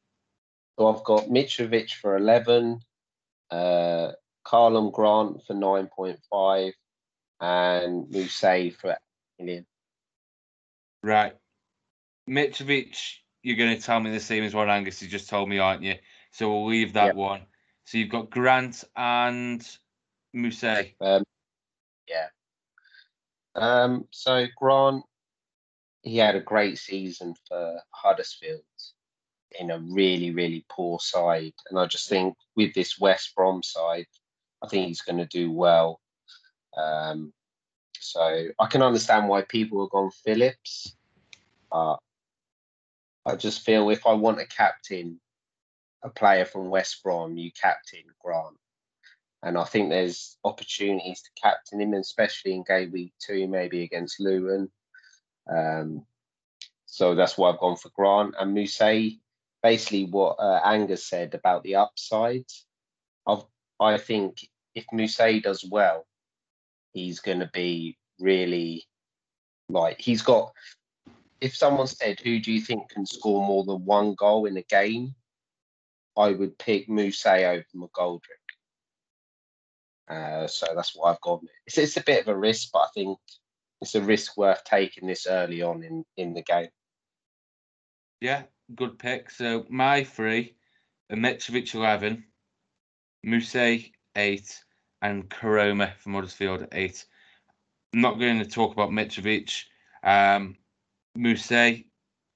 So 0.77 0.87
I've 0.87 1.03
got 1.03 1.25
Mitrovic 1.25 1.91
for 1.91 2.17
11, 2.17 2.79
uh, 3.51 4.11
Karlan 4.43 4.91
Grant 4.91 5.45
for 5.45 5.53
9.5, 5.53 6.71
and 7.39 8.07
Mousset 8.07 8.75
for 8.75 8.91
8 8.91 8.97
million. 9.37 9.65
Right. 11.03 11.35
Mitrovic, 12.27 12.97
you're 13.43 13.57
going 13.57 13.75
to 13.75 13.81
tell 13.81 13.99
me 13.99 14.11
the 14.11 14.19
same 14.19 14.43
as 14.43 14.53
what 14.53 14.69
Angus 14.69 14.99
has 14.99 15.09
just 15.09 15.29
told 15.29 15.49
me, 15.49 15.59
aren't 15.59 15.83
you? 15.83 15.95
So 16.31 16.49
we'll 16.49 16.67
leave 16.67 16.93
that 16.93 17.07
Yep. 17.07 17.15
one. 17.15 17.41
So 17.85 17.97
you've 17.97 18.09
got 18.09 18.29
Grant 18.29 18.83
and 18.95 19.67
Mousset. 20.35 20.93
Um, 21.01 21.23
yeah. 22.07 22.27
Um, 23.55 24.07
so 24.11 24.45
Grant, 24.57 25.03
he 26.03 26.17
had 26.17 26.35
a 26.35 26.41
great 26.41 26.77
season 26.77 27.35
for 27.47 27.79
Huddersfield 27.91 28.61
in 29.59 29.71
a 29.71 29.79
really, 29.79 30.31
really 30.31 30.65
poor 30.69 30.99
side. 30.99 31.53
And 31.69 31.79
I 31.79 31.85
just 31.85 32.07
think 32.07 32.35
with 32.55 32.73
this 32.73 32.99
West 32.99 33.35
Brom 33.35 33.61
side, 33.63 34.07
I 34.63 34.67
think 34.67 34.87
he's 34.87 35.01
going 35.01 35.17
to 35.17 35.25
do 35.25 35.51
well. 35.51 35.99
Um, 36.77 37.33
so 37.99 38.47
I 38.57 38.65
can 38.67 38.81
understand 38.81 39.27
why 39.27 39.41
people 39.41 39.83
have 39.83 39.91
gone 39.91 40.11
Phillips. 40.23 40.95
Uh, 41.71 41.97
I 43.25 43.35
just 43.35 43.61
feel 43.61 43.89
if 43.89 44.05
I 44.07 44.13
want 44.13 44.41
a 44.41 44.45
captain, 44.45 45.19
a 46.03 46.09
player 46.09 46.45
from 46.45 46.69
West 46.69 47.03
Brom, 47.03 47.37
you 47.37 47.51
captain 47.51 48.03
Grant. 48.23 48.57
And 49.43 49.57
I 49.57 49.63
think 49.63 49.89
there's 49.89 50.37
opportunities 50.43 51.21
to 51.21 51.41
captain 51.41 51.81
him, 51.81 51.93
especially 51.93 52.53
in 52.53 52.63
game 52.67 52.91
week 52.91 53.13
two, 53.19 53.47
maybe 53.47 53.83
against 53.83 54.19
Luton. 54.19 54.69
Um, 55.51 56.05
so 56.85 57.15
that's 57.15 57.37
why 57.37 57.49
I've 57.49 57.59
gone 57.59 57.77
for 57.77 57.89
Grant 57.95 58.35
and 58.39 58.55
Mousset. 58.55 59.19
Basically, 59.63 60.05
what 60.05 60.37
uh, 60.39 60.59
Angus 60.63 61.07
said 61.07 61.33
about 61.33 61.63
the 61.63 61.75
upside. 61.75 62.45
I've, 63.27 63.43
I 63.79 63.97
think 63.97 64.47
if 64.75 64.85
Mousset 64.93 65.43
does 65.43 65.63
well, 65.63 66.05
he's 66.93 67.19
going 67.19 67.39
to 67.39 67.49
be 67.53 67.97
really 68.19 68.85
like 69.69 70.01
he's 70.01 70.21
got. 70.21 70.51
If 71.41 71.55
someone 71.55 71.87
said, 71.87 72.19
"Who 72.19 72.39
do 72.39 72.51
you 72.51 72.61
think 72.61 72.89
can 72.89 73.05
score 73.05 73.45
more 73.45 73.63
than 73.65 73.83
one 73.85 74.15
goal 74.15 74.45
in 74.45 74.57
a 74.57 74.63
game?" 74.63 75.15
I 76.17 76.31
would 76.31 76.57
pick 76.57 76.87
Mousset 76.87 77.43
over 77.43 77.65
McGoldrick. 77.75 78.21
Uh, 80.09 80.47
so 80.47 80.67
that's 80.75 80.95
what 80.95 81.09
I've 81.09 81.21
gone. 81.21 81.47
It's, 81.65 81.77
it's 81.77 81.97
a 81.97 82.03
bit 82.03 82.21
of 82.21 82.27
a 82.27 82.37
risk, 82.37 82.69
but 82.73 82.79
I 82.79 82.87
think 82.93 83.17
it's 83.79 83.95
a 83.95 84.01
risk 84.01 84.35
worth 84.37 84.63
taking 84.65 85.07
this 85.07 85.25
early 85.25 85.61
on 85.61 85.83
in, 85.83 86.05
in 86.17 86.33
the 86.33 86.43
game. 86.43 86.69
Yeah, 88.19 88.43
good 88.75 88.99
pick. 88.99 89.31
So 89.31 89.65
my 89.69 90.03
three 90.03 90.55
Mitrovic 91.11 91.73
11, 91.73 92.23
Muse 93.23 93.55
8, 94.15 94.63
and 95.01 95.29
Koroma 95.29 95.95
from 95.97 96.13
Huddersfield 96.13 96.67
8. 96.71 97.05
I'm 97.93 98.01
not 98.01 98.19
going 98.19 98.39
to 98.39 98.45
talk 98.45 98.73
about 98.73 98.91
Mitrovic. 98.91 99.63
Um, 100.03 100.57
Muse, 101.15 101.83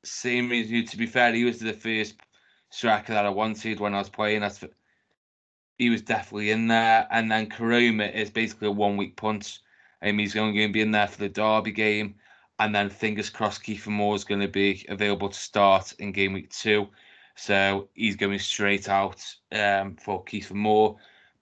same 0.03 0.49
reason. 0.49 0.85
To 0.85 0.97
be 0.97 1.05
fair, 1.05 1.33
he 1.33 1.45
was 1.45 1.59
the 1.59 1.73
first 1.73 2.15
striker 2.69 3.13
that 3.13 3.25
I 3.25 3.29
wanted 3.29 3.79
when 3.79 3.93
I 3.93 3.99
was 3.99 4.09
playing. 4.09 4.41
That's 4.41 4.57
for, 4.57 4.69
he 5.77 5.89
was 5.89 6.01
definitely 6.01 6.51
in 6.51 6.67
there. 6.67 7.07
And 7.09 7.31
then 7.31 7.49
Koroma 7.49 8.13
is 8.13 8.29
basically 8.29 8.67
a 8.67 8.71
one 8.71 8.97
week 8.97 9.15
punch. 9.15 9.59
Um, 10.01 10.19
he's 10.19 10.35
only 10.35 10.57
going 10.57 10.69
to 10.69 10.73
be 10.73 10.81
in 10.81 10.91
there 10.91 11.07
for 11.07 11.19
the 11.19 11.29
Derby 11.29 11.71
game. 11.71 12.15
And 12.59 12.73
then 12.73 12.89
fingers 12.89 13.29
crossed, 13.29 13.63
Kiefer 13.63 13.87
Moore 13.87 14.15
is 14.15 14.23
going 14.23 14.41
to 14.41 14.47
be 14.47 14.85
available 14.87 15.29
to 15.29 15.39
start 15.39 15.93
in 15.99 16.11
game 16.11 16.33
week 16.33 16.49
two. 16.51 16.87
So 17.35 17.89
he's 17.93 18.15
going 18.15 18.39
straight 18.39 18.87
out 18.87 19.23
um, 19.51 19.95
for 19.95 20.23
Kiefer 20.23 20.53
Moore. 20.53 20.97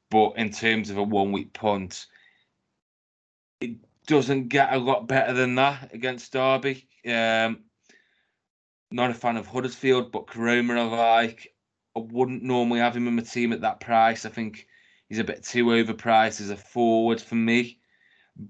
But 0.10 0.38
in 0.38 0.52
terms 0.52 0.90
of 0.90 0.98
a 0.98 1.04
one 1.04 1.32
week 1.32 1.54
punt, 1.54 2.08
doesn't 4.08 4.50
get 4.50 4.74
a 4.74 4.78
lot 4.78 5.08
better 5.08 5.34
than 5.34 5.56
that 5.56 5.94
against 5.94 6.34
Derby. 6.34 6.88
Um, 7.06 7.64
not 8.92 9.12
a 9.12 9.14
fan 9.14 9.38
of 9.38 9.48
Huddersfield, 9.48 10.12
but 10.12 10.28
Koroma 10.28 10.78
I 10.78 10.84
like. 11.24 11.54
I 11.96 12.00
wouldn't 12.00 12.44
normally 12.44 12.80
have 12.80 12.96
him 12.96 13.08
in 13.08 13.16
my 13.16 13.24
team 13.24 13.54
at 13.54 13.62
that 13.62 13.80
price. 13.80 14.26
I 14.26 14.30
think 14.30 14.68
he's 15.10 15.20
a 15.20 15.24
bit 15.24 15.44
too 15.44 15.66
overpriced 15.66 16.42
as 16.42 16.50
a 16.50 16.58
forward 16.58 17.22
for 17.22 17.36
me. 17.36 17.80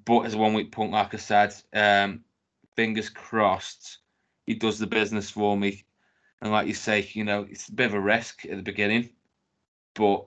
But 0.06 0.22
as 0.22 0.34
a 0.34 0.38
one 0.38 0.54
week 0.54 0.72
punt, 0.72 0.91
like 0.91 1.14
I 1.14 1.18
said, 1.18 1.54
um, 1.74 2.24
fingers 2.76 3.10
crossed, 3.10 3.99
he 4.45 4.54
does 4.54 4.80
the 4.80 4.88
business 4.88 5.30
for 5.30 5.58
me. 5.58 5.84
And 6.41 6.51
like 6.51 6.68
you 6.68 6.74
say, 6.74 7.10
you 7.14 7.24
know, 7.24 7.45
it's 7.49 7.70
a 7.70 7.74
bit 7.74 7.88
of 7.88 7.93
a 7.93 7.99
risk 7.99 8.45
at 8.45 8.56
the 8.56 8.64
beginning, 8.64 9.10
but 9.93 10.26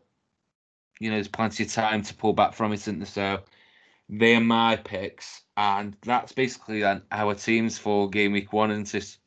you 0.99 1.11
know, 1.11 1.17
there's 1.17 1.29
plenty 1.29 1.65
of 1.65 1.73
time 1.73 2.03
to 2.03 2.15
pull 2.15 2.33
back 2.33 2.55
from 2.55 2.73
it, 2.73 2.77
isn't 2.77 2.99
there? 2.99 3.07
So 3.07 3.41
they're 4.09 4.41
my 4.41 4.77
picks, 4.77 5.43
and 5.57 5.97
that's 6.03 6.33
basically 6.33 6.81
then 6.81 7.03
our 7.11 7.35
teams 7.35 7.79
for 7.79 8.09
game 8.09 8.33
week 8.33 8.53
one, 8.53 8.71
and 8.71 8.87
this. 8.87 9.19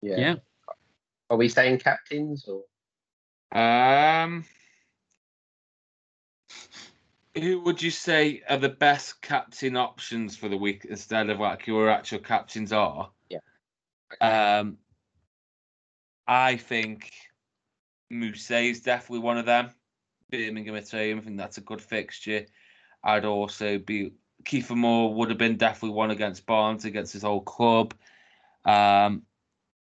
Yeah. 0.00 0.16
Yeah. 0.18 0.34
Are 1.30 1.36
we 1.36 1.48
saying 1.48 1.78
captains 1.80 2.48
or? 2.48 2.64
Um, 3.50 4.44
who 7.34 7.60
would 7.60 7.82
you 7.82 7.90
say 7.90 8.42
are 8.48 8.58
the 8.58 8.68
best 8.68 9.20
captain 9.22 9.76
options 9.76 10.36
for 10.36 10.48
the 10.48 10.56
week 10.56 10.86
instead 10.88 11.30
of 11.30 11.40
like 11.40 11.66
your 11.66 11.88
actual 11.88 12.18
captains 12.18 12.72
are? 12.72 13.10
Yeah. 13.28 13.38
Um, 14.20 14.78
I 16.26 16.56
think 16.56 17.10
Muse 18.10 18.50
is 18.50 18.80
definitely 18.80 19.20
one 19.20 19.38
of 19.38 19.46
them. 19.46 19.70
Birmingham 20.30 20.76
at 20.76 20.90
home, 20.90 21.18
I 21.18 21.20
think 21.22 21.38
that's 21.38 21.58
a 21.58 21.62
good 21.62 21.80
fixture. 21.80 22.46
I'd 23.02 23.24
also 23.24 23.78
be 23.78 24.12
Kiefer 24.44 24.76
Moore 24.76 25.14
would 25.14 25.28
have 25.28 25.38
been 25.38 25.56
definitely 25.56 25.96
one 25.96 26.10
against 26.10 26.46
Barnes 26.46 26.84
against 26.84 27.12
his 27.12 27.22
whole 27.22 27.40
club. 27.40 27.94
Um, 28.64 29.22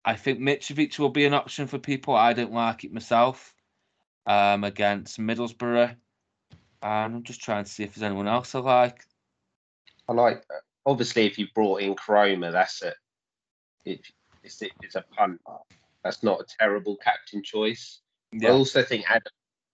I 0.05 0.17
think 0.17 0.41
Mitrovic 0.41 0.99
will 0.99 1.11
be 1.11 1.25
an 1.25 1.35
option 1.35 1.67
for 1.67 1.79
people. 1.79 2.15
I 2.15 2.33
don't 2.33 2.53
like 2.53 2.85
it 2.85 2.93
myself. 2.93 3.55
Um, 4.27 4.65
against 4.65 5.19
Middlesbrough. 5.19 5.97
And 6.83 7.15
I'm 7.15 7.23
just 7.23 7.43
trying 7.43 7.65
to 7.65 7.71
see 7.71 7.83
if 7.83 7.95
there's 7.95 8.03
anyone 8.03 8.29
else 8.29 8.55
I 8.55 8.61
like. 8.61 9.05
I 10.09 10.13
like. 10.13 10.45
Obviously, 10.87 11.27
if 11.27 11.39
you 11.39 11.47
brought 11.55 11.81
in 11.81 11.95
Koroma, 11.95 12.53
that's 12.53 12.83
it. 12.83 12.95
It 13.85 14.01
it's, 14.43 14.63
it's 14.83 14.95
a 14.95 15.05
punt. 15.17 15.41
That's 16.03 16.23
not 16.23 16.41
a 16.41 16.45
terrible 16.59 16.97
captain 16.97 17.43
choice. 17.43 18.01
I 18.43 18.49
also 18.49 18.83
think 18.83 19.05
Ad, 19.11 19.23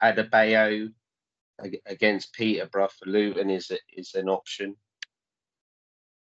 Adebayo 0.02 0.92
against 1.86 2.32
Peterborough 2.32 2.88
for 2.88 3.11
Luton 3.11 3.50
is 3.50 3.70
a, 3.70 3.78
is 3.92 4.14
an 4.14 4.28
option. 4.28 4.76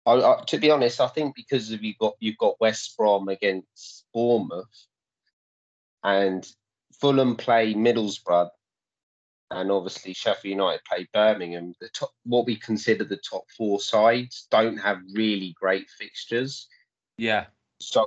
I, 0.04 0.12
I, 0.14 0.42
to 0.46 0.58
be 0.58 0.70
honest, 0.70 1.00
I 1.00 1.06
think 1.06 1.34
because 1.34 1.70
of 1.70 1.82
you 1.82 1.94
got 2.00 2.14
you've 2.20 2.38
got 2.38 2.60
West 2.60 2.96
Brom 2.96 3.28
against 3.28 4.04
Bournemouth, 4.12 4.86
and 6.02 6.46
Fulham 7.00 7.36
play 7.36 7.74
Middlesbrough, 7.74 8.50
and 9.50 9.70
obviously 9.70 10.12
Sheffield 10.12 10.50
United 10.50 10.80
play 10.84 11.08
Birmingham. 11.12 11.74
The 11.80 11.88
top, 11.90 12.10
what 12.24 12.46
we 12.46 12.56
consider 12.56 13.04
the 13.04 13.16
top 13.18 13.44
four 13.56 13.80
sides, 13.80 14.46
don't 14.50 14.78
have 14.78 14.98
really 15.14 15.54
great 15.58 15.88
fixtures. 15.90 16.68
Yeah. 17.16 17.46
So 17.80 18.06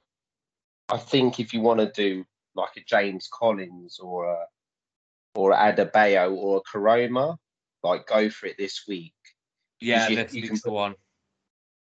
I 0.89 0.97
think 0.97 1.39
if 1.39 1.53
you 1.53 1.61
want 1.61 1.79
to 1.79 1.91
do 1.91 2.25
like 2.55 2.77
a 2.77 2.81
James 2.87 3.27
Collins 3.31 3.99
or 3.99 4.25
a 4.25 4.45
or 5.35 5.53
Adebayo 5.53 6.33
or 6.35 6.57
a 6.57 6.77
Koroma, 6.77 7.37
like 7.83 8.07
go 8.07 8.29
for 8.29 8.47
it 8.47 8.55
this 8.57 8.83
week. 8.87 9.13
Yeah, 9.79 10.07
You- 10.07 10.15
this 10.15 10.33
you 10.33 10.41
week's 10.43 10.61
can 10.61 10.71
the 10.71 10.73
one. 10.73 10.95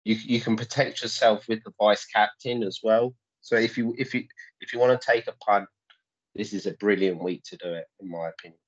You 0.05 0.15
you 0.15 0.41
can 0.41 0.55
protect 0.55 1.01
yourself 1.01 1.47
with 1.47 1.63
the 1.63 1.71
vice 1.79 2.05
captain 2.05 2.63
as 2.63 2.79
well. 2.83 3.13
So 3.41 3.55
if 3.55 3.77
you 3.77 3.93
if 3.97 4.13
you 4.13 4.25
if 4.59 4.73
you 4.73 4.79
want 4.79 4.99
to 4.99 5.11
take 5.11 5.27
a 5.27 5.33
punt, 5.45 5.67
this 6.35 6.53
is 6.53 6.65
a 6.65 6.71
brilliant 6.73 7.23
week 7.23 7.43
to 7.45 7.57
do 7.57 7.73
it, 7.73 7.85
in 7.99 8.09
my 8.09 8.29
opinion. 8.29 8.59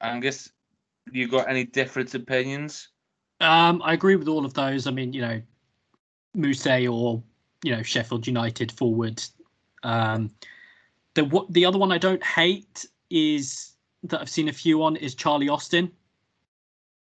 Angus, 0.00 0.50
you 1.10 1.28
got 1.28 1.48
any 1.48 1.64
different 1.64 2.14
opinions? 2.14 2.88
Um, 3.40 3.80
I 3.82 3.94
agree 3.94 4.16
with 4.16 4.28
all 4.28 4.44
of 4.44 4.54
those. 4.54 4.86
I 4.86 4.90
mean, 4.90 5.12
you 5.12 5.22
know, 5.22 5.40
Muse 6.34 6.66
or 6.66 7.22
you 7.62 7.74
know 7.74 7.82
Sheffield 7.82 8.26
United 8.26 8.72
forward. 8.72 9.22
Um, 9.82 10.30
the 11.14 11.24
what 11.24 11.52
the 11.52 11.64
other 11.64 11.78
one 11.78 11.92
I 11.92 11.98
don't 11.98 12.22
hate 12.24 12.86
is 13.10 13.73
that 14.04 14.20
I've 14.20 14.30
seen 14.30 14.48
a 14.48 14.52
few 14.52 14.82
on 14.82 14.96
is 14.96 15.14
Charlie 15.14 15.48
Austin. 15.48 15.90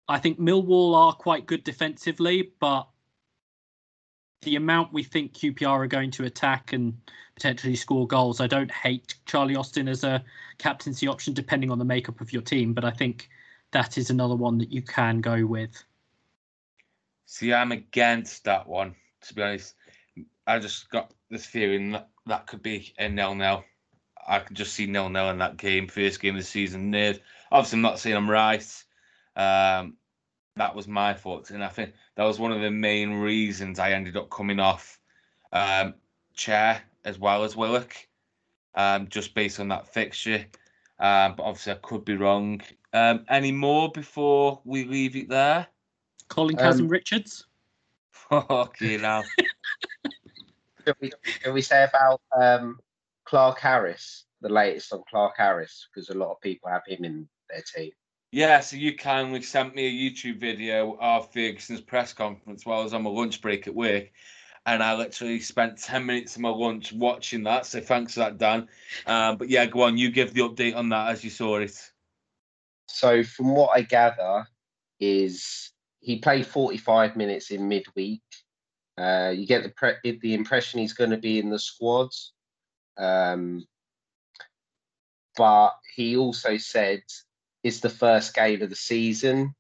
I 0.09 0.19
think 0.19 0.39
Millwall 0.39 0.95
are 0.95 1.13
quite 1.13 1.47
good 1.47 1.65
defensively, 1.65 2.53
but 2.61 2.89
the 4.43 4.57
amount 4.57 4.93
we 4.93 5.03
think 5.03 5.33
QPR 5.33 5.85
are 5.85 5.87
going 5.87 6.11
to 6.13 6.25
attack 6.25 6.73
and 6.73 6.97
potentially 7.35 7.77
score 7.77 8.07
goals, 8.07 8.41
I 8.41 8.47
don't 8.47 8.71
hate 8.71 9.15
Charlie 9.27 9.57
Austin 9.57 9.89
as 9.89 10.05
a 10.05 10.23
captaincy 10.59 11.07
option, 11.07 11.35
depending 11.35 11.71
on 11.71 11.79
the 11.79 11.85
makeup 11.85 12.21
of 12.21 12.33
your 12.33 12.43
team. 12.43 12.73
But 12.73 12.85
I 12.85 12.91
think 12.91 13.29
that 13.71 13.99
is 13.99 14.11
another 14.11 14.37
one 14.37 14.59
that 14.59 14.73
you 14.73 14.83
can 14.83 15.21
go 15.21 15.45
with. 15.47 15.83
See, 17.27 17.53
I'm 17.53 17.73
against 17.73 18.45
that 18.45 18.69
one, 18.69 18.95
to 19.23 19.35
be 19.35 19.43
honest. 19.43 19.75
I 20.47 20.59
just 20.59 20.91
got 20.91 21.15
this 21.31 21.47
feeling 21.47 21.93
that 21.93 22.11
that 22.27 22.47
could 22.47 22.63
be 22.63 22.93
a 22.99 23.09
nil 23.09 23.35
nil. 23.35 23.65
I 24.27 24.39
could 24.39 24.57
just 24.57 24.75
see 24.75 24.87
nil 24.87 25.09
nil 25.09 25.31
in 25.31 25.39
that 25.39 25.57
game, 25.57 25.89
first 25.89 26.21
game 26.21 26.35
of 26.35 26.41
the 26.41 26.47
season. 26.47 26.93
Nerd. 26.93 27.21
Obviously, 27.51 27.77
I'm 27.77 27.83
not 27.83 27.99
saying 27.99 28.17
I'm 28.17 28.31
right. 28.31 28.85
Um, 29.37 29.97
that 30.57 30.75
was 30.75 30.87
my 30.87 31.15
thoughts, 31.15 31.51
and 31.51 31.65
I 31.65 31.69
think 31.69 31.95
that 32.17 32.25
was 32.25 32.39
one 32.39 32.53
of 32.53 32.61
the 32.61 32.71
main 32.71 33.15
reasons 33.15 33.79
I 33.79 33.93
ended 33.93 34.17
up 34.17 34.31
coming 34.31 34.61
off 34.61 34.99
um, 35.53 35.95
Chair 36.35 36.83
as 37.05 37.19
well 37.19 37.45
as 37.45 37.57
Willock, 37.57 37.95
um, 38.75 39.09
just 39.09 39.35
based 39.35 39.61
on 39.61 39.69
that 39.69 39.93
fixture. 39.93 40.47
Um, 40.99 41.35
but 41.37 41.45
obviously, 41.45 41.73
I 41.73 41.77
could 41.77 42.05
be 42.05 42.17
wrong. 42.17 42.61
Um, 42.93 43.25
any 43.29 43.53
more 43.53 43.91
before 43.91 44.61
we 44.65 44.85
leave 44.85 45.17
it 45.17 45.29
there? 45.29 45.67
Colin 46.29 46.59
Um, 46.59 46.65
Kazim 46.65 46.89
Richards. 46.89 47.47
Okay, 48.33 48.97
now. 49.03 49.23
Can 50.87 50.95
we, 51.03 51.13
can 51.43 51.53
we 51.53 51.61
say 51.61 51.85
about 51.85 52.23
um, 52.35 52.79
Clarke-Harris, 53.33 54.27
the 54.43 54.51
latest 54.51 54.93
on 54.93 55.03
Clarke-Harris, 55.09 55.89
because 55.89 56.11
a 56.11 56.15
lot 56.15 56.33
of 56.33 56.41
people 56.43 56.69
have 56.69 56.83
him 56.87 57.03
in 57.03 57.27
their 57.49 57.63
team. 57.63 57.91
Yeah, 58.31 58.61
so 58.61 58.77
you 58.77 58.95
kindly 58.95 59.41
sent 59.41 59.75
me 59.75 59.87
a 59.87 60.11
YouTube 60.11 60.39
video 60.39 60.99
of 61.01 61.33
Ferguson's 61.33 61.81
press 61.81 62.13
conference 62.13 62.67
while 62.67 62.81
I 62.81 62.85
was 62.85 62.93
on 62.93 63.05
my 63.05 63.09
lunch 63.09 63.41
break 63.41 63.67
at 63.67 63.75
work. 63.75 64.11
And 64.67 64.83
I 64.83 64.95
literally 64.95 65.41
spent 65.41 65.79
10 65.79 66.05
minutes 66.05 66.37
of 66.37 66.43
my 66.43 66.51
lunch 66.51 66.93
watching 66.93 67.43
that. 67.45 67.65
So 67.65 67.81
thanks 67.81 68.13
for 68.13 68.21
that, 68.21 68.37
Dan. 68.37 68.69
Um, 69.07 69.39
but 69.39 69.49
yeah, 69.49 69.65
go 69.65 69.85
on, 69.85 69.97
you 69.97 70.11
give 70.11 70.35
the 70.35 70.43
update 70.43 70.77
on 70.77 70.91
that 70.91 71.09
as 71.09 71.25
you 71.25 71.31
saw 71.31 71.57
it. 71.57 71.75
So 72.89 73.23
from 73.23 73.55
what 73.55 73.71
I 73.75 73.81
gather, 73.81 74.47
is 75.01 75.73
he 76.01 76.19
played 76.19 76.47
45 76.47 77.17
minutes 77.17 77.51
in 77.51 77.67
midweek. 77.67 78.21
Uh, 78.99 79.33
you 79.35 79.47
get 79.47 79.63
the 79.63 79.71
pre- 79.71 80.19
the 80.21 80.35
impression 80.35 80.81
he's 80.81 80.93
going 80.93 81.11
to 81.11 81.17
be 81.17 81.39
in 81.39 81.49
the 81.49 81.59
squads, 81.59 82.35
um, 82.99 83.65
but 85.37 85.73
he 85.95 86.17
also 86.17 86.57
said 86.57 87.03
it's 87.63 87.81
the 87.81 87.91
first 87.91 88.35
game 88.35 88.63
of 88.63 88.71
the 88.71 88.77
season. 88.77 89.55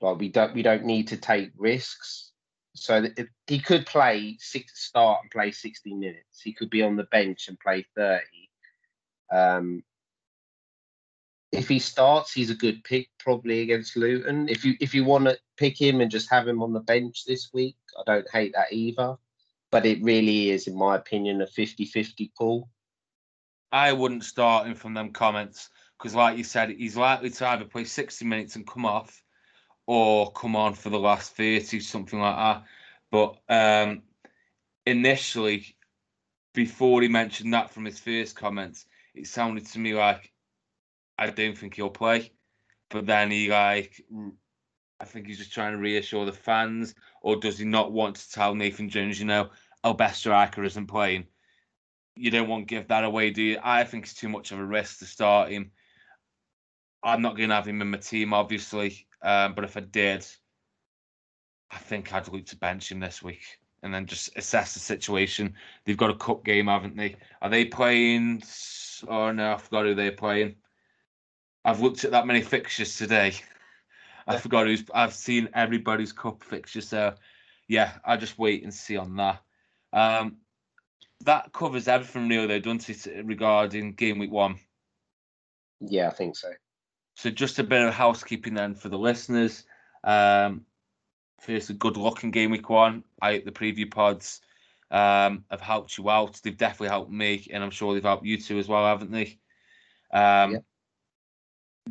Like 0.00 0.18
we 0.18 0.28
don't 0.28 0.54
we 0.54 0.62
don't 0.62 0.84
need 0.84 1.08
to 1.08 1.16
take 1.16 1.50
risks. 1.56 2.32
So 2.74 3.06
he 3.48 3.58
could 3.58 3.86
play 3.86 4.36
six 4.38 4.84
start 4.86 5.20
and 5.22 5.30
play 5.30 5.50
60 5.50 5.94
minutes. 5.94 6.40
He 6.42 6.52
could 6.52 6.70
be 6.70 6.82
on 6.82 6.94
the 6.96 7.04
bench 7.04 7.48
and 7.48 7.58
play 7.58 7.84
30. 7.96 8.22
Um, 9.32 9.82
if 11.50 11.68
he 11.68 11.78
starts, 11.78 12.32
he's 12.32 12.50
a 12.50 12.54
good 12.54 12.84
pick 12.84 13.08
probably 13.18 13.62
against 13.62 13.96
Luton. 13.96 14.48
If 14.48 14.64
you 14.64 14.74
if 14.80 14.94
you 14.94 15.04
want 15.04 15.24
to 15.24 15.38
pick 15.56 15.80
him 15.80 16.00
and 16.00 16.10
just 16.10 16.30
have 16.30 16.46
him 16.46 16.62
on 16.62 16.72
the 16.72 16.80
bench 16.80 17.24
this 17.24 17.50
week, 17.52 17.76
I 17.98 18.02
don't 18.06 18.30
hate 18.30 18.52
that 18.54 18.72
either. 18.72 19.16
But 19.70 19.86
it 19.86 20.02
really 20.02 20.50
is, 20.50 20.66
in 20.66 20.76
my 20.76 20.96
opinion, 20.96 21.42
a 21.42 21.46
50-50 21.46 22.30
call. 22.36 22.68
I 23.70 23.92
wouldn't 23.92 24.24
start 24.24 24.66
him 24.66 24.74
from 24.74 24.94
them 24.94 25.12
comments 25.12 25.68
because, 25.98 26.14
like 26.14 26.38
you 26.38 26.44
said, 26.44 26.70
he's 26.70 26.96
likely 26.96 27.30
to 27.30 27.48
either 27.48 27.64
play 27.64 27.84
60 27.84 28.24
minutes 28.24 28.56
and 28.56 28.66
come 28.66 28.86
off 28.86 29.22
or 29.86 30.32
come 30.32 30.56
on 30.56 30.74
for 30.74 30.90
the 30.90 30.98
last 30.98 31.36
30, 31.36 31.80
something 31.80 32.20
like 32.20 32.36
that. 32.36 32.64
But 33.10 33.38
um, 33.48 34.02
initially, 34.86 35.76
before 36.54 37.02
he 37.02 37.08
mentioned 37.08 37.52
that 37.52 37.70
from 37.70 37.84
his 37.84 37.98
first 37.98 38.36
comments, 38.36 38.86
it 39.14 39.26
sounded 39.26 39.66
to 39.66 39.78
me 39.78 39.94
like 39.94 40.32
I 41.18 41.30
don't 41.30 41.56
think 41.56 41.74
he'll 41.74 41.90
play. 41.90 42.32
But 42.90 43.06
then 43.06 43.30
he 43.30 43.50
like 43.50 44.04
I 45.00 45.04
think 45.04 45.26
he's 45.26 45.38
just 45.38 45.52
trying 45.52 45.72
to 45.72 45.78
reassure 45.78 46.24
the 46.24 46.32
fans, 46.32 46.94
or 47.22 47.36
does 47.36 47.58
he 47.58 47.64
not 47.64 47.92
want 47.92 48.16
to 48.16 48.30
tell 48.30 48.54
Nathan 48.54 48.88
Jones, 48.88 49.18
you 49.18 49.26
know, 49.26 49.50
our 49.84 49.94
best 49.94 50.20
striker 50.20 50.64
isn't 50.64 50.86
playing? 50.86 51.26
You 52.16 52.30
don't 52.32 52.48
want 52.48 52.66
to 52.66 52.74
give 52.74 52.88
that 52.88 53.04
away, 53.04 53.30
do 53.30 53.42
you? 53.42 53.58
I 53.62 53.84
think 53.84 54.04
it's 54.04 54.14
too 54.14 54.28
much 54.28 54.50
of 54.50 54.58
a 54.58 54.64
risk 54.64 54.98
to 54.98 55.04
start 55.04 55.50
him. 55.50 55.70
I'm 57.02 57.22
not 57.22 57.36
going 57.36 57.50
to 57.50 57.54
have 57.54 57.68
him 57.68 57.80
in 57.80 57.90
my 57.92 57.98
team, 57.98 58.34
obviously, 58.34 59.06
um, 59.22 59.54
but 59.54 59.64
if 59.64 59.76
I 59.76 59.80
did, 59.80 60.26
I 61.70 61.78
think 61.78 62.12
I'd 62.12 62.26
look 62.28 62.46
to 62.46 62.56
bench 62.56 62.90
him 62.90 62.98
this 62.98 63.22
week 63.22 63.42
and 63.84 63.94
then 63.94 64.06
just 64.06 64.36
assess 64.36 64.74
the 64.74 64.80
situation. 64.80 65.54
They've 65.84 65.96
got 65.96 66.10
a 66.10 66.16
cup 66.16 66.44
game, 66.44 66.66
haven't 66.66 66.96
they? 66.96 67.14
Are 67.40 67.50
they 67.50 67.64
playing? 67.66 68.42
Oh 69.06 69.30
no, 69.30 69.52
I 69.52 69.58
forgot 69.58 69.86
who 69.86 69.94
they're 69.94 70.10
playing. 70.10 70.56
I've 71.64 71.80
looked 71.80 72.04
at 72.04 72.10
that 72.10 72.26
many 72.26 72.42
fixtures 72.42 72.96
today. 72.96 73.34
I 74.28 74.36
forgot 74.36 74.66
who's. 74.66 74.84
I've 74.94 75.14
seen 75.14 75.48
everybody's 75.54 76.12
cup 76.12 76.42
fixture, 76.44 76.80
so 76.80 77.14
yeah, 77.66 77.92
I 78.04 78.16
just 78.16 78.38
wait 78.38 78.62
and 78.62 78.72
see 78.72 78.96
on 78.96 79.16
that. 79.16 79.40
Um, 79.92 80.36
that 81.24 81.52
covers 81.52 81.88
everything 81.88 82.28
really, 82.28 82.46
though, 82.46 82.58
doesn't 82.60 83.06
it, 83.06 83.26
regarding 83.26 83.94
game 83.94 84.18
week 84.18 84.30
one? 84.30 84.56
Yeah, 85.80 86.08
I 86.08 86.10
think 86.10 86.36
so. 86.36 86.50
So 87.16 87.30
just 87.30 87.58
a 87.58 87.64
bit 87.64 87.82
of 87.82 87.94
housekeeping 87.94 88.54
then 88.54 88.74
for 88.74 88.88
the 88.88 88.98
listeners. 88.98 89.64
Um, 90.04 90.66
first, 91.40 91.76
good 91.78 91.96
luck 91.96 92.22
in 92.22 92.30
game 92.30 92.50
week 92.50 92.68
one. 92.68 93.04
I 93.20 93.38
the 93.38 93.50
preview 93.50 93.90
pods 93.90 94.40
um, 94.90 95.44
have 95.50 95.60
helped 95.60 95.98
you 95.98 96.10
out. 96.10 96.40
They've 96.42 96.56
definitely 96.56 96.88
helped 96.88 97.10
me, 97.10 97.46
and 97.50 97.64
I'm 97.64 97.70
sure 97.70 97.94
they've 97.94 98.02
helped 98.02 98.26
you 98.26 98.38
too 98.38 98.58
as 98.58 98.68
well, 98.68 98.84
haven't 98.84 99.10
they? 99.10 99.38
Um, 100.12 100.52
yeah 100.52 100.58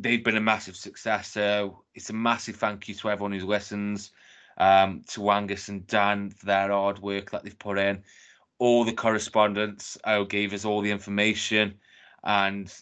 they've 0.00 0.22
been 0.22 0.36
a 0.36 0.40
massive 0.40 0.76
success. 0.76 1.28
So 1.28 1.82
it's 1.94 2.10
a 2.10 2.14
massive 2.14 2.56
thank 2.56 2.88
you 2.88 2.94
to 2.94 3.10
everyone 3.10 3.38
who 3.38 3.46
listens, 3.46 4.12
um, 4.56 5.02
to 5.08 5.30
Angus 5.30 5.68
and 5.68 5.86
Dan 5.86 6.30
for 6.30 6.46
their 6.46 6.68
hard 6.70 6.98
work 7.00 7.30
that 7.30 7.44
they've 7.44 7.58
put 7.58 7.78
in. 7.78 8.02
All 8.58 8.84
the 8.84 8.92
correspondents 8.92 9.96
who 10.04 10.26
gave 10.26 10.52
us 10.52 10.64
all 10.64 10.80
the 10.80 10.90
information, 10.90 11.74
and 12.24 12.72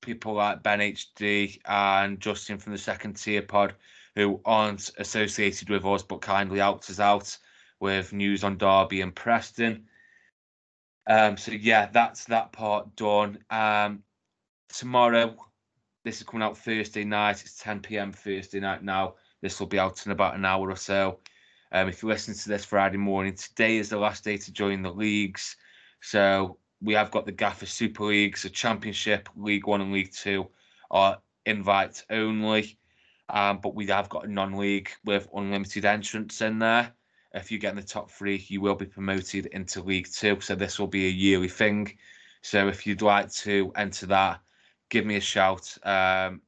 people 0.00 0.34
like 0.34 0.62
Ben 0.62 0.80
HD 0.80 1.58
and 1.64 2.20
Justin 2.20 2.58
from 2.58 2.72
the 2.72 2.78
second 2.78 3.14
tier 3.14 3.42
pod 3.42 3.74
who 4.14 4.40
aren't 4.44 4.90
associated 4.98 5.70
with 5.70 5.84
us 5.84 6.02
but 6.02 6.20
kindly 6.20 6.58
helped 6.58 6.90
us 6.90 7.00
out 7.00 7.36
with 7.80 8.12
news 8.12 8.44
on 8.44 8.58
Derby 8.58 9.00
and 9.00 9.14
Preston. 9.14 9.86
Um, 11.06 11.36
so 11.36 11.52
yeah, 11.52 11.88
that's 11.92 12.24
that 12.26 12.52
part 12.52 12.94
done. 12.96 13.38
Um, 13.50 14.02
tomorrow 14.68 15.36
this 16.04 16.18
is 16.18 16.26
coming 16.26 16.44
out 16.44 16.56
Thursday 16.56 17.02
night. 17.02 17.42
It's 17.42 17.58
10 17.58 17.80
p.m. 17.80 18.12
Thursday 18.12 18.60
night 18.60 18.84
now. 18.84 19.14
This 19.40 19.58
will 19.58 19.66
be 19.66 19.78
out 19.78 20.04
in 20.04 20.12
about 20.12 20.34
an 20.34 20.44
hour 20.44 20.70
or 20.70 20.76
so. 20.76 21.18
Um, 21.72 21.88
if 21.88 22.02
you 22.02 22.08
listen 22.08 22.34
to 22.34 22.48
this 22.48 22.64
Friday 22.64 22.98
morning, 22.98 23.34
today 23.34 23.78
is 23.78 23.88
the 23.88 23.98
last 23.98 24.22
day 24.22 24.36
to 24.36 24.52
join 24.52 24.82
the 24.82 24.92
leagues. 24.92 25.56
So 26.00 26.58
we 26.82 26.92
have 26.92 27.10
got 27.10 27.24
the 27.24 27.32
Gaffer 27.32 27.66
Super 27.66 28.04
Leagues, 28.04 28.42
the 28.42 28.50
Championship, 28.50 29.28
League 29.34 29.66
One, 29.66 29.80
and 29.80 29.92
League 29.92 30.12
Two 30.12 30.46
are 30.90 31.18
invite 31.46 32.04
only. 32.10 32.78
Um, 33.30 33.60
but 33.62 33.74
we 33.74 33.86
have 33.86 34.10
got 34.10 34.26
a 34.26 34.30
non-league 34.30 34.90
with 35.06 35.26
unlimited 35.34 35.86
entrance 35.86 36.42
in 36.42 36.58
there. 36.58 36.92
If 37.32 37.50
you 37.50 37.58
get 37.58 37.70
in 37.70 37.76
the 37.76 37.82
top 37.82 38.10
three, 38.10 38.44
you 38.48 38.60
will 38.60 38.74
be 38.74 38.84
promoted 38.84 39.46
into 39.46 39.82
League 39.82 40.08
Two. 40.12 40.40
So 40.40 40.54
this 40.54 40.78
will 40.78 40.86
be 40.86 41.06
a 41.06 41.10
yearly 41.10 41.48
thing. 41.48 41.96
So 42.42 42.68
if 42.68 42.86
you'd 42.86 43.00
like 43.00 43.32
to 43.32 43.72
enter 43.74 44.04
that, 44.06 44.40
give 44.94 45.04
me 45.04 45.16
a 45.16 45.20
shout 45.20 45.76
um, 45.82 46.40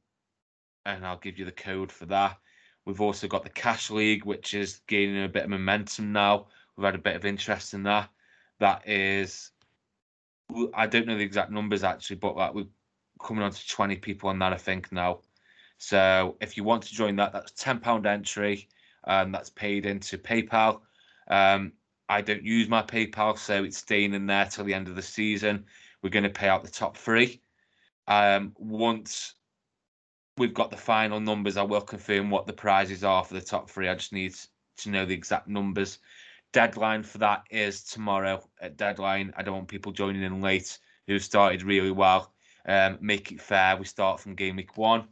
and 0.85 1.05
I'll 1.05 1.17
give 1.17 1.37
you 1.37 1.43
the 1.43 1.51
code 1.51 1.91
for 1.91 2.05
that. 2.05 2.37
We've 2.85 3.01
also 3.01 3.27
got 3.27 3.43
the 3.43 3.49
Cash 3.49 3.91
League, 3.91 4.23
which 4.23 4.53
is 4.53 4.79
gaining 4.87 5.25
a 5.25 5.27
bit 5.27 5.43
of 5.43 5.49
momentum 5.49 6.13
now. 6.13 6.47
We've 6.77 6.85
had 6.85 6.95
a 6.95 7.09
bit 7.09 7.17
of 7.17 7.25
interest 7.25 7.73
in 7.73 7.83
that. 7.83 8.09
That 8.61 8.87
is, 8.87 9.51
I 10.73 10.87
don't 10.87 11.07
know 11.07 11.17
the 11.17 11.25
exact 11.25 11.51
numbers 11.51 11.83
actually, 11.83 12.15
but 12.15 12.37
like 12.37 12.53
we're 12.53 12.67
coming 13.21 13.43
on 13.43 13.51
to 13.51 13.67
20 13.67 13.97
people 13.97 14.29
on 14.29 14.39
that, 14.39 14.53
I 14.53 14.57
think, 14.57 14.93
now. 14.93 15.19
So 15.77 16.37
if 16.39 16.55
you 16.55 16.63
want 16.63 16.83
to 16.83 16.93
join 16.93 17.17
that, 17.17 17.33
that's 17.33 17.51
£10 17.51 18.05
entry. 18.05 18.69
and 19.03 19.35
that's 19.35 19.49
paid 19.49 19.85
into 19.85 20.17
PayPal. 20.17 20.79
Um, 21.27 21.73
I 22.07 22.21
don't 22.21 22.43
use 22.43 22.69
my 22.69 22.81
PayPal, 22.81 23.37
so 23.37 23.65
it's 23.65 23.77
staying 23.77 24.13
in 24.13 24.25
there 24.25 24.45
till 24.45 24.63
the 24.63 24.73
end 24.73 24.87
of 24.87 24.95
the 24.95 25.01
season. 25.01 25.65
We're 26.01 26.11
going 26.11 26.23
to 26.23 26.29
pay 26.29 26.47
out 26.47 26.63
the 26.63 26.71
top 26.71 26.95
three. 26.95 27.41
Um, 28.07 28.53
once 28.57 29.33
we've 30.37 30.53
got 30.53 30.71
the 30.71 30.77
final 30.77 31.19
numbers, 31.19 31.57
I 31.57 31.63
will 31.63 31.81
confirm 31.81 32.29
what 32.29 32.47
the 32.47 32.53
prizes 32.53 33.03
are 33.03 33.23
for 33.23 33.33
the 33.33 33.41
top 33.41 33.69
three. 33.69 33.89
I 33.89 33.95
just 33.95 34.13
need 34.13 34.35
to 34.77 34.89
know 34.89 35.05
the 35.05 35.13
exact 35.13 35.47
numbers. 35.47 35.99
Deadline 36.53 37.03
for 37.03 37.17
that 37.19 37.43
is 37.49 37.83
tomorrow 37.83 38.47
at 38.61 38.77
deadline. 38.77 39.33
I 39.35 39.43
don't 39.43 39.55
want 39.55 39.67
people 39.67 39.91
joining 39.91 40.23
in 40.23 40.41
late 40.41 40.79
who 41.07 41.19
started 41.19 41.63
really 41.63 41.91
well. 41.91 42.33
Um, 42.65 42.97
make 43.01 43.31
it 43.31 43.41
fair. 43.41 43.77
We 43.77 43.85
start 43.85 44.19
from 44.19 44.35
game 44.35 44.57
week 44.57 44.77
one. 44.77 45.07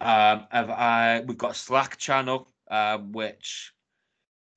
Um, 0.00 0.46
I, 0.50 1.22
we've 1.26 1.38
got 1.38 1.52
a 1.52 1.54
Slack 1.54 1.98
channel, 1.98 2.48
uh, 2.70 2.98
which 2.98 3.72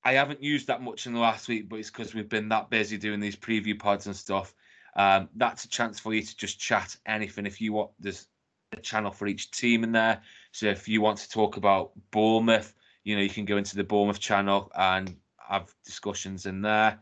I 0.04 0.14
haven't 0.14 0.42
used 0.42 0.68
that 0.68 0.82
much 0.82 1.06
in 1.06 1.12
the 1.12 1.20
last 1.20 1.48
week, 1.48 1.68
but 1.68 1.76
it's 1.76 1.90
because 1.90 2.14
we've 2.14 2.28
been 2.28 2.48
that 2.48 2.70
busy 2.70 2.96
doing 2.96 3.20
these 3.20 3.36
preview 3.36 3.78
pods 3.78 4.06
and 4.06 4.16
stuff. 4.16 4.54
Um, 4.98 5.28
that's 5.36 5.64
a 5.64 5.68
chance 5.68 6.00
for 6.00 6.12
you 6.12 6.22
to 6.22 6.36
just 6.36 6.58
chat 6.58 6.96
anything 7.06 7.46
if 7.46 7.60
you 7.60 7.72
want. 7.72 7.92
There's 8.00 8.26
a 8.72 8.80
channel 8.80 9.12
for 9.12 9.28
each 9.28 9.52
team 9.52 9.84
in 9.84 9.92
there. 9.92 10.20
So 10.52 10.66
if 10.66 10.88
you 10.88 11.00
want 11.00 11.18
to 11.18 11.30
talk 11.30 11.56
about 11.56 11.92
Bournemouth, 12.10 12.74
you 13.04 13.14
know, 13.14 13.22
you 13.22 13.30
can 13.30 13.44
go 13.44 13.56
into 13.56 13.76
the 13.76 13.84
Bournemouth 13.84 14.18
channel 14.18 14.72
and 14.76 15.16
have 15.48 15.72
discussions 15.84 16.46
in 16.46 16.60
there. 16.60 16.98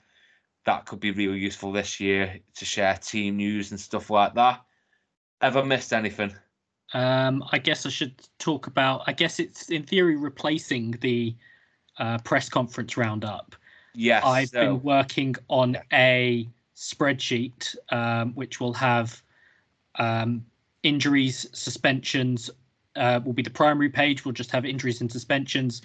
That 0.67 0.85
could 0.85 1.01
be 1.01 1.11
really 1.11 1.39
useful 1.39 1.73
this 1.73 1.99
year 1.99 2.39
to 2.57 2.65
share 2.67 2.97
team 2.97 3.39
news 3.39 3.71
and 3.71 3.81
stuff 3.81 4.11
like 4.11 4.35
that. 4.35 4.61
Ever 5.41 5.65
missed 5.65 5.93
anything? 5.95 6.35
Um, 6.93 7.43
I 7.51 7.59
guess 7.59 7.87
I 7.87 7.89
should 7.89 8.21
talk 8.39 8.67
about. 8.67 9.05
I 9.07 9.13
guess 9.13 9.41
it's 9.41 9.71
in 9.71 9.85
theory 9.85 10.17
replacing 10.17 10.93
the 11.01 11.35
uh, 11.99 12.19
press 12.19 12.49
conference 12.49 12.97
roundup. 12.97 13.57
Yes, 13.95 14.23
I've 14.25 14.49
so, 14.51 14.61
been 14.61 14.83
working 14.83 15.35
on 15.49 15.79
a 15.93 16.47
spreadsheet, 16.77 17.75
um, 17.91 18.33
which 18.35 18.61
will 18.61 18.75
have 18.75 19.23
um, 19.99 20.45
injuries, 20.83 21.49
suspensions, 21.53 22.51
uh, 22.97 23.21
will 23.25 23.33
be 23.33 23.43
the 23.43 23.51
primary 23.51 23.89
page. 23.89 24.25
We'll 24.25 24.33
just 24.33 24.51
have 24.51 24.65
injuries 24.65 25.01
and 25.01 25.11
suspensions. 25.11 25.83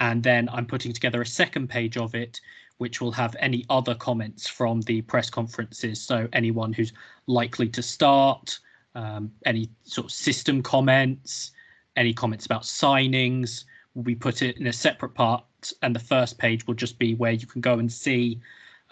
And 0.00 0.22
then 0.22 0.48
I'm 0.52 0.66
putting 0.66 0.92
together 0.92 1.22
a 1.22 1.26
second 1.26 1.68
page 1.68 1.96
of 1.96 2.14
it, 2.14 2.40
which 2.78 3.00
will 3.00 3.12
have 3.12 3.36
any 3.38 3.64
other 3.70 3.94
comments 3.94 4.46
from 4.46 4.80
the 4.82 5.02
press 5.02 5.30
conferences. 5.30 6.00
So 6.00 6.28
anyone 6.32 6.72
who's 6.72 6.92
likely 7.26 7.68
to 7.68 7.82
start, 7.82 8.58
um, 8.94 9.30
any 9.46 9.70
sort 9.84 10.06
of 10.06 10.12
system 10.12 10.62
comments, 10.62 11.52
any 11.96 12.12
comments 12.12 12.46
about 12.46 12.62
signings, 12.62 13.64
will 13.94 14.02
be 14.02 14.14
put 14.16 14.42
it 14.42 14.58
in 14.58 14.66
a 14.66 14.72
separate 14.72 15.14
part. 15.14 15.44
And 15.82 15.94
the 15.94 16.00
first 16.00 16.36
page 16.38 16.66
will 16.66 16.74
just 16.74 16.98
be 16.98 17.14
where 17.14 17.32
you 17.32 17.46
can 17.46 17.60
go 17.60 17.78
and 17.78 17.90
see 17.90 18.40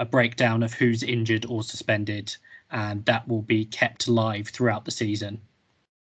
a 0.02 0.04
breakdown 0.04 0.64
of 0.64 0.74
who's 0.74 1.04
injured 1.04 1.46
or 1.48 1.62
suspended, 1.62 2.36
and 2.72 3.04
that 3.04 3.26
will 3.28 3.40
be 3.40 3.64
kept 3.64 4.08
live 4.08 4.48
throughout 4.48 4.84
the 4.84 4.90
season. 4.90 5.40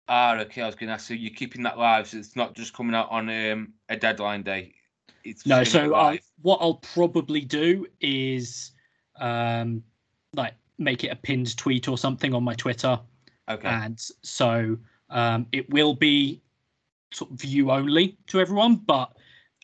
Ah, 0.07 0.37
okay. 0.39 0.61
I 0.61 0.65
was 0.65 0.75
going 0.75 0.87
to 0.87 0.93
ask. 0.93 1.07
So 1.07 1.13
you're 1.13 1.33
keeping 1.33 1.63
that 1.63 1.77
live, 1.77 2.07
so 2.07 2.17
it's 2.17 2.37
not 2.37 2.55
just 2.55 2.73
coming 2.73 2.95
out 2.95 3.11
on 3.11 3.29
um, 3.29 3.73
a 3.89 3.97
deadline 3.97 4.41
day. 4.41 4.73
It's 5.25 5.45
no. 5.45 5.65
So 5.65 5.95
I, 5.95 6.21
what 6.41 6.59
I'll 6.61 6.75
probably 6.75 7.41
do 7.41 7.85
is, 7.99 8.71
um, 9.19 9.83
like 10.33 10.53
make 10.77 11.03
it 11.03 11.09
a 11.09 11.15
pinned 11.17 11.55
tweet 11.57 11.89
or 11.89 11.97
something 11.97 12.33
on 12.33 12.43
my 12.43 12.55
Twitter. 12.55 12.97
Okay. 13.49 13.67
And 13.67 13.99
so 14.21 14.77
um, 15.09 15.45
it 15.51 15.69
will 15.69 15.93
be 15.93 16.41
sort 17.11 17.31
of 17.31 17.37
view 17.37 17.69
only 17.69 18.17
to 18.27 18.39
everyone, 18.39 18.75
but 18.75 19.11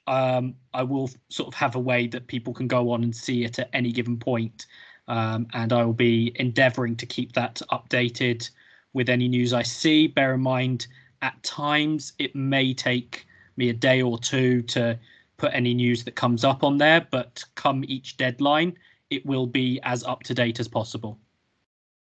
um, 0.08 0.56
I 0.74 0.84
will 0.84 1.10
sort 1.30 1.48
of 1.48 1.54
have 1.56 1.76
a 1.76 1.80
way 1.80 2.08
that 2.08 2.28
people 2.28 2.54
can 2.54 2.68
go 2.68 2.92
on 2.92 3.04
and 3.04 3.16
see 3.16 3.44
it 3.44 3.60
at 3.60 3.70
any 3.74 3.92
given 3.92 4.18
point. 4.18 4.66
Um, 5.08 5.48
and 5.54 5.74
I 5.74 5.84
will 5.84 5.94
be 5.94 6.32
endeavoring 6.36 6.96
to 6.98 7.06
keep 7.06 7.34
that 7.34 7.62
updated 7.72 8.50
with 8.94 9.10
any 9.10 9.28
news 9.28 9.54
I 9.54 9.64
see. 9.64 10.08
Bear 10.08 10.36
in 10.36 10.42
mind, 10.42 10.88
at 11.22 11.42
times 11.44 12.14
it 12.20 12.36
may 12.36 12.74
take 12.74 13.26
me 13.58 13.70
a 13.70 13.74
day 13.74 14.02
or 14.02 14.18
two 14.18 14.62
to 14.64 14.98
put 15.38 15.54
any 15.54 15.74
news 15.74 16.04
that 16.04 16.16
comes 16.16 16.44
up 16.44 16.64
on 16.64 16.78
there, 16.78 17.08
but 17.12 17.44
come 17.56 17.84
each 17.88 18.18
deadline, 18.18 18.78
it 19.10 19.26
will 19.26 19.48
be 19.48 19.80
as 19.84 20.04
up 20.04 20.24
to 20.24 20.34
date 20.34 20.60
as 20.60 20.68
possible. 20.68 21.18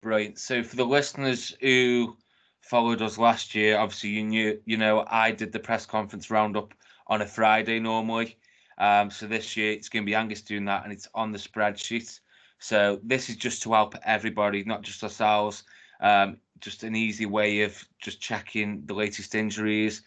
Right. 0.02 0.38
So 0.38 0.62
for 0.62 0.76
the 0.76 0.84
listeners 0.84 1.56
who 1.60 2.16
followed 2.60 3.02
us 3.02 3.18
last 3.18 3.54
year, 3.54 3.78
obviously 3.78 4.10
you 4.10 4.24
knew, 4.24 4.60
you 4.64 4.76
know, 4.76 5.04
I 5.08 5.30
did 5.30 5.52
the 5.52 5.58
press 5.58 5.86
conference 5.86 6.30
roundup 6.30 6.74
on 7.06 7.22
a 7.22 7.26
Friday 7.26 7.78
normally. 7.78 8.36
Um, 8.78 9.10
so 9.10 9.26
this 9.26 9.56
year 9.56 9.72
it's 9.72 9.88
going 9.88 10.04
to 10.04 10.06
be 10.06 10.14
Angus 10.14 10.42
doing 10.42 10.64
that, 10.66 10.84
and 10.84 10.92
it's 10.92 11.08
on 11.14 11.32
the 11.32 11.38
spreadsheet. 11.38 12.20
So 12.58 12.98
this 13.02 13.28
is 13.28 13.36
just 13.36 13.62
to 13.62 13.72
help 13.72 13.94
everybody, 14.04 14.64
not 14.64 14.82
just 14.82 15.02
ourselves. 15.02 15.64
Um, 16.00 16.38
just 16.60 16.82
an 16.82 16.96
easy 16.96 17.26
way 17.26 17.62
of 17.62 17.82
just 18.00 18.20
checking 18.20 18.84
the 18.86 18.94
latest 18.94 19.34
injuries. 19.34 20.02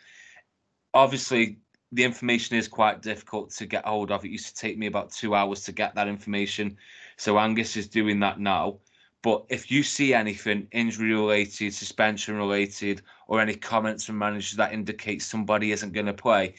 Obviously, 0.93 1.60
the 1.91 2.04
information 2.04 2.58
is 2.58 2.68
quite 2.68 3.02
difficult 3.02 3.52
to 3.52 3.66
get 3.66 3.86
hold 3.86 4.12
of. 4.12 4.26
It 4.26 4.32
used 4.32 4.48
to 4.48 4.56
take 4.56 4.78
me 4.78 4.88
about 4.88 5.12
two 5.12 5.36
hours 5.36 5.64
to 5.64 5.72
get 5.72 5.95
that 5.95 6.08
information. 6.08 6.78
So 7.16 7.39
Angus 7.39 7.78
is 7.78 7.88
doing 7.88 8.20
that 8.22 8.39
now. 8.39 8.80
But 9.24 9.45
if 9.50 9.72
you 9.72 9.84
see 9.84 10.14
anything 10.14 10.68
injury 10.72 11.14
related, 11.14 11.74
suspension 11.74 12.36
related, 12.36 13.02
or 13.28 13.41
any 13.41 13.56
comments 13.56 14.06
from 14.06 14.18
managers 14.18 14.58
that 14.58 14.74
indicate 14.74 15.22
somebody 15.22 15.72
isn't 15.72 15.93
going 15.93 16.06
to 16.06 16.14
play, 16.14 16.56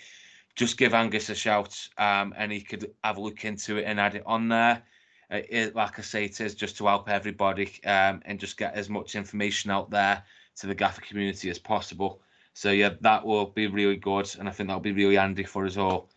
just 0.59 0.76
give 0.76 0.92
Angus 0.92 1.30
a 1.30 1.36
shout 1.36 1.88
um, 1.98 2.34
and 2.36 2.50
he 2.50 2.61
could 2.61 2.90
have 3.04 3.16
a 3.16 3.20
look 3.20 3.44
into 3.44 3.76
it 3.76 3.84
and 3.84 4.00
add 4.00 4.16
it 4.16 4.24
on 4.26 4.48
there. 4.48 4.82
Uh, 5.30 5.40
it, 5.48 5.76
like 5.76 6.00
I 6.00 6.02
say, 6.02 6.24
it 6.24 6.40
is 6.40 6.56
just 6.56 6.76
to 6.78 6.86
help 6.86 7.09
everybody 7.09 7.78
um, 7.84 8.20
and 8.24 8.40
just 8.40 8.56
get 8.56 8.74
as 8.74 8.90
much 8.90 9.14
information 9.14 9.70
out 9.70 9.88
there 9.88 10.24
to 10.56 10.66
the 10.66 10.74
gaffer 10.74 11.00
community 11.00 11.48
as 11.48 11.61
possible. 11.61 12.20
So 12.54 12.72
yeah, 12.72 12.94
that 13.02 13.24
will 13.24 13.46
be 13.46 13.68
really 13.68 13.94
good, 13.94 14.28
and 14.36 14.48
I 14.48 14.52
think 14.52 14.68
that'll 14.68 14.80
be 14.80 14.90
really 14.90 15.14
handy 15.14 15.44
for 15.44 15.64
us 15.64 15.76
all. 15.76 16.11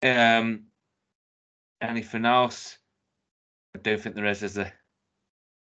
Um, 0.00 0.66
anything 1.80 2.24
else? 2.24 2.78
I 3.74 3.80
don't 3.80 4.00
think 4.00 4.14
there 4.14 4.26
is. 4.26 4.44
Is 4.44 4.54
there? 4.54 4.72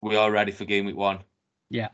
We 0.03 0.17
are 0.17 0.33
ready 0.33 0.51
for 0.51 0.65
game 0.65 0.87
week 0.87 0.97
one. 0.97 1.21
Yeah. 1.69 1.91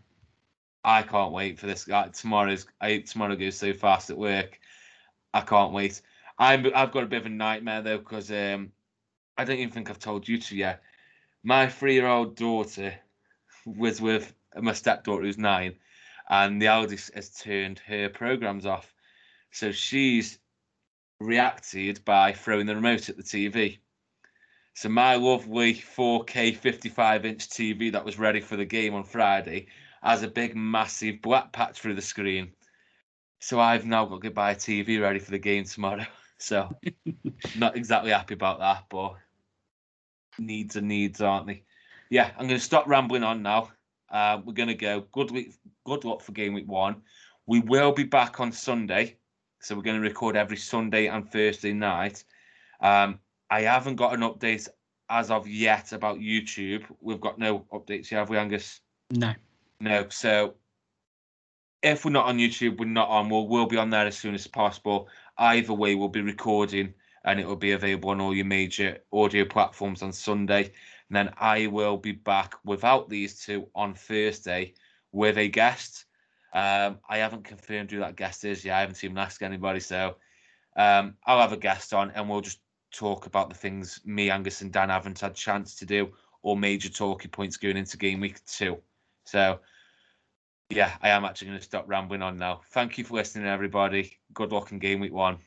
I 0.82 1.03
can't 1.03 1.32
wait 1.32 1.59
for 1.59 1.66
this. 1.66 1.87
Like, 1.87 2.14
tomorrow's 2.14 2.66
I 2.80 2.99
tomorrow 3.01 3.37
goes 3.37 3.59
so 3.59 3.74
fast 3.74 4.09
at 4.09 4.16
work. 4.16 4.59
I 5.37 5.43
can't 5.43 5.74
wait. 5.74 6.01
I'm 6.39 6.70
I've 6.74 6.93
got 6.93 7.03
a 7.03 7.07
bit 7.07 7.20
of 7.20 7.26
a 7.26 7.28
nightmare 7.28 7.82
though 7.82 7.99
because 7.99 8.30
um, 8.30 8.72
I 9.37 9.45
don't 9.45 9.59
even 9.59 9.70
think 9.70 9.91
I've 9.91 9.99
told 9.99 10.26
you 10.26 10.39
to 10.39 10.57
yet. 10.57 10.82
My 11.45 11.68
three-year-old 11.68 12.37
daughter 12.37 12.95
was 13.66 14.01
with 14.01 14.32
my 14.57 14.72
stepdaughter 14.72 15.24
who's 15.24 15.37
nine, 15.37 15.74
and 16.30 16.61
the 16.61 16.68
eldest 16.68 17.14
has 17.14 17.28
turned 17.28 17.80
her 17.80 18.09
programs 18.09 18.64
off. 18.64 18.95
So 19.51 19.72
she's 19.72 20.39
reacted 21.20 22.03
by 22.07 22.32
throwing 22.32 22.64
the 22.64 22.74
remote 22.74 23.11
at 23.11 23.18
the 23.18 23.22
TV. 23.22 23.76
So 24.72 24.89
my 24.89 25.16
lovely 25.16 25.74
4K 25.74 26.57
55 26.57 27.26
inch 27.26 27.49
TV 27.51 27.93
that 27.93 28.07
was 28.07 28.18
ready 28.18 28.41
for 28.41 28.57
the 28.57 28.64
game 28.64 28.95
on 28.95 29.05
Friday 29.05 29.66
has 30.03 30.22
a 30.22 30.28
big 30.28 30.57
massive 30.57 31.20
black 31.20 31.53
patch 31.53 31.78
through 31.78 31.95
the 31.95 32.01
screen. 32.01 32.53
So 33.41 33.61
I've 33.61 33.84
now 33.84 34.07
got 34.07 34.22
to 34.22 34.30
buy 34.30 34.53
a 34.53 34.57
TV 34.57 35.01
ready 35.01 35.18
for 35.18 35.30
the 35.30 35.39
game 35.39 35.64
tomorrow. 35.64 36.07
So 36.39 36.68
not 37.57 37.78
exactly 37.78 38.11
happy 38.11 38.34
about 38.34 38.59
that, 38.59 38.84
but 38.91 39.14
needs 40.39 40.76
are 40.76 40.82
needs, 40.82 41.22
aren't 41.22 41.47
they? 41.47 41.62
Yeah, 42.11 42.30
I'm 42.37 42.47
going 42.47 42.61
to 42.61 42.64
stop 42.64 42.87
rambling 42.87 43.22
on 43.22 43.43
now. 43.43 43.70
Uh, 44.11 44.43
we're 44.45 44.53
going 44.53 44.68
to 44.68 44.74
go. 44.74 45.07
Good 45.12 45.30
week, 45.30 45.55
good 45.87 46.05
luck 46.05 46.20
for 46.20 46.32
game 46.32 46.53
week 46.53 46.68
one. 46.68 46.97
We 47.47 47.61
will 47.61 47.93
be 47.93 48.05
back 48.05 48.39
on 48.39 48.53
Sunday, 48.53 49.16
so 49.61 49.74
we're 49.74 49.82
going 49.82 49.97
to 49.97 50.07
record 50.07 50.37
every 50.37 50.59
Sunday 50.59 51.07
and 51.07 51.26
Thursday 51.26 51.72
night. 51.72 52.22
Um, 52.80 53.18
I 53.49 53.62
haven't 53.62 53.97
got 53.97 54.12
an 54.12 54.20
update 54.20 54.68
as 55.09 55.30
of 55.30 55.49
yet 55.49 55.93
about 55.93 56.18
YouTube. 56.18 56.84
We've 57.01 57.20
got 57.20 57.39
no 57.39 57.61
updates 57.72 58.11
yet, 58.11 58.18
have 58.18 58.30
we, 58.30 58.37
Angus? 58.37 58.80
No. 59.11 59.32
No. 59.80 60.07
So 60.11 60.55
if 61.83 62.05
we're 62.05 62.11
not 62.11 62.27
on 62.27 62.39
YouTube, 62.39 62.79
we're 62.79 62.87
not 62.87 63.09
on. 63.09 63.29
We'll 63.29 63.49
we'll 63.49 63.66
be 63.66 63.77
on 63.77 63.91
there 63.91 64.07
as 64.07 64.18
soon 64.18 64.35
as 64.35 64.47
possible. 64.47 65.09
Either 65.39 65.72
way, 65.72 65.95
we'll 65.95 66.09
be 66.09 66.22
recording 66.22 66.95
and 67.24 67.41
it 67.41 67.47
will 67.47 67.57
be 67.57 67.72
available 67.72 68.11
on 68.11 68.20
all 68.20 68.35
your 68.35 68.45
major 68.45 68.99
audio 69.12 69.45
platforms 69.45 70.03
on 70.03 70.12
Sunday. 70.12 70.72
And 71.09 71.16
then 71.16 71.31
I 71.37 71.66
will 71.66 71.97
be 71.97 72.12
back 72.12 72.55
without 72.64 73.09
these 73.09 73.45
two 73.45 73.68
on 73.74 73.95
Thursday 73.95 74.74
with 75.12 75.37
a 75.37 75.49
guest. 75.49 76.05
Um, 76.55 77.01
I 77.09 77.18
haven't 77.18 77.45
confirmed 77.45 77.91
who 77.91 77.99
that 77.99 78.16
guest 78.16 78.45
is 78.45 78.64
yet. 78.64 78.77
I 78.77 78.81
haven't 78.81 79.03
even 79.03 79.18
asked 79.18 79.43
anybody. 79.43 79.81
So 79.81 80.16
um, 80.77 81.14
I'll 81.27 81.41
have 81.41 81.53
a 81.53 81.57
guest 81.57 81.93
on 81.93 82.12
and 82.12 82.29
we'll 82.29 82.41
just 82.41 82.61
talk 82.93 83.27
about 83.27 83.49
the 83.49 83.57
things 83.57 84.01
me, 84.05 84.31
Angus, 84.31 84.62
and 84.62 84.72
Dan 84.72 84.89
haven't 84.89 85.20
had 85.20 85.35
chance 85.35 85.74
to 85.77 85.87
do 85.87 86.12
or 86.43 86.57
major 86.57 86.89
talking 86.89 87.31
points 87.31 87.57
going 87.57 87.77
into 87.77 87.97
game 87.97 88.20
week 88.20 88.45
two. 88.47 88.79
So 89.24 89.59
yeah, 90.71 90.97
I 91.01 91.11
am 91.11 91.25
actually 91.25 91.49
going 91.49 91.59
to 91.59 91.64
stop 91.64 91.85
rambling 91.87 92.23
on 92.23 92.39
now. 92.39 92.62
Thank 92.71 92.99
you 92.99 93.05
for 93.05 93.14
listening, 93.14 93.47
everybody. 93.47 94.19
Good 94.35 94.53
luck 94.53 94.73
in 94.73 94.79
game 94.79 95.01
week 95.01 95.12
one. 95.12 95.39